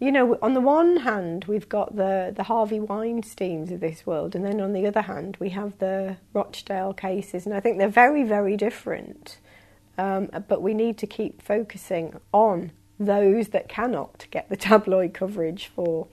you 0.00 0.10
know, 0.10 0.36
on 0.42 0.54
the 0.54 0.60
one 0.60 0.98
hand, 0.98 1.44
we've 1.44 1.68
got 1.68 1.94
the 1.94 2.32
the 2.34 2.44
Harvey 2.44 2.80
Weinstein's 2.80 3.70
of 3.70 3.80
this 3.80 4.04
world, 4.06 4.34
and 4.34 4.44
then 4.44 4.60
on 4.60 4.72
the 4.72 4.86
other 4.86 5.02
hand, 5.02 5.36
we 5.38 5.50
have 5.50 5.78
the 5.78 6.16
Rochdale 6.32 6.94
cases, 6.94 7.46
and 7.46 7.54
I 7.54 7.60
think 7.60 7.78
they're 7.78 7.88
very, 7.88 8.24
very 8.24 8.56
different. 8.56 9.38
Um, 9.98 10.30
but 10.48 10.62
we 10.62 10.72
need 10.72 10.96
to 10.98 11.06
keep 11.06 11.42
focusing 11.42 12.18
on 12.32 12.72
those 12.98 13.48
that 13.48 13.68
cannot 13.68 14.26
get 14.30 14.48
the 14.48 14.56
tabloid 14.56 15.14
coverage 15.14 15.66
for 15.66 16.08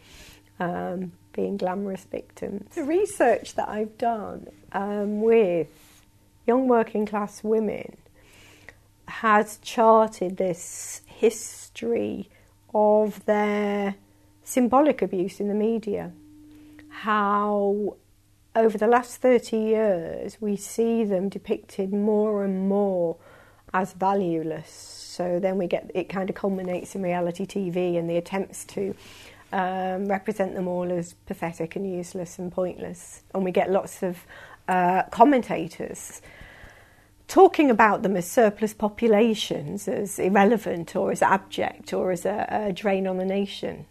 um, 0.60 1.12
being 1.34 1.58
glamorous 1.58 2.04
victims. 2.06 2.76
The 2.76 2.84
research 2.84 3.56
that 3.56 3.70
I've 3.70 3.98
done 3.98 4.48
um, 4.72 5.22
with 5.22 6.02
young 6.46 6.68
working 6.68 7.06
class 7.06 7.44
women 7.44 7.98
has 9.08 9.58
charted 9.60 10.38
this 10.38 11.02
history 11.06 12.30
of 12.74 13.24
their 13.26 13.96
symbolic 14.44 15.02
abuse 15.02 15.40
in 15.40 15.48
the 15.48 15.54
media. 15.54 16.12
How 16.90 17.96
over 18.56 18.78
the 18.78 18.88
last 18.88 19.22
30 19.22 19.58
years 19.58 20.38
we 20.42 20.56
see 20.56 21.04
them 21.04 21.30
depicted 21.30 21.94
more 21.94 22.44
and 22.44 22.68
more 22.68 23.18
as 23.74 23.94
valueless. 23.94 24.70
So 24.70 25.40
then 25.40 25.58
we 25.58 25.68
get 25.68 25.92
it 25.94 26.10
kind 26.10 26.30
of 26.30 26.36
culminates 26.36 26.96
in 26.96 27.02
reality 27.02 27.46
TV 27.46 27.98
and 27.98 28.10
the 28.10 28.18
attempts 28.18 28.66
to 28.66 28.96
um, 29.52 30.08
represent 30.08 30.56
them 30.56 30.68
all 30.68 30.92
as 30.92 31.14
pathetic 31.14 31.76
and 31.76 31.90
useless 31.90 32.40
and 32.40 32.52
pointless. 32.52 33.24
And 33.34 33.44
we 33.44 33.52
get 33.52 33.72
lots 33.72 34.04
of 34.04 34.26
uh, 34.68 35.04
commentators 35.12 36.22
talking 37.28 37.70
about 37.70 38.04
them 38.04 38.16
as 38.16 38.30
surplus 38.30 38.74
populations, 38.74 39.88
as 39.88 40.18
irrelevant 40.18 40.96
or 40.96 41.12
as 41.12 41.22
abject 41.22 41.94
or 41.94 42.12
as 42.12 42.26
a, 42.26 42.48
a 42.50 42.74
drain 42.74 43.08
on 43.08 43.18
the 43.18 43.26
nation. 43.26 43.86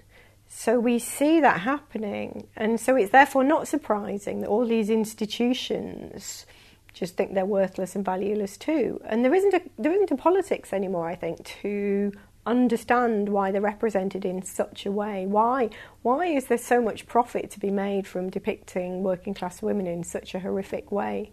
So 0.49 0.79
we 0.79 0.99
see 0.99 1.41
that 1.41 1.61
happening, 1.61 2.47
and 2.57 2.81
so 2.81 2.97
it's 2.97 3.11
therefore 3.11 3.45
not 3.45 3.67
surprising 3.67 4.41
that 4.41 4.49
all 4.49 4.65
these 4.65 4.91
institutions 4.91 6.47
just 6.95 7.17
think 7.17 7.35
they're 7.35 7.45
worthless 7.45 7.95
and 7.95 8.05
valueless 8.05 8.57
too. 8.57 9.01
And 9.05 9.25
there 9.25 9.35
isn't 9.35 9.53
a 9.53 9.61
there 9.77 9.93
isn't 9.93 10.13
a 10.13 10.17
politics 10.17 10.73
anymore, 10.73 11.09
I 11.09 11.17
think, 11.17 11.45
to 11.63 12.13
understand 12.47 13.29
why 13.29 13.51
they're 13.51 13.61
represented 13.61 14.25
in 14.25 14.43
such 14.43 14.87
a 14.87 14.93
way. 14.93 15.27
Why 15.27 15.71
why 16.03 16.27
is 16.27 16.47
there 16.47 16.59
so 16.59 16.81
much 16.81 17.07
profit 17.07 17.51
to 17.51 17.61
be 17.61 17.71
made 17.71 18.07
from 18.07 18.31
depicting 18.31 19.03
working 19.03 19.35
class 19.35 19.61
women 19.61 19.87
in 19.87 20.05
such 20.05 20.35
a 20.35 20.39
horrific 20.39 20.93
way? 20.93 21.33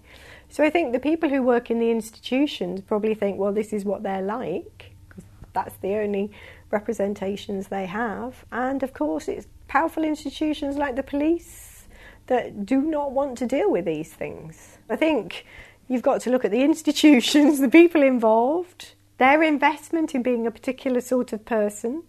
So 0.50 0.64
I 0.64 0.70
think 0.70 0.94
the 0.94 1.00
people 1.00 1.30
who 1.30 1.42
work 1.42 1.72
in 1.72 1.80
the 1.80 1.92
institutions 1.92 2.82
probably 2.82 3.16
think, 3.16 3.40
well, 3.40 3.54
this 3.54 3.74
is 3.74 3.86
what 3.86 4.04
they're 4.04 4.22
like, 4.22 4.92
because 5.08 5.24
that's 5.54 5.76
the 5.78 5.96
only 5.96 6.32
representations 6.72 7.68
they 7.68 7.86
have. 7.86 8.46
And 8.52 8.84
of 8.84 8.94
course, 8.94 9.28
it's 9.28 9.48
powerful 9.68 10.04
institutions 10.04 10.76
like 10.76 10.96
the 10.96 11.04
police 11.04 11.86
that 12.28 12.66
do 12.66 12.82
not 12.82 13.12
want 13.12 13.38
to 13.40 13.46
deal 13.46 13.72
with 13.72 13.86
these 13.86 14.12
things. 14.14 14.78
I 14.90 14.96
think 14.96 15.46
you've 15.88 16.02
got 16.02 16.22
to 16.22 16.30
look 16.30 16.46
at 16.46 16.52
the 16.52 16.64
institutions, 16.70 17.60
the 17.60 17.70
people 17.70 18.02
involved, 18.02 18.94
their 19.18 19.44
investment 19.44 20.16
in 20.16 20.24
being 20.24 20.48
a 20.48 20.52
particular 20.52 21.02
sort 21.02 21.34
of 21.34 21.46
person. 21.46 22.04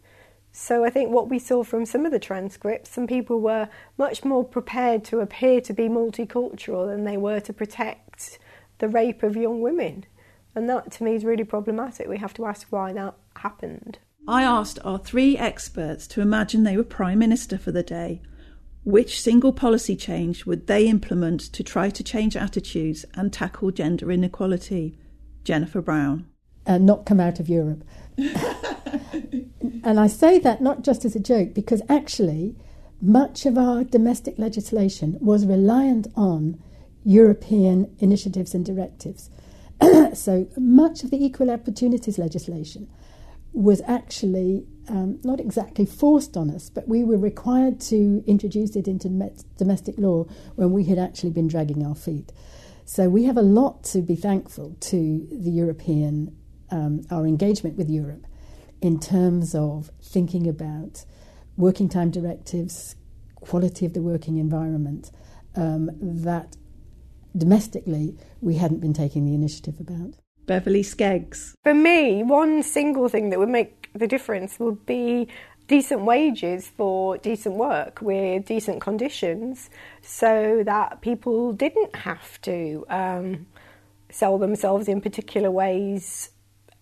So 0.53 0.85
I 0.85 0.91
think 0.91 1.11
what 1.11 1.29
we 1.29 1.39
saw 1.39 1.65
from 1.65 1.85
some 1.85 2.07
of 2.07 2.13
the 2.13 2.19
transcripts, 2.19 2.91
some 2.91 3.07
people 3.07 3.41
were 3.41 3.69
much 3.99 4.25
more 4.25 4.45
prepared 4.45 5.05
to 5.07 5.21
appear 5.21 5.61
to 5.63 5.73
be 5.73 5.89
multicultural 5.89 6.87
than 6.87 7.05
they 7.05 7.17
were 7.17 7.41
to 7.41 7.53
protect 7.53 8.39
the 8.79 8.89
rape 8.89 9.23
of 9.23 9.37
young 9.37 9.61
women. 9.61 10.05
And 10.55 10.69
that 10.71 10.93
to 10.93 11.05
me 11.05 11.17
is 11.17 11.25
really 11.25 11.45
problematic. 11.45 12.09
We 12.09 12.19
have 12.19 12.35
to 12.35 12.47
ask 12.47 12.69
why 12.71 12.93
that 12.93 13.15
happened. 13.37 13.99
I 14.29 14.43
asked 14.43 14.79
our 14.85 14.99
three 14.99 15.37
experts 15.37 16.07
to 16.09 16.21
imagine 16.21 16.63
they 16.63 16.77
were 16.77 16.85
Prime 16.85 17.19
Minister 17.19 17.59
for 17.59 17.73
the 17.73 17.83
day. 17.83 18.23
Which 18.85 19.21
single 19.21 19.53
policy 19.53 19.97
change 19.97 20.47
would 20.47 20.67
they 20.67 20.87
implement 20.87 21.41
to 21.53 21.63
try 21.63 21.91
to 21.91 22.05
change 22.05 22.37
attitudes 22.37 23.05
and 23.15 23.33
tackle 23.33 23.71
gender 23.71 24.13
inequality? 24.13 24.99
Jennifer 25.43 25.83
Brown. 25.83 26.27
And 26.67 26.87
not 26.87 27.05
come 27.05 27.21
out 27.21 27.41
of 27.41 27.49
Europe. 27.49 27.85
and 28.17 30.01
I 30.01 30.07
say 30.07 30.39
that 30.39 30.63
not 30.63 30.83
just 30.83 31.05
as 31.05 31.15
a 31.15 31.21
joke, 31.21 31.53
because 31.53 31.83
actually, 31.89 32.57
much 33.03 33.45
of 33.45 33.59
our 33.59 33.85
domestic 33.85 34.39
legislation 34.39 35.19
was 35.21 35.45
reliant 35.45 36.07
on 36.17 36.63
European 37.05 37.95
initiatives 37.99 38.55
and 38.55 38.65
directives. 38.65 39.29
so 40.15 40.49
much 40.57 41.05
of 41.05 41.11
the 41.11 41.23
equal 41.23 41.51
opportunities 41.51 42.19
legislation 42.19 42.89
was 43.53 43.83
actually 43.87 44.67
um, 44.89 45.21
not 45.23 45.41
exactly 45.41 45.87
forced 45.87 46.37
on 46.37 46.51
us, 46.51 46.69
but 46.69 46.89
we 46.89 47.05
were 47.05 47.17
required 47.17 47.81
to 47.81 48.23
introduce 48.27 48.75
it 48.75 48.89
into 48.89 49.09
domestic 49.57 49.97
law 49.97 50.25
when 50.57 50.73
we 50.73 50.85
had 50.85 50.99
actually 50.99 51.31
been 51.31 51.47
dragging 51.47 51.85
our 51.87 51.95
feet. 51.95 52.33
So 52.85 53.09
we 53.09 53.25
have 53.25 53.37
a 53.37 53.43
lot 53.43 53.85
to 53.85 54.03
be 54.03 54.17
thankful 54.17 54.77
to 54.81 55.27
the 55.31 55.51
European, 55.51 56.37
um, 56.75 57.07
our 57.11 57.27
engagement 57.27 57.77
with 57.77 57.89
Europe 57.89 58.27
in 58.83 58.99
terms 58.99 59.55
of 59.55 59.91
thinking 60.03 60.47
about 60.49 61.05
working 61.57 61.89
time 61.89 62.11
directives, 62.11 62.97
quality 63.37 63.87
of 63.87 63.95
the 63.95 64.03
working 64.03 64.39
environment 64.39 65.11
um, 65.57 65.91
that 66.01 66.57
domestically 67.37 68.17
we 68.41 68.57
hadn't 68.57 68.81
been 68.81 68.93
taking 68.93 69.25
the 69.25 69.35
initiative 69.35 69.81
about. 69.81 70.15
Beverley 70.47 70.83
Skeggs. 70.83 71.55
For 71.63 71.73
me, 71.73 72.23
one 72.23 72.63
single 72.63 73.09
thing 73.09 73.31
that 73.31 73.39
would 73.39 73.49
make 73.49 73.89
the 73.95 74.07
difference 74.07 74.59
would 74.59 74.85
be 74.85 75.29
decent 75.67 76.03
wages 76.03 76.69
for 76.77 77.17
decent 77.19 77.55
work 77.55 78.03
with 78.03 78.45
decent 78.47 78.83
conditions 78.83 79.71
so 80.03 80.63
that 80.67 81.01
people 81.01 81.53
didn't 81.53 81.97
have 81.97 82.41
to 82.43 82.85
um, 82.91 83.47
sell 84.11 84.37
themselves 84.39 84.89
in 84.89 85.01
particular 85.01 85.51
ways. 85.51 86.31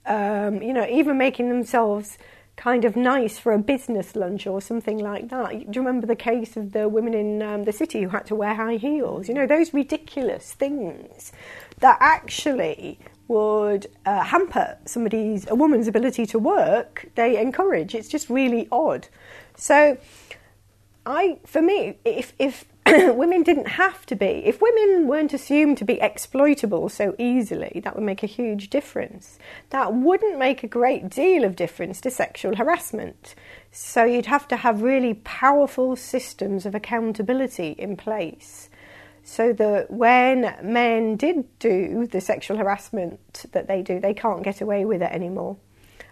Um, 0.07 0.63
you 0.63 0.73
know, 0.73 0.87
even 0.89 1.17
making 1.17 1.49
themselves 1.49 2.19
kind 2.57 2.85
of 2.85 2.97
nice 2.97 3.39
for 3.39 3.53
a 3.53 3.59
business 3.59 4.15
lunch 4.15 4.47
or 4.47 4.61
something 4.61 4.99
like 4.99 5.29
that. 5.31 5.51
Do 5.51 5.59
you 5.59 5.81
remember 5.81 6.07
the 6.07 6.17
case 6.17 6.57
of 6.57 6.73
the 6.73 6.89
women 6.89 7.15
in 7.15 7.43
um, 7.43 7.65
the 7.65 7.73
city 7.73 8.03
who 8.03 8.09
had 8.09 8.27
to 8.27 8.35
wear 8.35 8.55
high 8.55 8.77
heels? 8.77 9.29
You 9.29 9.35
know, 9.35 9.47
those 9.47 9.73
ridiculous 9.73 10.53
things 10.53 11.33
that 11.79 11.97
actually 12.01 12.99
would 13.29 13.87
uh, 14.05 14.23
hamper 14.23 14.77
somebody's 14.85 15.49
a 15.49 15.55
woman's 15.55 15.89
ability 15.89 16.27
to 16.27 16.39
work 16.39 17.07
they 17.15 17.41
encourage 17.41 17.95
it's 17.95 18.09
just 18.09 18.29
really 18.29 18.69
odd 18.71 19.07
so 19.57 19.97
i 21.07 21.39
for 21.47 21.63
me 21.63 21.97
if 22.05 22.35
if 22.39 22.67
women 23.15 23.43
didn't 23.43 23.69
have 23.69 24.05
to 24.07 24.15
be. 24.15 24.43
If 24.45 24.61
women 24.61 25.07
weren't 25.07 25.33
assumed 25.33 25.79
to 25.79 25.85
be 25.85 26.01
exploitable 26.01 26.89
so 26.89 27.15
easily 27.19 27.81
that 27.85 27.95
would 27.95 28.05
make 28.05 28.23
a 28.23 28.27
huge 28.27 28.69
difference. 28.69 29.39
That 29.71 29.95
wouldn't 29.95 30.39
make 30.39 30.63
a 30.63 30.69
great 30.69 31.09
deal 31.09 31.45
of 31.45 31.57
difference 31.57 32.01
to 32.03 32.11
sexual 32.11 32.57
harassment. 32.57 33.35
So 33.71 34.05
you'd 34.05 34.27
have 34.27 34.47
to 34.49 34.57
have 34.57 34.83
really 34.83 35.15
powerful 35.15 35.97
systems 35.97 36.67
of 36.67 36.75
accountability 36.75 37.75
in 37.79 37.97
place 37.97 38.69
so 39.25 39.53
that 39.55 39.91
when 39.91 40.55
men 40.63 41.17
did 41.17 41.59
do 41.59 42.07
the 42.07 42.21
sexual 42.21 42.57
harassment 42.59 43.47
that 43.53 43.69
they 43.69 43.81
do, 43.81 44.01
they 44.01 44.15
can't 44.15 44.43
get 44.43 44.61
away 44.61 44.85
with 44.85 45.01
it 45.01 45.13
anymore. 45.13 45.57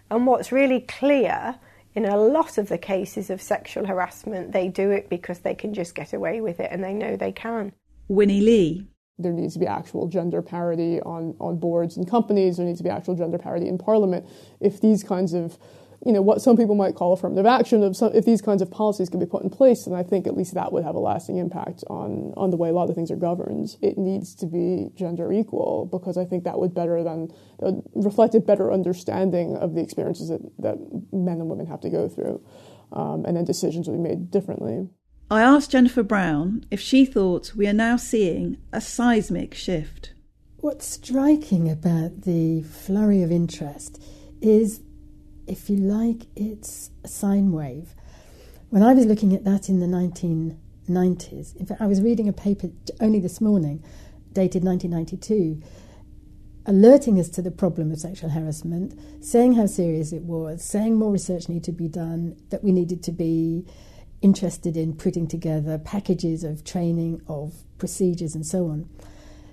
And 0.09 0.25
what's 0.25 0.51
really 0.51 0.81
clear 0.81 1.55
in 1.95 2.05
a 2.05 2.17
lot 2.17 2.57
of 2.57 2.69
the 2.69 2.77
cases 2.77 3.29
of 3.29 3.41
sexual 3.41 3.85
harassment, 3.85 4.51
they 4.51 4.67
do 4.67 4.91
it 4.91 5.09
because 5.09 5.39
they 5.39 5.55
can 5.55 5.73
just 5.73 5.95
get 5.95 6.13
away 6.13 6.41
with 6.41 6.59
it 6.59 6.69
and 6.71 6.83
they 6.83 6.93
know 6.93 7.15
they 7.15 7.31
can. 7.31 7.73
Winnie 8.07 8.41
Li. 8.41 8.87
There 9.17 9.33
needs 9.33 9.53
to 9.53 9.59
be 9.59 9.67
actual 9.67 10.07
gender 10.07 10.41
parity 10.41 10.99
on, 11.01 11.35
on 11.39 11.57
boards 11.57 11.95
and 11.95 12.09
companies. 12.09 12.57
There 12.57 12.65
needs 12.65 12.79
to 12.79 12.83
be 12.83 12.89
actual 12.89 13.15
gender 13.15 13.37
parity 13.37 13.67
in 13.67 13.77
parliament. 13.77 14.25
If 14.59 14.81
these 14.81 15.03
kinds 15.03 15.33
of 15.33 15.59
you 16.05 16.11
know, 16.11 16.21
what 16.21 16.41
some 16.41 16.57
people 16.57 16.73
might 16.73 16.95
call 16.95 17.13
affirmative 17.13 17.45
action, 17.45 17.83
if, 17.83 17.95
some, 17.95 18.11
if 18.13 18.25
these 18.25 18.41
kinds 18.41 18.61
of 18.61 18.71
policies 18.71 19.07
can 19.07 19.19
be 19.19 19.25
put 19.25 19.43
in 19.43 19.49
place, 19.49 19.85
then 19.85 19.93
I 19.93 20.01
think 20.01 20.25
at 20.25 20.35
least 20.35 20.55
that 20.55 20.71
would 20.71 20.83
have 20.83 20.95
a 20.95 20.99
lasting 20.99 21.37
impact 21.37 21.83
on, 21.87 22.33
on 22.37 22.49
the 22.49 22.57
way 22.57 22.69
a 22.69 22.73
lot 22.73 22.89
of 22.89 22.95
things 22.95 23.11
are 23.11 23.15
governed. 23.15 23.77
It 23.81 23.97
needs 23.97 24.33
to 24.35 24.47
be 24.47 24.89
gender 24.95 25.31
equal 25.31 25.87
because 25.91 26.17
I 26.17 26.25
think 26.25 26.43
that 26.43 26.57
would 26.57 26.73
better 26.73 27.03
than 27.03 27.29
would 27.59 27.83
reflect 27.93 28.33
a 28.33 28.39
better 28.39 28.73
understanding 28.73 29.55
of 29.57 29.75
the 29.75 29.81
experiences 29.81 30.29
that, 30.29 30.41
that 30.59 30.77
men 31.13 31.39
and 31.39 31.49
women 31.49 31.67
have 31.67 31.81
to 31.81 31.89
go 31.89 32.09
through, 32.09 32.43
um, 32.93 33.23
and 33.25 33.37
then 33.37 33.45
decisions 33.45 33.87
would 33.87 34.01
be 34.01 34.09
made 34.09 34.31
differently. 34.31 34.89
I 35.29 35.43
asked 35.43 35.71
Jennifer 35.71 36.03
Brown 36.03 36.65
if 36.71 36.79
she 36.79 37.05
thought 37.05 37.53
we 37.55 37.67
are 37.67 37.73
now 37.73 37.95
seeing 37.95 38.57
a 38.73 38.81
seismic 38.81 39.53
shift. 39.53 40.13
What's 40.57 40.87
striking 40.87 41.69
about 41.69 42.23
the 42.23 42.63
flurry 42.63 43.23
of 43.23 43.31
interest 43.31 44.01
is 44.41 44.81
if 45.51 45.69
you 45.69 45.75
like, 45.75 46.27
it's 46.35 46.91
a 47.03 47.09
sine 47.09 47.51
wave. 47.51 47.93
When 48.69 48.83
I 48.83 48.93
was 48.93 49.05
looking 49.05 49.35
at 49.35 49.43
that 49.43 49.67
in 49.67 49.81
the 49.81 49.85
1990s, 49.85 51.57
in 51.57 51.65
fact, 51.65 51.81
I 51.81 51.87
was 51.87 52.01
reading 52.01 52.29
a 52.29 52.33
paper 52.33 52.69
only 53.01 53.19
this 53.19 53.41
morning, 53.41 53.83
dated 54.31 54.63
1992, 54.63 55.61
alerting 56.65 57.19
us 57.19 57.27
to 57.27 57.41
the 57.41 57.51
problem 57.51 57.91
of 57.91 57.99
sexual 57.99 58.29
harassment, 58.29 58.97
saying 59.21 59.53
how 59.53 59.65
serious 59.65 60.13
it 60.13 60.21
was, 60.21 60.63
saying 60.63 60.95
more 60.95 61.11
research 61.11 61.49
needed 61.49 61.65
to 61.65 61.73
be 61.73 61.89
done, 61.89 62.37
that 62.49 62.63
we 62.63 62.71
needed 62.71 63.03
to 63.03 63.11
be 63.11 63.65
interested 64.21 64.77
in 64.77 64.95
putting 64.95 65.27
together 65.27 65.77
packages 65.77 66.45
of 66.45 66.63
training, 66.63 67.21
of 67.27 67.65
procedures, 67.77 68.35
and 68.35 68.45
so 68.45 68.67
on. 68.67 68.87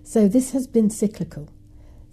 So 0.04 0.28
this 0.28 0.52
has 0.52 0.68
been 0.68 0.90
cyclical. 0.90 1.48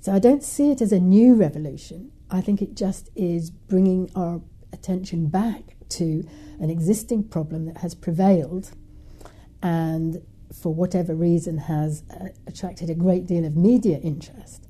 So 0.02 0.12
I 0.12 0.18
don't 0.18 0.44
see 0.44 0.72
it 0.72 0.82
as 0.82 0.92
a 0.92 1.00
new 1.00 1.36
revolution. 1.36 2.12
I 2.30 2.42
think 2.42 2.62
it 2.62 2.76
just 2.76 3.10
is 3.16 3.50
bringing 3.50 4.10
our 4.16 4.42
attention 4.74 5.28
back 5.28 5.76
to 5.90 6.28
an 6.60 6.70
existing 6.70 7.24
problem 7.24 7.66
that 7.66 7.78
has 7.78 7.96
prevailed 7.96 8.72
and 9.62 10.22
for 10.54 10.74
whatever 10.74 11.14
reason 11.14 11.58
has 11.58 12.04
uh, 12.12 12.28
attracted 12.48 12.90
a 12.90 12.96
great 12.96 13.26
deal 13.26 13.46
of 13.46 13.56
media 13.56 13.98
interest. 14.00 14.68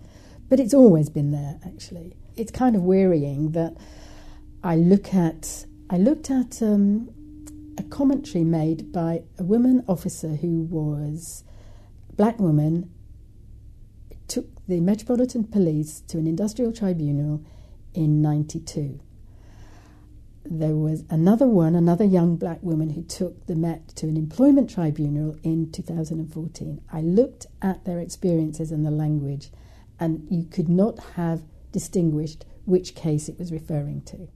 But 0.49 0.59
it's 0.59 0.73
always 0.73 1.09
been 1.09 1.31
there 1.31 1.59
actually. 1.65 2.15
It's 2.35 2.51
kind 2.51 2.75
of 2.75 2.83
wearying 2.83 3.51
that 3.51 3.75
I 4.63 4.75
look 4.75 5.13
at 5.13 5.65
I 5.89 5.97
looked 5.97 6.31
at 6.31 6.61
um, 6.61 7.09
a 7.77 7.83
commentary 7.83 8.43
made 8.43 8.91
by 8.91 9.23
a 9.37 9.43
woman 9.43 9.83
officer 9.87 10.29
who 10.35 10.61
was 10.61 11.43
black 12.15 12.39
woman 12.39 12.91
the 14.67 14.81
Metropolitan 14.81 15.43
Police 15.43 16.01
to 16.07 16.17
an 16.17 16.25
industrial 16.25 16.73
tribunal 16.73 17.43
in 17.93 18.21
92. 18.21 18.99
There 20.43 20.75
was 20.75 21.03
another 21.09 21.47
one, 21.47 21.75
another 21.75 22.03
young 22.03 22.35
black 22.35 22.61
woman 22.61 22.91
who 22.91 23.03
took 23.03 23.45
the 23.45 23.55
Met 23.55 23.89
to 23.89 24.07
an 24.07 24.17
employment 24.17 24.69
tribunal 24.69 25.37
in 25.43 25.71
2014. 25.71 26.81
I 26.91 27.01
looked 27.01 27.47
at 27.61 27.85
their 27.85 27.99
experiences 27.99 28.71
and 28.71 28.85
the 28.85 28.91
language, 28.91 29.51
and 29.99 30.27
you 30.29 30.45
could 30.45 30.69
not 30.69 30.99
have 31.15 31.43
distinguished 31.71 32.45
which 32.65 32.95
case 32.95 33.29
it 33.29 33.37
was 33.37 33.51
referring 33.51 34.01
to. 34.03 34.27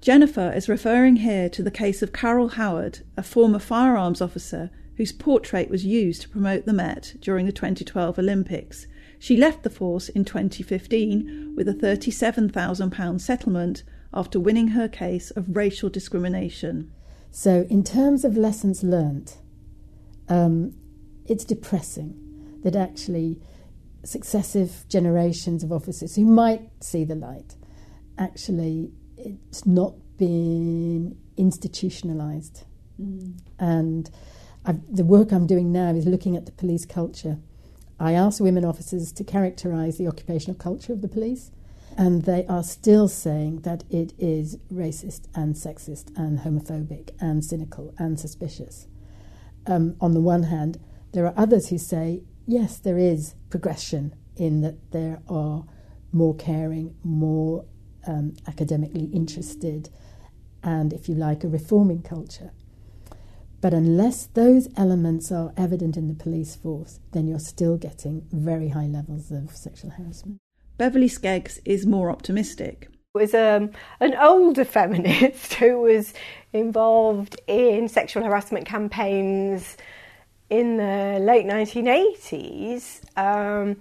Jennifer 0.00 0.52
is 0.52 0.68
referring 0.68 1.16
here 1.16 1.48
to 1.48 1.62
the 1.62 1.70
case 1.70 2.02
of 2.02 2.12
Carol 2.12 2.50
Howard, 2.50 3.00
a 3.16 3.22
former 3.22 3.58
firearms 3.58 4.20
officer 4.20 4.70
whose 4.96 5.12
portrait 5.12 5.68
was 5.70 5.84
used 5.84 6.22
to 6.22 6.28
promote 6.28 6.64
the 6.64 6.72
Met 6.72 7.14
during 7.20 7.46
the 7.46 7.52
2012 7.52 8.18
Olympics. 8.18 8.86
She 9.18 9.36
left 9.36 9.62
the 9.62 9.70
force 9.70 10.08
in 10.08 10.24
2015 10.24 11.54
with 11.56 11.68
a 11.68 11.74
£37,000 11.74 13.20
settlement 13.20 13.82
after 14.12 14.38
winning 14.38 14.68
her 14.68 14.88
case 14.88 15.30
of 15.32 15.56
racial 15.56 15.88
discrimination. 15.88 16.92
So, 17.30 17.66
in 17.68 17.82
terms 17.82 18.24
of 18.24 18.36
lessons 18.36 18.82
learnt, 18.82 19.38
um, 20.28 20.74
it's 21.26 21.44
depressing 21.44 22.60
that 22.62 22.76
actually 22.76 23.40
successive 24.04 24.84
generations 24.88 25.62
of 25.64 25.72
officers 25.72 26.14
who 26.16 26.24
might 26.24 26.70
see 26.80 27.04
the 27.04 27.14
light 27.14 27.56
actually 28.18 28.92
it's 29.16 29.66
not 29.66 29.94
been 30.16 31.16
institutionalized. 31.36 32.64
Mm. 33.00 33.38
And 33.58 34.10
I've, 34.64 34.80
the 34.94 35.04
work 35.04 35.32
I'm 35.32 35.46
doing 35.46 35.72
now 35.72 35.90
is 35.90 36.06
looking 36.06 36.36
at 36.36 36.46
the 36.46 36.52
police 36.52 36.84
culture. 36.84 37.38
I 37.98 38.12
asked 38.12 38.40
women 38.40 38.64
officers 38.64 39.12
to 39.12 39.24
characterize 39.24 39.96
the 39.96 40.06
occupational 40.06 40.56
culture 40.56 40.92
of 40.92 41.00
the 41.00 41.08
police, 41.08 41.50
and 41.96 42.24
they 42.24 42.44
are 42.46 42.62
still 42.62 43.08
saying 43.08 43.60
that 43.60 43.84
it 43.88 44.12
is 44.18 44.58
racist 44.72 45.28
and 45.34 45.54
sexist 45.54 46.14
and 46.16 46.40
homophobic 46.40 47.10
and 47.20 47.42
cynical 47.42 47.94
and 47.98 48.20
suspicious. 48.20 48.86
Um, 49.66 49.96
on 50.00 50.12
the 50.12 50.20
one 50.20 50.44
hand, 50.44 50.78
there 51.12 51.26
are 51.26 51.34
others 51.36 51.70
who 51.70 51.78
say, 51.78 52.22
yes, 52.46 52.76
there 52.76 52.98
is 52.98 53.34
progression 53.48 54.14
in 54.36 54.60
that 54.60 54.92
there 54.92 55.22
are 55.28 55.64
more 56.12 56.34
caring, 56.34 56.94
more 57.02 57.64
um, 58.06 58.34
academically 58.46 59.06
interested, 59.06 59.88
and, 60.62 60.92
if 60.92 61.08
you 61.08 61.14
like, 61.14 61.44
a 61.44 61.48
reforming 61.48 62.02
culture. 62.02 62.52
But 63.66 63.74
unless 63.74 64.26
those 64.26 64.68
elements 64.76 65.32
are 65.32 65.52
evident 65.56 65.96
in 65.96 66.06
the 66.06 66.14
police 66.14 66.54
force, 66.54 67.00
then 67.10 67.26
you're 67.26 67.40
still 67.40 67.76
getting 67.76 68.24
very 68.30 68.68
high 68.68 68.86
levels 68.86 69.32
of 69.32 69.56
sexual 69.56 69.90
harassment. 69.90 70.38
Beverley 70.78 71.08
Skeggs 71.08 71.58
is 71.64 71.84
more 71.84 72.08
optimistic. 72.08 72.88
It 73.12 73.18
was 73.18 73.34
um, 73.34 73.72
an 73.98 74.14
older 74.14 74.64
feminist 74.76 75.54
who 75.54 75.80
was 75.80 76.14
involved 76.52 77.40
in 77.48 77.88
sexual 77.88 78.22
harassment 78.22 78.66
campaigns 78.66 79.76
in 80.48 80.76
the 80.76 81.18
late 81.20 81.46
1980s. 81.46 83.00
Um, 83.18 83.78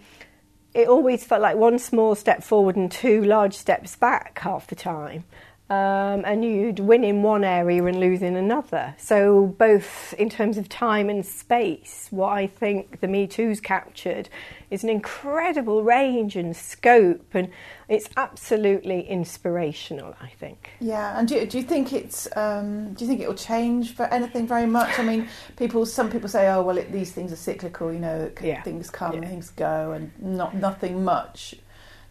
it 0.74 0.88
always 0.88 1.24
felt 1.24 1.44
like 1.44 1.58
one 1.58 1.78
small 1.78 2.16
step 2.16 2.44
forward 2.44 2.76
and 2.76 2.92
two 2.92 3.24
large 3.24 3.54
steps 3.54 3.96
back 3.96 4.40
half 4.40 4.66
the 4.66 4.74
time. 4.74 5.26
Um, 5.68 6.22
and 6.26 6.46
you'd 6.46 6.78
win 6.78 7.04
in 7.04 7.24
one 7.24 7.44
area 7.44 7.84
and 7.86 8.00
lose 8.00 8.22
in 8.22 8.36
another. 8.36 8.94
So, 9.00 9.48
both 9.58 10.14
in 10.14 10.30
terms 10.30 10.60
of 10.60 10.70
time 10.70 11.10
and 11.10 11.26
space, 11.26 12.08
what 12.12 12.34
I 12.34 12.46
think 12.46 13.00
the 13.00 13.08
Me 13.08 13.26
Too's 13.26 13.60
captured 13.60 14.30
is 14.70 14.84
an 14.84 14.90
incredible 14.92 15.82
range 15.82 16.36
and 16.36 16.56
scope, 16.56 17.34
and 17.34 17.50
it's 17.90 18.08
absolutely 18.16 19.10
inspirational. 19.10 20.16
I 20.22 20.30
think. 20.30 20.70
Yeah, 20.80 21.18
and 21.18 21.28
do, 21.28 21.44
do 21.48 21.58
you 21.58 21.64
think 21.64 21.94
it's 21.94 22.28
um, 22.38 22.94
do 22.94 23.04
you 23.04 23.10
think 23.10 23.22
it 23.22 23.28
will 23.28 23.34
change 23.34 23.96
for 23.96 24.04
anything 24.14 24.46
very 24.46 24.68
much? 24.68 25.00
I 25.00 25.04
mean, 25.04 25.28
people 25.56 25.88
some 25.88 26.12
people 26.12 26.30
say, 26.30 26.48
oh 26.48 26.62
well, 26.62 26.78
it, 26.78 26.92
these 26.92 27.12
things 27.12 27.32
are 27.32 27.38
cyclical. 27.38 27.92
You 27.92 28.00
know, 28.00 28.32
yeah. 28.40 28.62
things 28.62 28.92
come, 28.92 29.24
yeah. 29.24 29.30
things 29.30 29.50
go, 29.50 29.94
and 29.94 30.12
not 30.20 30.54
nothing 30.54 31.04
much 31.04 31.56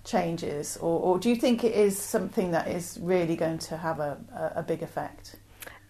changes, 0.04 0.76
or, 0.76 1.00
or, 1.00 1.18
do 1.18 1.28
you 1.28 1.36
think 1.36 1.64
it 1.64 1.74
is 1.74 1.98
something 1.98 2.50
that 2.50 2.68
is 2.68 2.98
really 3.00 3.36
going 3.36 3.58
to 3.58 3.76
have 3.76 4.00
a, 4.00 4.18
a, 4.34 4.60
a 4.60 4.62
big 4.62 4.82
effect? 4.82 5.36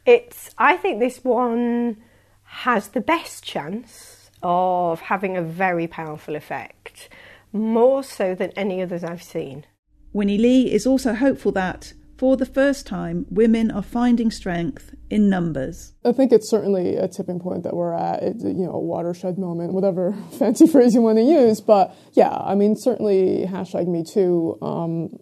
It's. 0.07 0.51
I 0.59 0.77
think 0.77 1.01
this 1.01 1.25
one 1.25 1.97
has 2.45 2.89
the 2.89 3.01
best 3.01 3.43
chance 3.43 4.31
of 4.43 5.01
having 5.01 5.37
a 5.37 5.43
very 5.43 5.87
powerful 5.87 6.37
effect, 6.37 7.09
more 7.53 8.03
so 8.05 8.35
than 8.35 8.51
any 8.51 8.83
others 8.83 9.03
I've 9.03 9.23
seen. 9.23 9.65
Winnie 10.13 10.39
Li 10.39 10.73
is 10.73 10.87
also 10.87 11.15
hopeful 11.15 11.51
that 11.53 11.93
for 12.17 12.37
the 12.37 12.47
first 12.47 12.87
time, 12.87 13.27
women 13.31 13.71
are 13.71 13.83
finding 13.83 14.31
strength 14.31 14.95
in 15.15 15.29
numbers. 15.29 15.95
I 16.05 16.11
think 16.11 16.33
it's 16.33 16.51
certainly 16.51 16.97
a 16.97 17.07
tipping 17.07 17.39
point 17.39 17.63
that 17.63 17.77
we're 17.77 17.95
at, 17.95 18.21
it's, 18.21 18.43
you 18.43 18.67
know, 18.67 18.73
a 18.73 18.81
watershed 18.81 19.39
moment, 19.39 19.73
whatever 19.73 20.13
fancy 20.41 20.67
phrase 20.67 20.93
you 20.93 21.03
want 21.03 21.19
to 21.19 21.23
use. 21.23 21.61
But 21.61 21.95
yeah, 22.15 22.37
I 22.37 22.57
mean, 22.57 22.75
certainly 22.75 23.47
hashtag 23.49 23.87
Me 23.87 24.03
Too. 24.03 24.59
Um, 24.61 25.17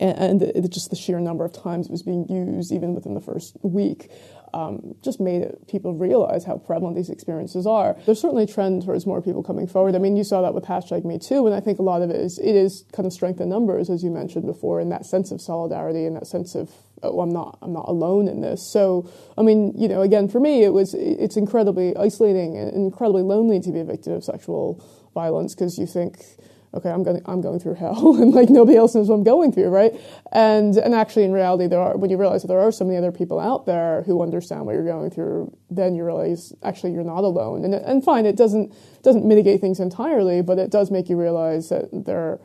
and, 0.00 0.42
and 0.42 0.72
just 0.72 0.90
the 0.90 0.96
sheer 0.96 1.20
number 1.20 1.44
of 1.44 1.52
times 1.52 1.86
it 1.86 1.92
was 1.92 2.02
being 2.02 2.26
used, 2.28 2.72
even 2.72 2.96
within 2.96 3.14
the 3.14 3.20
first 3.20 3.56
week, 3.62 4.10
um, 4.56 4.94
just 5.02 5.20
made 5.20 5.44
people 5.68 5.92
realize 5.92 6.44
how 6.44 6.56
prevalent 6.56 6.96
these 6.96 7.10
experiences 7.10 7.66
are. 7.66 7.94
There's 8.06 8.20
certainly 8.20 8.44
a 8.44 8.46
trend 8.46 8.84
towards 8.84 9.06
more 9.06 9.20
people 9.20 9.42
coming 9.42 9.66
forward. 9.66 9.94
I 9.94 9.98
mean, 9.98 10.16
you 10.16 10.24
saw 10.24 10.40
that 10.40 10.54
with 10.54 10.64
hashtag 10.64 11.04
Me 11.04 11.18
Too, 11.18 11.46
and 11.46 11.54
I 11.54 11.60
think 11.60 11.78
a 11.78 11.82
lot 11.82 12.00
of 12.00 12.08
it 12.08 12.16
is 12.16 12.38
it 12.38 12.56
is 12.56 12.84
kind 12.92 13.06
of 13.06 13.12
strength 13.12 13.38
in 13.40 13.50
numbers, 13.50 13.90
as 13.90 14.02
you 14.02 14.10
mentioned 14.10 14.46
before, 14.46 14.80
in 14.80 14.88
that 14.88 15.04
sense 15.04 15.30
of 15.30 15.42
solidarity 15.42 16.06
and 16.06 16.16
that 16.16 16.26
sense 16.26 16.54
of 16.54 16.70
oh, 17.02 17.20
I'm 17.20 17.30
not 17.30 17.58
I'm 17.60 17.74
not 17.74 17.86
alone 17.86 18.28
in 18.28 18.40
this. 18.40 18.66
So, 18.72 19.10
I 19.36 19.42
mean, 19.42 19.74
you 19.76 19.88
know, 19.88 20.00
again, 20.00 20.26
for 20.26 20.40
me, 20.40 20.64
it 20.64 20.72
was 20.72 20.94
it's 20.94 21.36
incredibly 21.36 21.94
isolating 21.94 22.56
and 22.56 22.72
incredibly 22.72 23.22
lonely 23.22 23.60
to 23.60 23.70
be 23.70 23.80
a 23.80 23.84
victim 23.84 24.14
of 24.14 24.24
sexual 24.24 24.82
violence 25.12 25.54
because 25.54 25.76
you 25.76 25.86
think 25.86 26.16
okay, 26.76 26.90
I'm 26.90 27.02
going, 27.02 27.20
I'm 27.26 27.40
going 27.40 27.58
through 27.58 27.74
hell, 27.74 28.16
and 28.20 28.32
like 28.32 28.50
nobody 28.50 28.76
else 28.76 28.94
knows 28.94 29.08
what 29.08 29.16
I'm 29.16 29.24
going 29.24 29.52
through, 29.52 29.68
right? 29.68 29.92
And 30.32 30.76
and 30.76 30.94
actually, 30.94 31.24
in 31.24 31.32
reality, 31.32 31.66
there 31.66 31.80
are 31.80 31.96
when 31.96 32.10
you 32.10 32.16
realize 32.16 32.42
that 32.42 32.48
there 32.48 32.60
are 32.60 32.72
so 32.72 32.84
many 32.84 32.96
other 32.96 33.12
people 33.12 33.40
out 33.40 33.66
there 33.66 34.02
who 34.02 34.22
understand 34.22 34.66
what 34.66 34.74
you're 34.74 34.84
going 34.84 35.10
through, 35.10 35.56
then 35.70 35.94
you 35.94 36.04
realize 36.04 36.52
actually 36.62 36.92
you're 36.92 37.04
not 37.04 37.24
alone. 37.24 37.64
And 37.64 37.74
and 37.74 38.04
fine, 38.04 38.26
it 38.26 38.36
doesn't 38.36 38.74
doesn't 39.02 39.24
mitigate 39.24 39.60
things 39.60 39.80
entirely, 39.80 40.42
but 40.42 40.58
it 40.58 40.70
does 40.70 40.90
make 40.90 41.08
you 41.08 41.16
realize 41.16 41.68
that 41.70 41.88
there 41.92 42.38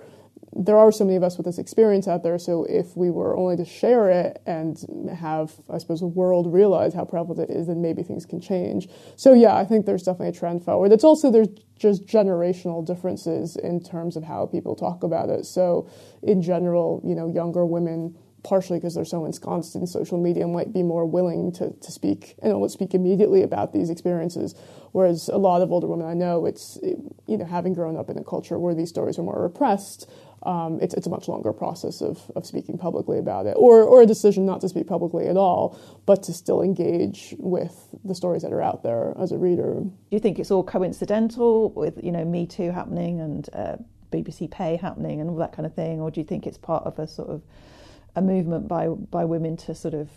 there 0.53 0.77
are 0.77 0.91
so 0.91 1.05
many 1.05 1.15
of 1.15 1.23
us 1.23 1.37
with 1.37 1.45
this 1.45 1.57
experience 1.57 2.07
out 2.07 2.23
there. 2.23 2.37
So 2.37 2.65
if 2.65 2.97
we 2.97 3.09
were 3.09 3.37
only 3.37 3.55
to 3.57 3.65
share 3.65 4.09
it 4.09 4.41
and 4.45 4.77
have, 5.15 5.53
I 5.69 5.77
suppose, 5.77 6.01
the 6.01 6.07
world 6.07 6.51
realize 6.51 6.93
how 6.93 7.05
prevalent 7.05 7.49
it 7.49 7.53
is, 7.53 7.67
then 7.67 7.81
maybe 7.81 8.03
things 8.03 8.25
can 8.25 8.41
change. 8.41 8.89
So 9.15 9.33
yeah, 9.33 9.55
I 9.55 9.63
think 9.63 9.85
there's 9.85 10.03
definitely 10.03 10.29
a 10.29 10.39
trend 10.39 10.63
forward. 10.63 10.91
It's 10.91 11.05
also 11.05 11.31
there's 11.31 11.47
just 11.79 12.05
generational 12.05 12.85
differences 12.85 13.55
in 13.55 13.81
terms 13.81 14.17
of 14.17 14.23
how 14.23 14.45
people 14.45 14.75
talk 14.75 15.03
about 15.03 15.29
it. 15.29 15.45
So 15.45 15.89
in 16.21 16.41
general, 16.41 17.01
you 17.05 17.15
know, 17.15 17.27
younger 17.27 17.65
women 17.65 18.17
partially 18.43 18.79
because 18.79 18.95
they're 18.95 19.05
so 19.05 19.25
ensconced 19.25 19.75
in 19.75 19.85
social 19.85 20.19
media, 20.19 20.47
might 20.47 20.73
be 20.73 20.83
more 20.83 21.05
willing 21.05 21.51
to, 21.51 21.71
to 21.81 21.91
speak 21.91 22.35
and 22.41 22.51
almost 22.51 22.73
speak 22.73 22.93
immediately 22.93 23.43
about 23.43 23.73
these 23.73 23.89
experiences. 23.89 24.55
Whereas 24.91 25.29
a 25.29 25.37
lot 25.37 25.61
of 25.61 25.71
older 25.71 25.87
women 25.87 26.07
I 26.07 26.13
know, 26.13 26.45
it's, 26.45 26.79
you 26.81 27.37
know, 27.37 27.45
having 27.45 27.73
grown 27.73 27.95
up 27.95 28.09
in 28.09 28.17
a 28.17 28.23
culture 28.23 28.57
where 28.57 28.73
these 28.73 28.89
stories 28.89 29.19
are 29.19 29.23
more 29.23 29.41
repressed, 29.41 30.09
um, 30.43 30.79
it's, 30.81 30.93
it's 30.93 31.07
a 31.07 31.09
much 31.09 31.27
longer 31.27 31.53
process 31.53 32.01
of, 32.01 32.31
of 32.35 32.45
speaking 32.45 32.77
publicly 32.77 33.19
about 33.19 33.45
it, 33.45 33.55
or, 33.57 33.83
or 33.83 34.01
a 34.01 34.05
decision 34.05 34.45
not 34.45 34.61
to 34.61 34.69
speak 34.69 34.87
publicly 34.87 35.27
at 35.27 35.37
all, 35.37 35.79
but 36.05 36.23
to 36.23 36.33
still 36.33 36.61
engage 36.61 37.35
with 37.37 37.95
the 38.03 38.15
stories 38.15 38.41
that 38.41 38.51
are 38.51 38.61
out 38.61 38.83
there 38.83 39.13
as 39.19 39.31
a 39.31 39.37
reader. 39.37 39.81
Do 39.81 39.91
you 40.09 40.19
think 40.19 40.39
it's 40.39 40.51
all 40.51 40.63
coincidental 40.63 41.71
with, 41.71 42.03
you 42.03 42.11
know, 42.11 42.25
Me 42.25 42.45
Too 42.47 42.71
happening 42.71 43.21
and 43.21 43.49
uh, 43.53 43.75
BBC 44.11 44.49
Pay 44.49 44.77
happening 44.77 45.21
and 45.21 45.29
all 45.29 45.37
that 45.37 45.53
kind 45.53 45.65
of 45.65 45.73
thing, 45.75 46.01
or 46.01 46.11
do 46.11 46.19
you 46.19 46.25
think 46.25 46.47
it's 46.47 46.57
part 46.57 46.83
of 46.85 46.99
a 46.99 47.07
sort 47.07 47.29
of 47.29 47.41
a 48.15 48.21
movement 48.21 48.67
by 48.67 48.87
by 48.87 49.23
women 49.23 49.55
to 49.55 49.73
sort 49.73 49.93
of 49.93 50.09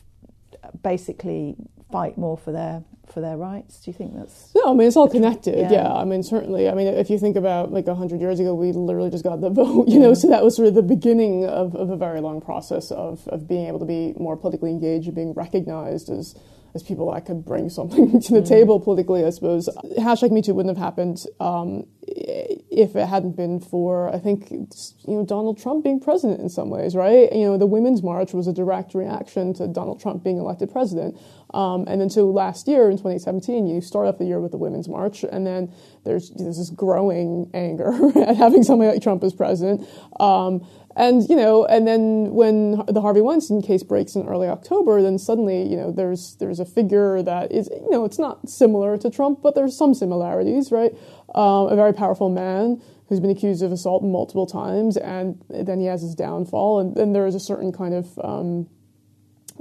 basically 0.82 1.56
fight 1.90 2.18
more 2.18 2.36
for 2.36 2.52
their 2.52 2.82
for 3.12 3.20
their 3.20 3.36
rights? 3.36 3.80
Do 3.80 3.90
you 3.90 3.96
think 3.96 4.14
that's 4.16 4.50
no? 4.54 4.70
I 4.70 4.74
mean, 4.74 4.88
it's 4.88 4.96
all 4.96 5.08
connected. 5.08 5.58
Yeah. 5.58 5.72
Yeah. 5.72 5.92
I 5.92 6.04
mean, 6.04 6.22
certainly. 6.22 6.68
I 6.68 6.74
mean, 6.74 6.86
if 6.86 7.10
you 7.10 7.18
think 7.18 7.36
about 7.36 7.72
like 7.72 7.86
hundred 7.86 8.20
years 8.20 8.40
ago, 8.40 8.54
we 8.54 8.72
literally 8.72 9.10
just 9.10 9.24
got 9.24 9.40
the 9.40 9.50
vote. 9.50 9.88
You 9.94 10.00
know, 10.00 10.14
so 10.14 10.28
that 10.28 10.42
was 10.42 10.56
sort 10.56 10.66
of 10.68 10.74
the 10.74 10.82
beginning 10.82 11.44
of, 11.44 11.76
of 11.76 11.90
a 11.90 11.96
very 11.96 12.20
long 12.20 12.40
process 12.40 12.90
of 12.90 13.26
of 13.28 13.46
being 13.46 13.66
able 13.66 13.78
to 13.78 13.84
be 13.84 14.14
more 14.18 14.36
politically 14.36 14.70
engaged 14.70 15.06
and 15.06 15.14
being 15.14 15.34
recognized 15.34 16.10
as 16.10 16.34
as 16.74 16.82
people 16.82 17.12
that 17.12 17.24
could 17.24 17.44
bring 17.44 17.70
something 17.70 18.20
to 18.22 18.32
the 18.32 18.42
table 18.42 18.80
politically, 18.80 19.24
I 19.24 19.30
suppose. 19.30 19.68
Hashtag 19.98 20.32
Me 20.32 20.42
Too 20.42 20.54
wouldn't 20.54 20.76
have 20.76 20.84
happened 20.84 21.24
um, 21.38 21.86
if 22.02 22.96
it 22.96 23.06
hadn't 23.06 23.36
been 23.36 23.60
for, 23.60 24.12
I 24.12 24.18
think, 24.18 24.50
you 24.50 24.66
know, 25.06 25.24
Donald 25.24 25.60
Trump 25.60 25.84
being 25.84 26.00
president 26.00 26.40
in 26.40 26.48
some 26.48 26.70
ways, 26.70 26.96
right? 26.96 27.32
You 27.32 27.46
know, 27.46 27.58
the 27.58 27.66
Women's 27.66 28.02
March 28.02 28.32
was 28.32 28.48
a 28.48 28.52
direct 28.52 28.94
reaction 28.94 29.54
to 29.54 29.68
Donald 29.68 30.00
Trump 30.00 30.24
being 30.24 30.38
elected 30.38 30.72
president. 30.72 31.16
Um, 31.54 31.84
and 31.86 32.00
then 32.00 32.10
so 32.10 32.28
last 32.28 32.66
year 32.66 32.90
in 32.90 32.96
2017, 32.96 33.68
you 33.68 33.80
start 33.80 34.08
off 34.08 34.18
the 34.18 34.24
year 34.24 34.40
with 34.40 34.50
the 34.50 34.58
Women's 34.58 34.88
March, 34.88 35.22
and 35.22 35.46
then 35.46 35.72
there's, 36.04 36.30
there's 36.30 36.58
this 36.58 36.70
growing 36.70 37.48
anger 37.54 37.92
at 38.18 38.36
having 38.36 38.64
somebody 38.64 38.90
like 38.90 39.02
Trump 39.02 39.22
as 39.22 39.32
president. 39.32 39.88
Um, 40.18 40.66
and 40.96 41.28
you 41.28 41.34
know, 41.34 41.64
and 41.64 41.86
then 41.86 42.30
when 42.34 42.82
the 42.86 43.00
Harvey 43.00 43.20
Weinstein 43.20 43.62
case 43.62 43.82
breaks 43.82 44.14
in 44.14 44.26
early 44.28 44.48
October, 44.48 45.02
then 45.02 45.18
suddenly 45.18 45.62
you 45.62 45.76
know 45.76 45.90
there's 45.90 46.36
there's 46.36 46.60
a 46.60 46.64
figure 46.64 47.22
that 47.22 47.50
is 47.50 47.68
you 47.72 47.90
know 47.90 48.04
it's 48.04 48.18
not 48.18 48.48
similar 48.48 48.96
to 48.98 49.10
Trump, 49.10 49.42
but 49.42 49.54
there's 49.54 49.76
some 49.76 49.94
similarities, 49.94 50.70
right? 50.70 50.92
Um, 51.34 51.68
a 51.68 51.76
very 51.76 51.92
powerful 51.92 52.28
man 52.28 52.80
who's 53.08 53.20
been 53.20 53.30
accused 53.30 53.62
of 53.62 53.72
assault 53.72 54.02
multiple 54.04 54.46
times, 54.46 54.96
and 54.96 55.42
then 55.48 55.80
he 55.80 55.86
has 55.86 56.02
his 56.02 56.14
downfall, 56.14 56.80
and 56.80 56.94
then 56.94 57.12
there 57.12 57.26
is 57.26 57.34
a 57.34 57.40
certain 57.40 57.72
kind 57.72 57.94
of 57.94 58.18
um, 58.22 58.68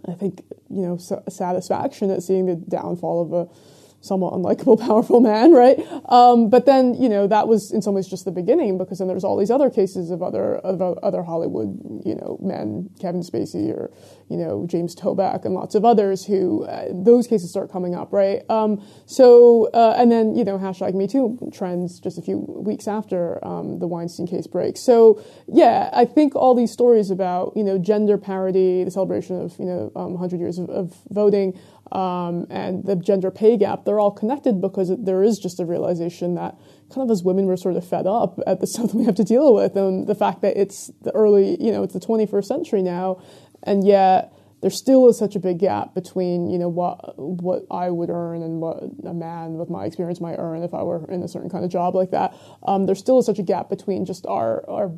I 0.07 0.13
think 0.13 0.41
you 0.69 0.81
know 0.81 0.97
satisfaction 0.97 2.11
at 2.11 2.21
seeing 2.21 2.45
the 2.45 2.55
downfall 2.55 3.21
of 3.21 3.33
a 3.33 3.51
somewhat 4.03 4.33
unlikable, 4.33 4.79
powerful 4.87 5.21
man, 5.21 5.51
right? 5.53 5.79
Um, 6.09 6.49
but 6.49 6.65
then, 6.65 6.93
you 6.93 7.09
know, 7.09 7.25
that 7.27 7.47
was 7.47 7.71
in 7.71 7.81
some 7.81 7.95
ways 7.95 8.07
just 8.07 8.25
the 8.25 8.31
beginning 8.31 8.77
because 8.77 8.99
then 8.99 9.07
there's 9.07 9.23
all 9.23 9.37
these 9.37 9.51
other 9.51 9.69
cases 9.69 10.11
of 10.11 10.21
other 10.21 10.57
of 10.57 10.81
other 10.81 11.23
Hollywood, 11.23 11.79
you 12.05 12.15
know, 12.15 12.37
men, 12.41 12.89
Kevin 12.99 13.21
Spacey 13.21 13.71
or 13.71 13.91
you 14.29 14.37
know 14.37 14.65
James 14.67 14.95
Toback 14.95 15.45
and 15.45 15.53
lots 15.53 15.75
of 15.75 15.85
others 15.85 16.25
who 16.25 16.65
uh, 16.65 16.87
those 16.91 17.27
cases 17.27 17.49
start 17.49 17.71
coming 17.71 17.95
up, 17.95 18.11
right? 18.11 18.41
Um, 18.49 18.83
so 19.05 19.69
uh, 19.73 19.95
and 19.97 20.11
then 20.11 20.35
you 20.35 20.43
know 20.43 20.57
hashtag 20.57 20.93
Me 20.93 21.07
Too 21.07 21.37
trends 21.53 21.99
just 21.99 22.17
a 22.17 22.21
few 22.21 22.37
weeks 22.37 22.87
after 22.87 23.45
um, 23.45 23.79
the 23.79 23.87
Weinstein 23.87 24.27
case 24.27 24.47
breaks. 24.47 24.81
So 24.81 25.21
yeah, 25.47 25.89
I 25.93 26.05
think 26.05 26.35
all 26.35 26.55
these 26.55 26.71
stories 26.71 27.09
about 27.09 27.53
you 27.55 27.63
know 27.63 27.77
gender 27.77 28.17
parity, 28.17 28.83
the 28.83 28.91
celebration 28.91 29.39
of 29.39 29.57
you 29.59 29.65
know 29.65 29.91
100 29.93 30.39
years 30.39 30.57
of, 30.57 30.69
of 30.69 30.93
voting 31.09 31.57
um, 31.93 32.47
and 32.49 32.83
the 32.85 32.95
gender 32.95 33.29
pay 33.29 33.55
gap, 33.55 33.85
they're 33.85 33.99
all 33.99 34.11
connected 34.11 34.59
because 34.59 34.91
there 34.97 35.23
is 35.23 35.37
just 35.37 35.59
a 35.59 35.65
realization 35.65 36.35
that 36.35 36.57
kind 36.93 37.07
of 37.07 37.11
as 37.11 37.23
women 37.23 37.45
we're 37.45 37.55
sort 37.55 37.75
of 37.75 37.87
fed 37.87 38.07
up 38.07 38.39
at 38.47 38.59
the 38.59 38.67
stuff 38.73 38.91
that 38.91 38.97
we 38.97 39.05
have 39.05 39.15
to 39.15 39.23
deal 39.23 39.53
with 39.53 39.75
and 39.75 40.07
the 40.07 40.15
fact 40.15 40.41
that 40.41 40.57
it's 40.57 40.91
the 41.03 41.11
early, 41.15 41.55
you 41.63 41.71
know, 41.71 41.83
it's 41.83 41.93
the 41.93 41.99
21st 41.99 42.45
century 42.45 42.81
now, 42.81 43.21
and 43.61 43.85
yet 43.85 44.33
there 44.61 44.71
still 44.71 45.09
is 45.09 45.17
such 45.17 45.35
a 45.35 45.39
big 45.39 45.59
gap 45.59 45.93
between 45.93 46.49
you 46.49 46.57
know 46.57 46.69
what 46.69 47.19
what 47.19 47.63
I 47.69 47.89
would 47.89 48.09
earn 48.09 48.41
and 48.41 48.61
what 48.61 48.81
a 49.05 49.13
man 49.13 49.55
with 49.55 49.69
my 49.69 49.83
experience 49.83 50.21
might 50.21 50.37
earn 50.37 50.63
if 50.63 50.73
I 50.73 50.83
were 50.83 51.05
in 51.11 51.21
a 51.21 51.27
certain 51.27 51.49
kind 51.49 51.65
of 51.65 51.69
job 51.69 51.95
like 51.95 52.11
that. 52.11 52.33
Um, 52.65 52.85
there 52.85 52.95
still 52.95 53.19
is 53.19 53.25
such 53.25 53.39
a 53.39 53.43
gap 53.43 53.69
between 53.69 54.05
just 54.05 54.25
our 54.25 54.67
our 54.69 54.91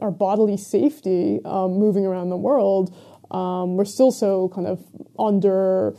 our 0.00 0.10
bodily 0.10 0.56
safety 0.56 1.40
um, 1.44 1.74
moving 1.78 2.04
around 2.04 2.30
the 2.30 2.36
world. 2.36 2.92
Um, 3.30 3.76
we're 3.76 3.84
still 3.84 4.10
so 4.10 4.48
kind 4.48 4.66
of 4.66 4.84
under 5.16 5.94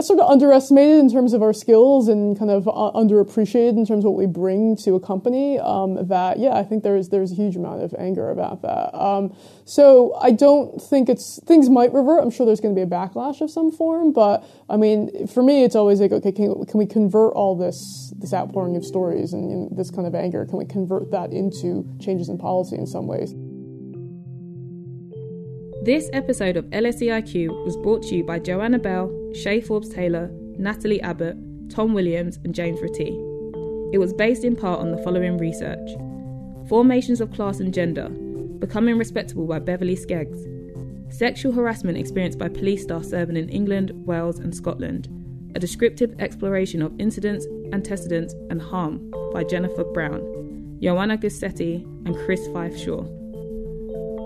sort 0.00 0.20
of 0.20 0.30
underestimated 0.30 0.98
in 0.98 1.10
terms 1.10 1.32
of 1.32 1.42
our 1.42 1.52
skills 1.52 2.08
and 2.08 2.38
kind 2.38 2.50
of 2.50 2.68
uh, 2.68 2.92
underappreciated 2.94 3.76
in 3.76 3.84
terms 3.84 4.04
of 4.04 4.12
what 4.12 4.18
we 4.18 4.26
bring 4.26 4.76
to 4.76 4.94
a 4.94 5.00
company. 5.00 5.58
Um, 5.58 6.06
that 6.08 6.38
yeah, 6.38 6.56
I 6.56 6.62
think 6.62 6.82
there's 6.82 7.08
there's 7.08 7.32
a 7.32 7.34
huge 7.34 7.56
amount 7.56 7.82
of 7.82 7.94
anger 7.98 8.30
about 8.30 8.62
that. 8.62 8.96
Um, 8.96 9.34
so 9.64 10.14
I 10.20 10.30
don't 10.30 10.80
think 10.80 11.08
it's 11.08 11.40
things 11.46 11.68
might 11.68 11.92
revert. 11.92 12.22
I'm 12.22 12.30
sure 12.30 12.46
there's 12.46 12.60
going 12.60 12.74
to 12.74 12.78
be 12.78 12.82
a 12.82 12.90
backlash 12.90 13.40
of 13.40 13.50
some 13.50 13.72
form, 13.72 14.12
but 14.12 14.44
I 14.68 14.76
mean, 14.76 15.26
for 15.26 15.42
me, 15.42 15.64
it's 15.64 15.76
always 15.76 16.00
like 16.00 16.12
okay, 16.12 16.32
can, 16.32 16.64
can 16.66 16.78
we 16.78 16.86
convert 16.86 17.32
all 17.34 17.56
this 17.56 18.12
this 18.16 18.32
outpouring 18.32 18.76
of 18.76 18.84
stories 18.84 19.32
and, 19.32 19.50
and 19.50 19.78
this 19.78 19.90
kind 19.90 20.06
of 20.06 20.14
anger? 20.14 20.44
Can 20.46 20.58
we 20.58 20.64
convert 20.64 21.10
that 21.10 21.32
into 21.32 21.84
changes 22.00 22.28
in 22.28 22.38
policy 22.38 22.76
in 22.76 22.86
some 22.86 23.06
ways? 23.06 23.34
This 25.84 26.08
episode 26.12 26.56
of 26.56 26.66
LSEIQ 26.66 27.64
was 27.64 27.76
brought 27.76 28.04
to 28.04 28.14
you 28.14 28.22
by 28.22 28.38
Joanna 28.38 28.78
Bell, 28.78 29.10
Shay 29.34 29.60
Forbes 29.60 29.88
Taylor, 29.88 30.30
Natalie 30.56 31.02
Abbott, 31.02 31.36
Tom 31.70 31.92
Williams, 31.92 32.38
and 32.44 32.54
James 32.54 32.80
Ritty. 32.80 33.08
It 33.92 33.98
was 33.98 34.12
based 34.12 34.44
in 34.44 34.54
part 34.54 34.78
on 34.78 34.92
the 34.92 35.02
following 35.02 35.38
research 35.38 35.90
Formations 36.68 37.20
of 37.20 37.32
Class 37.32 37.58
and 37.58 37.74
Gender, 37.74 38.10
Becoming 38.60 38.96
Respectable 38.96 39.44
by 39.44 39.58
Beverley 39.58 39.96
Skeggs, 39.96 40.46
Sexual 41.12 41.50
Harassment 41.50 41.98
Experienced 41.98 42.38
by 42.38 42.48
Police 42.48 42.84
Staff 42.84 43.04
Serving 43.04 43.36
in 43.36 43.48
England, 43.48 43.90
Wales, 44.06 44.38
and 44.38 44.54
Scotland, 44.54 45.08
a 45.56 45.58
descriptive 45.58 46.14
exploration 46.20 46.80
of 46.80 46.94
incidents, 47.00 47.44
antecedents, 47.72 48.34
and 48.50 48.62
harm 48.62 49.12
by 49.32 49.42
Jennifer 49.42 49.82
Brown, 49.82 50.78
Joanna 50.80 51.18
Gouseti, 51.18 51.82
and 52.06 52.14
Chris 52.18 52.46
Fife-Schaw. 52.52 53.21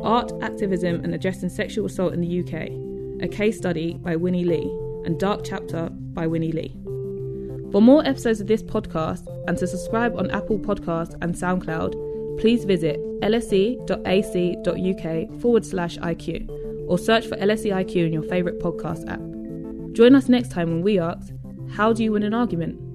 Art, 0.03 0.33
Activism 0.43 1.05
and 1.05 1.15
Addressing 1.15 1.49
Sexual 1.49 1.87
Assault 1.87 2.13
in 2.13 2.21
the 2.21 2.41
UK, 2.41 3.23
a 3.23 3.29
case 3.29 3.57
study 3.57 3.95
by 3.95 4.17
Winnie 4.17 4.45
Li, 4.45 4.63
and 5.05 5.19
Dark 5.19 5.43
Chapter 5.45 5.89
by 5.91 6.27
Winnie 6.27 6.53
Li. 6.53 6.77
For 7.73 7.83
more 7.83 8.07
episodes 8.07 8.41
of 8.41 8.47
this 8.47 8.63
podcast 8.63 9.27
and 9.49 9.59
to 9.59 9.67
subscribe 9.67 10.17
on 10.17 10.31
Apple 10.31 10.59
Podcasts 10.59 11.15
and 11.21 11.35
SoundCloud, 11.35 12.39
please 12.41 12.65
visit 12.65 12.99
lse.ac.uk 13.21 13.81
forward 15.41 15.67
slash 15.67 15.99
IQ 15.99 16.49
or 16.89 16.99
search 16.99 17.27
for 17.27 17.37
LSE 17.37 17.73
IQ 17.73 18.07
in 18.07 18.13
your 18.13 18.23
favourite 18.23 18.59
podcast 18.61 19.09
app. 19.09 19.21
Join 19.95 20.15
us 20.15 20.29
next 20.29 20.51
time 20.51 20.71
when 20.71 20.83
we 20.83 20.99
ask, 20.99 21.33
How 21.71 21.93
do 21.93 22.05
you 22.05 22.13
win 22.13 22.23
an 22.23 22.35
argument? 22.35 22.86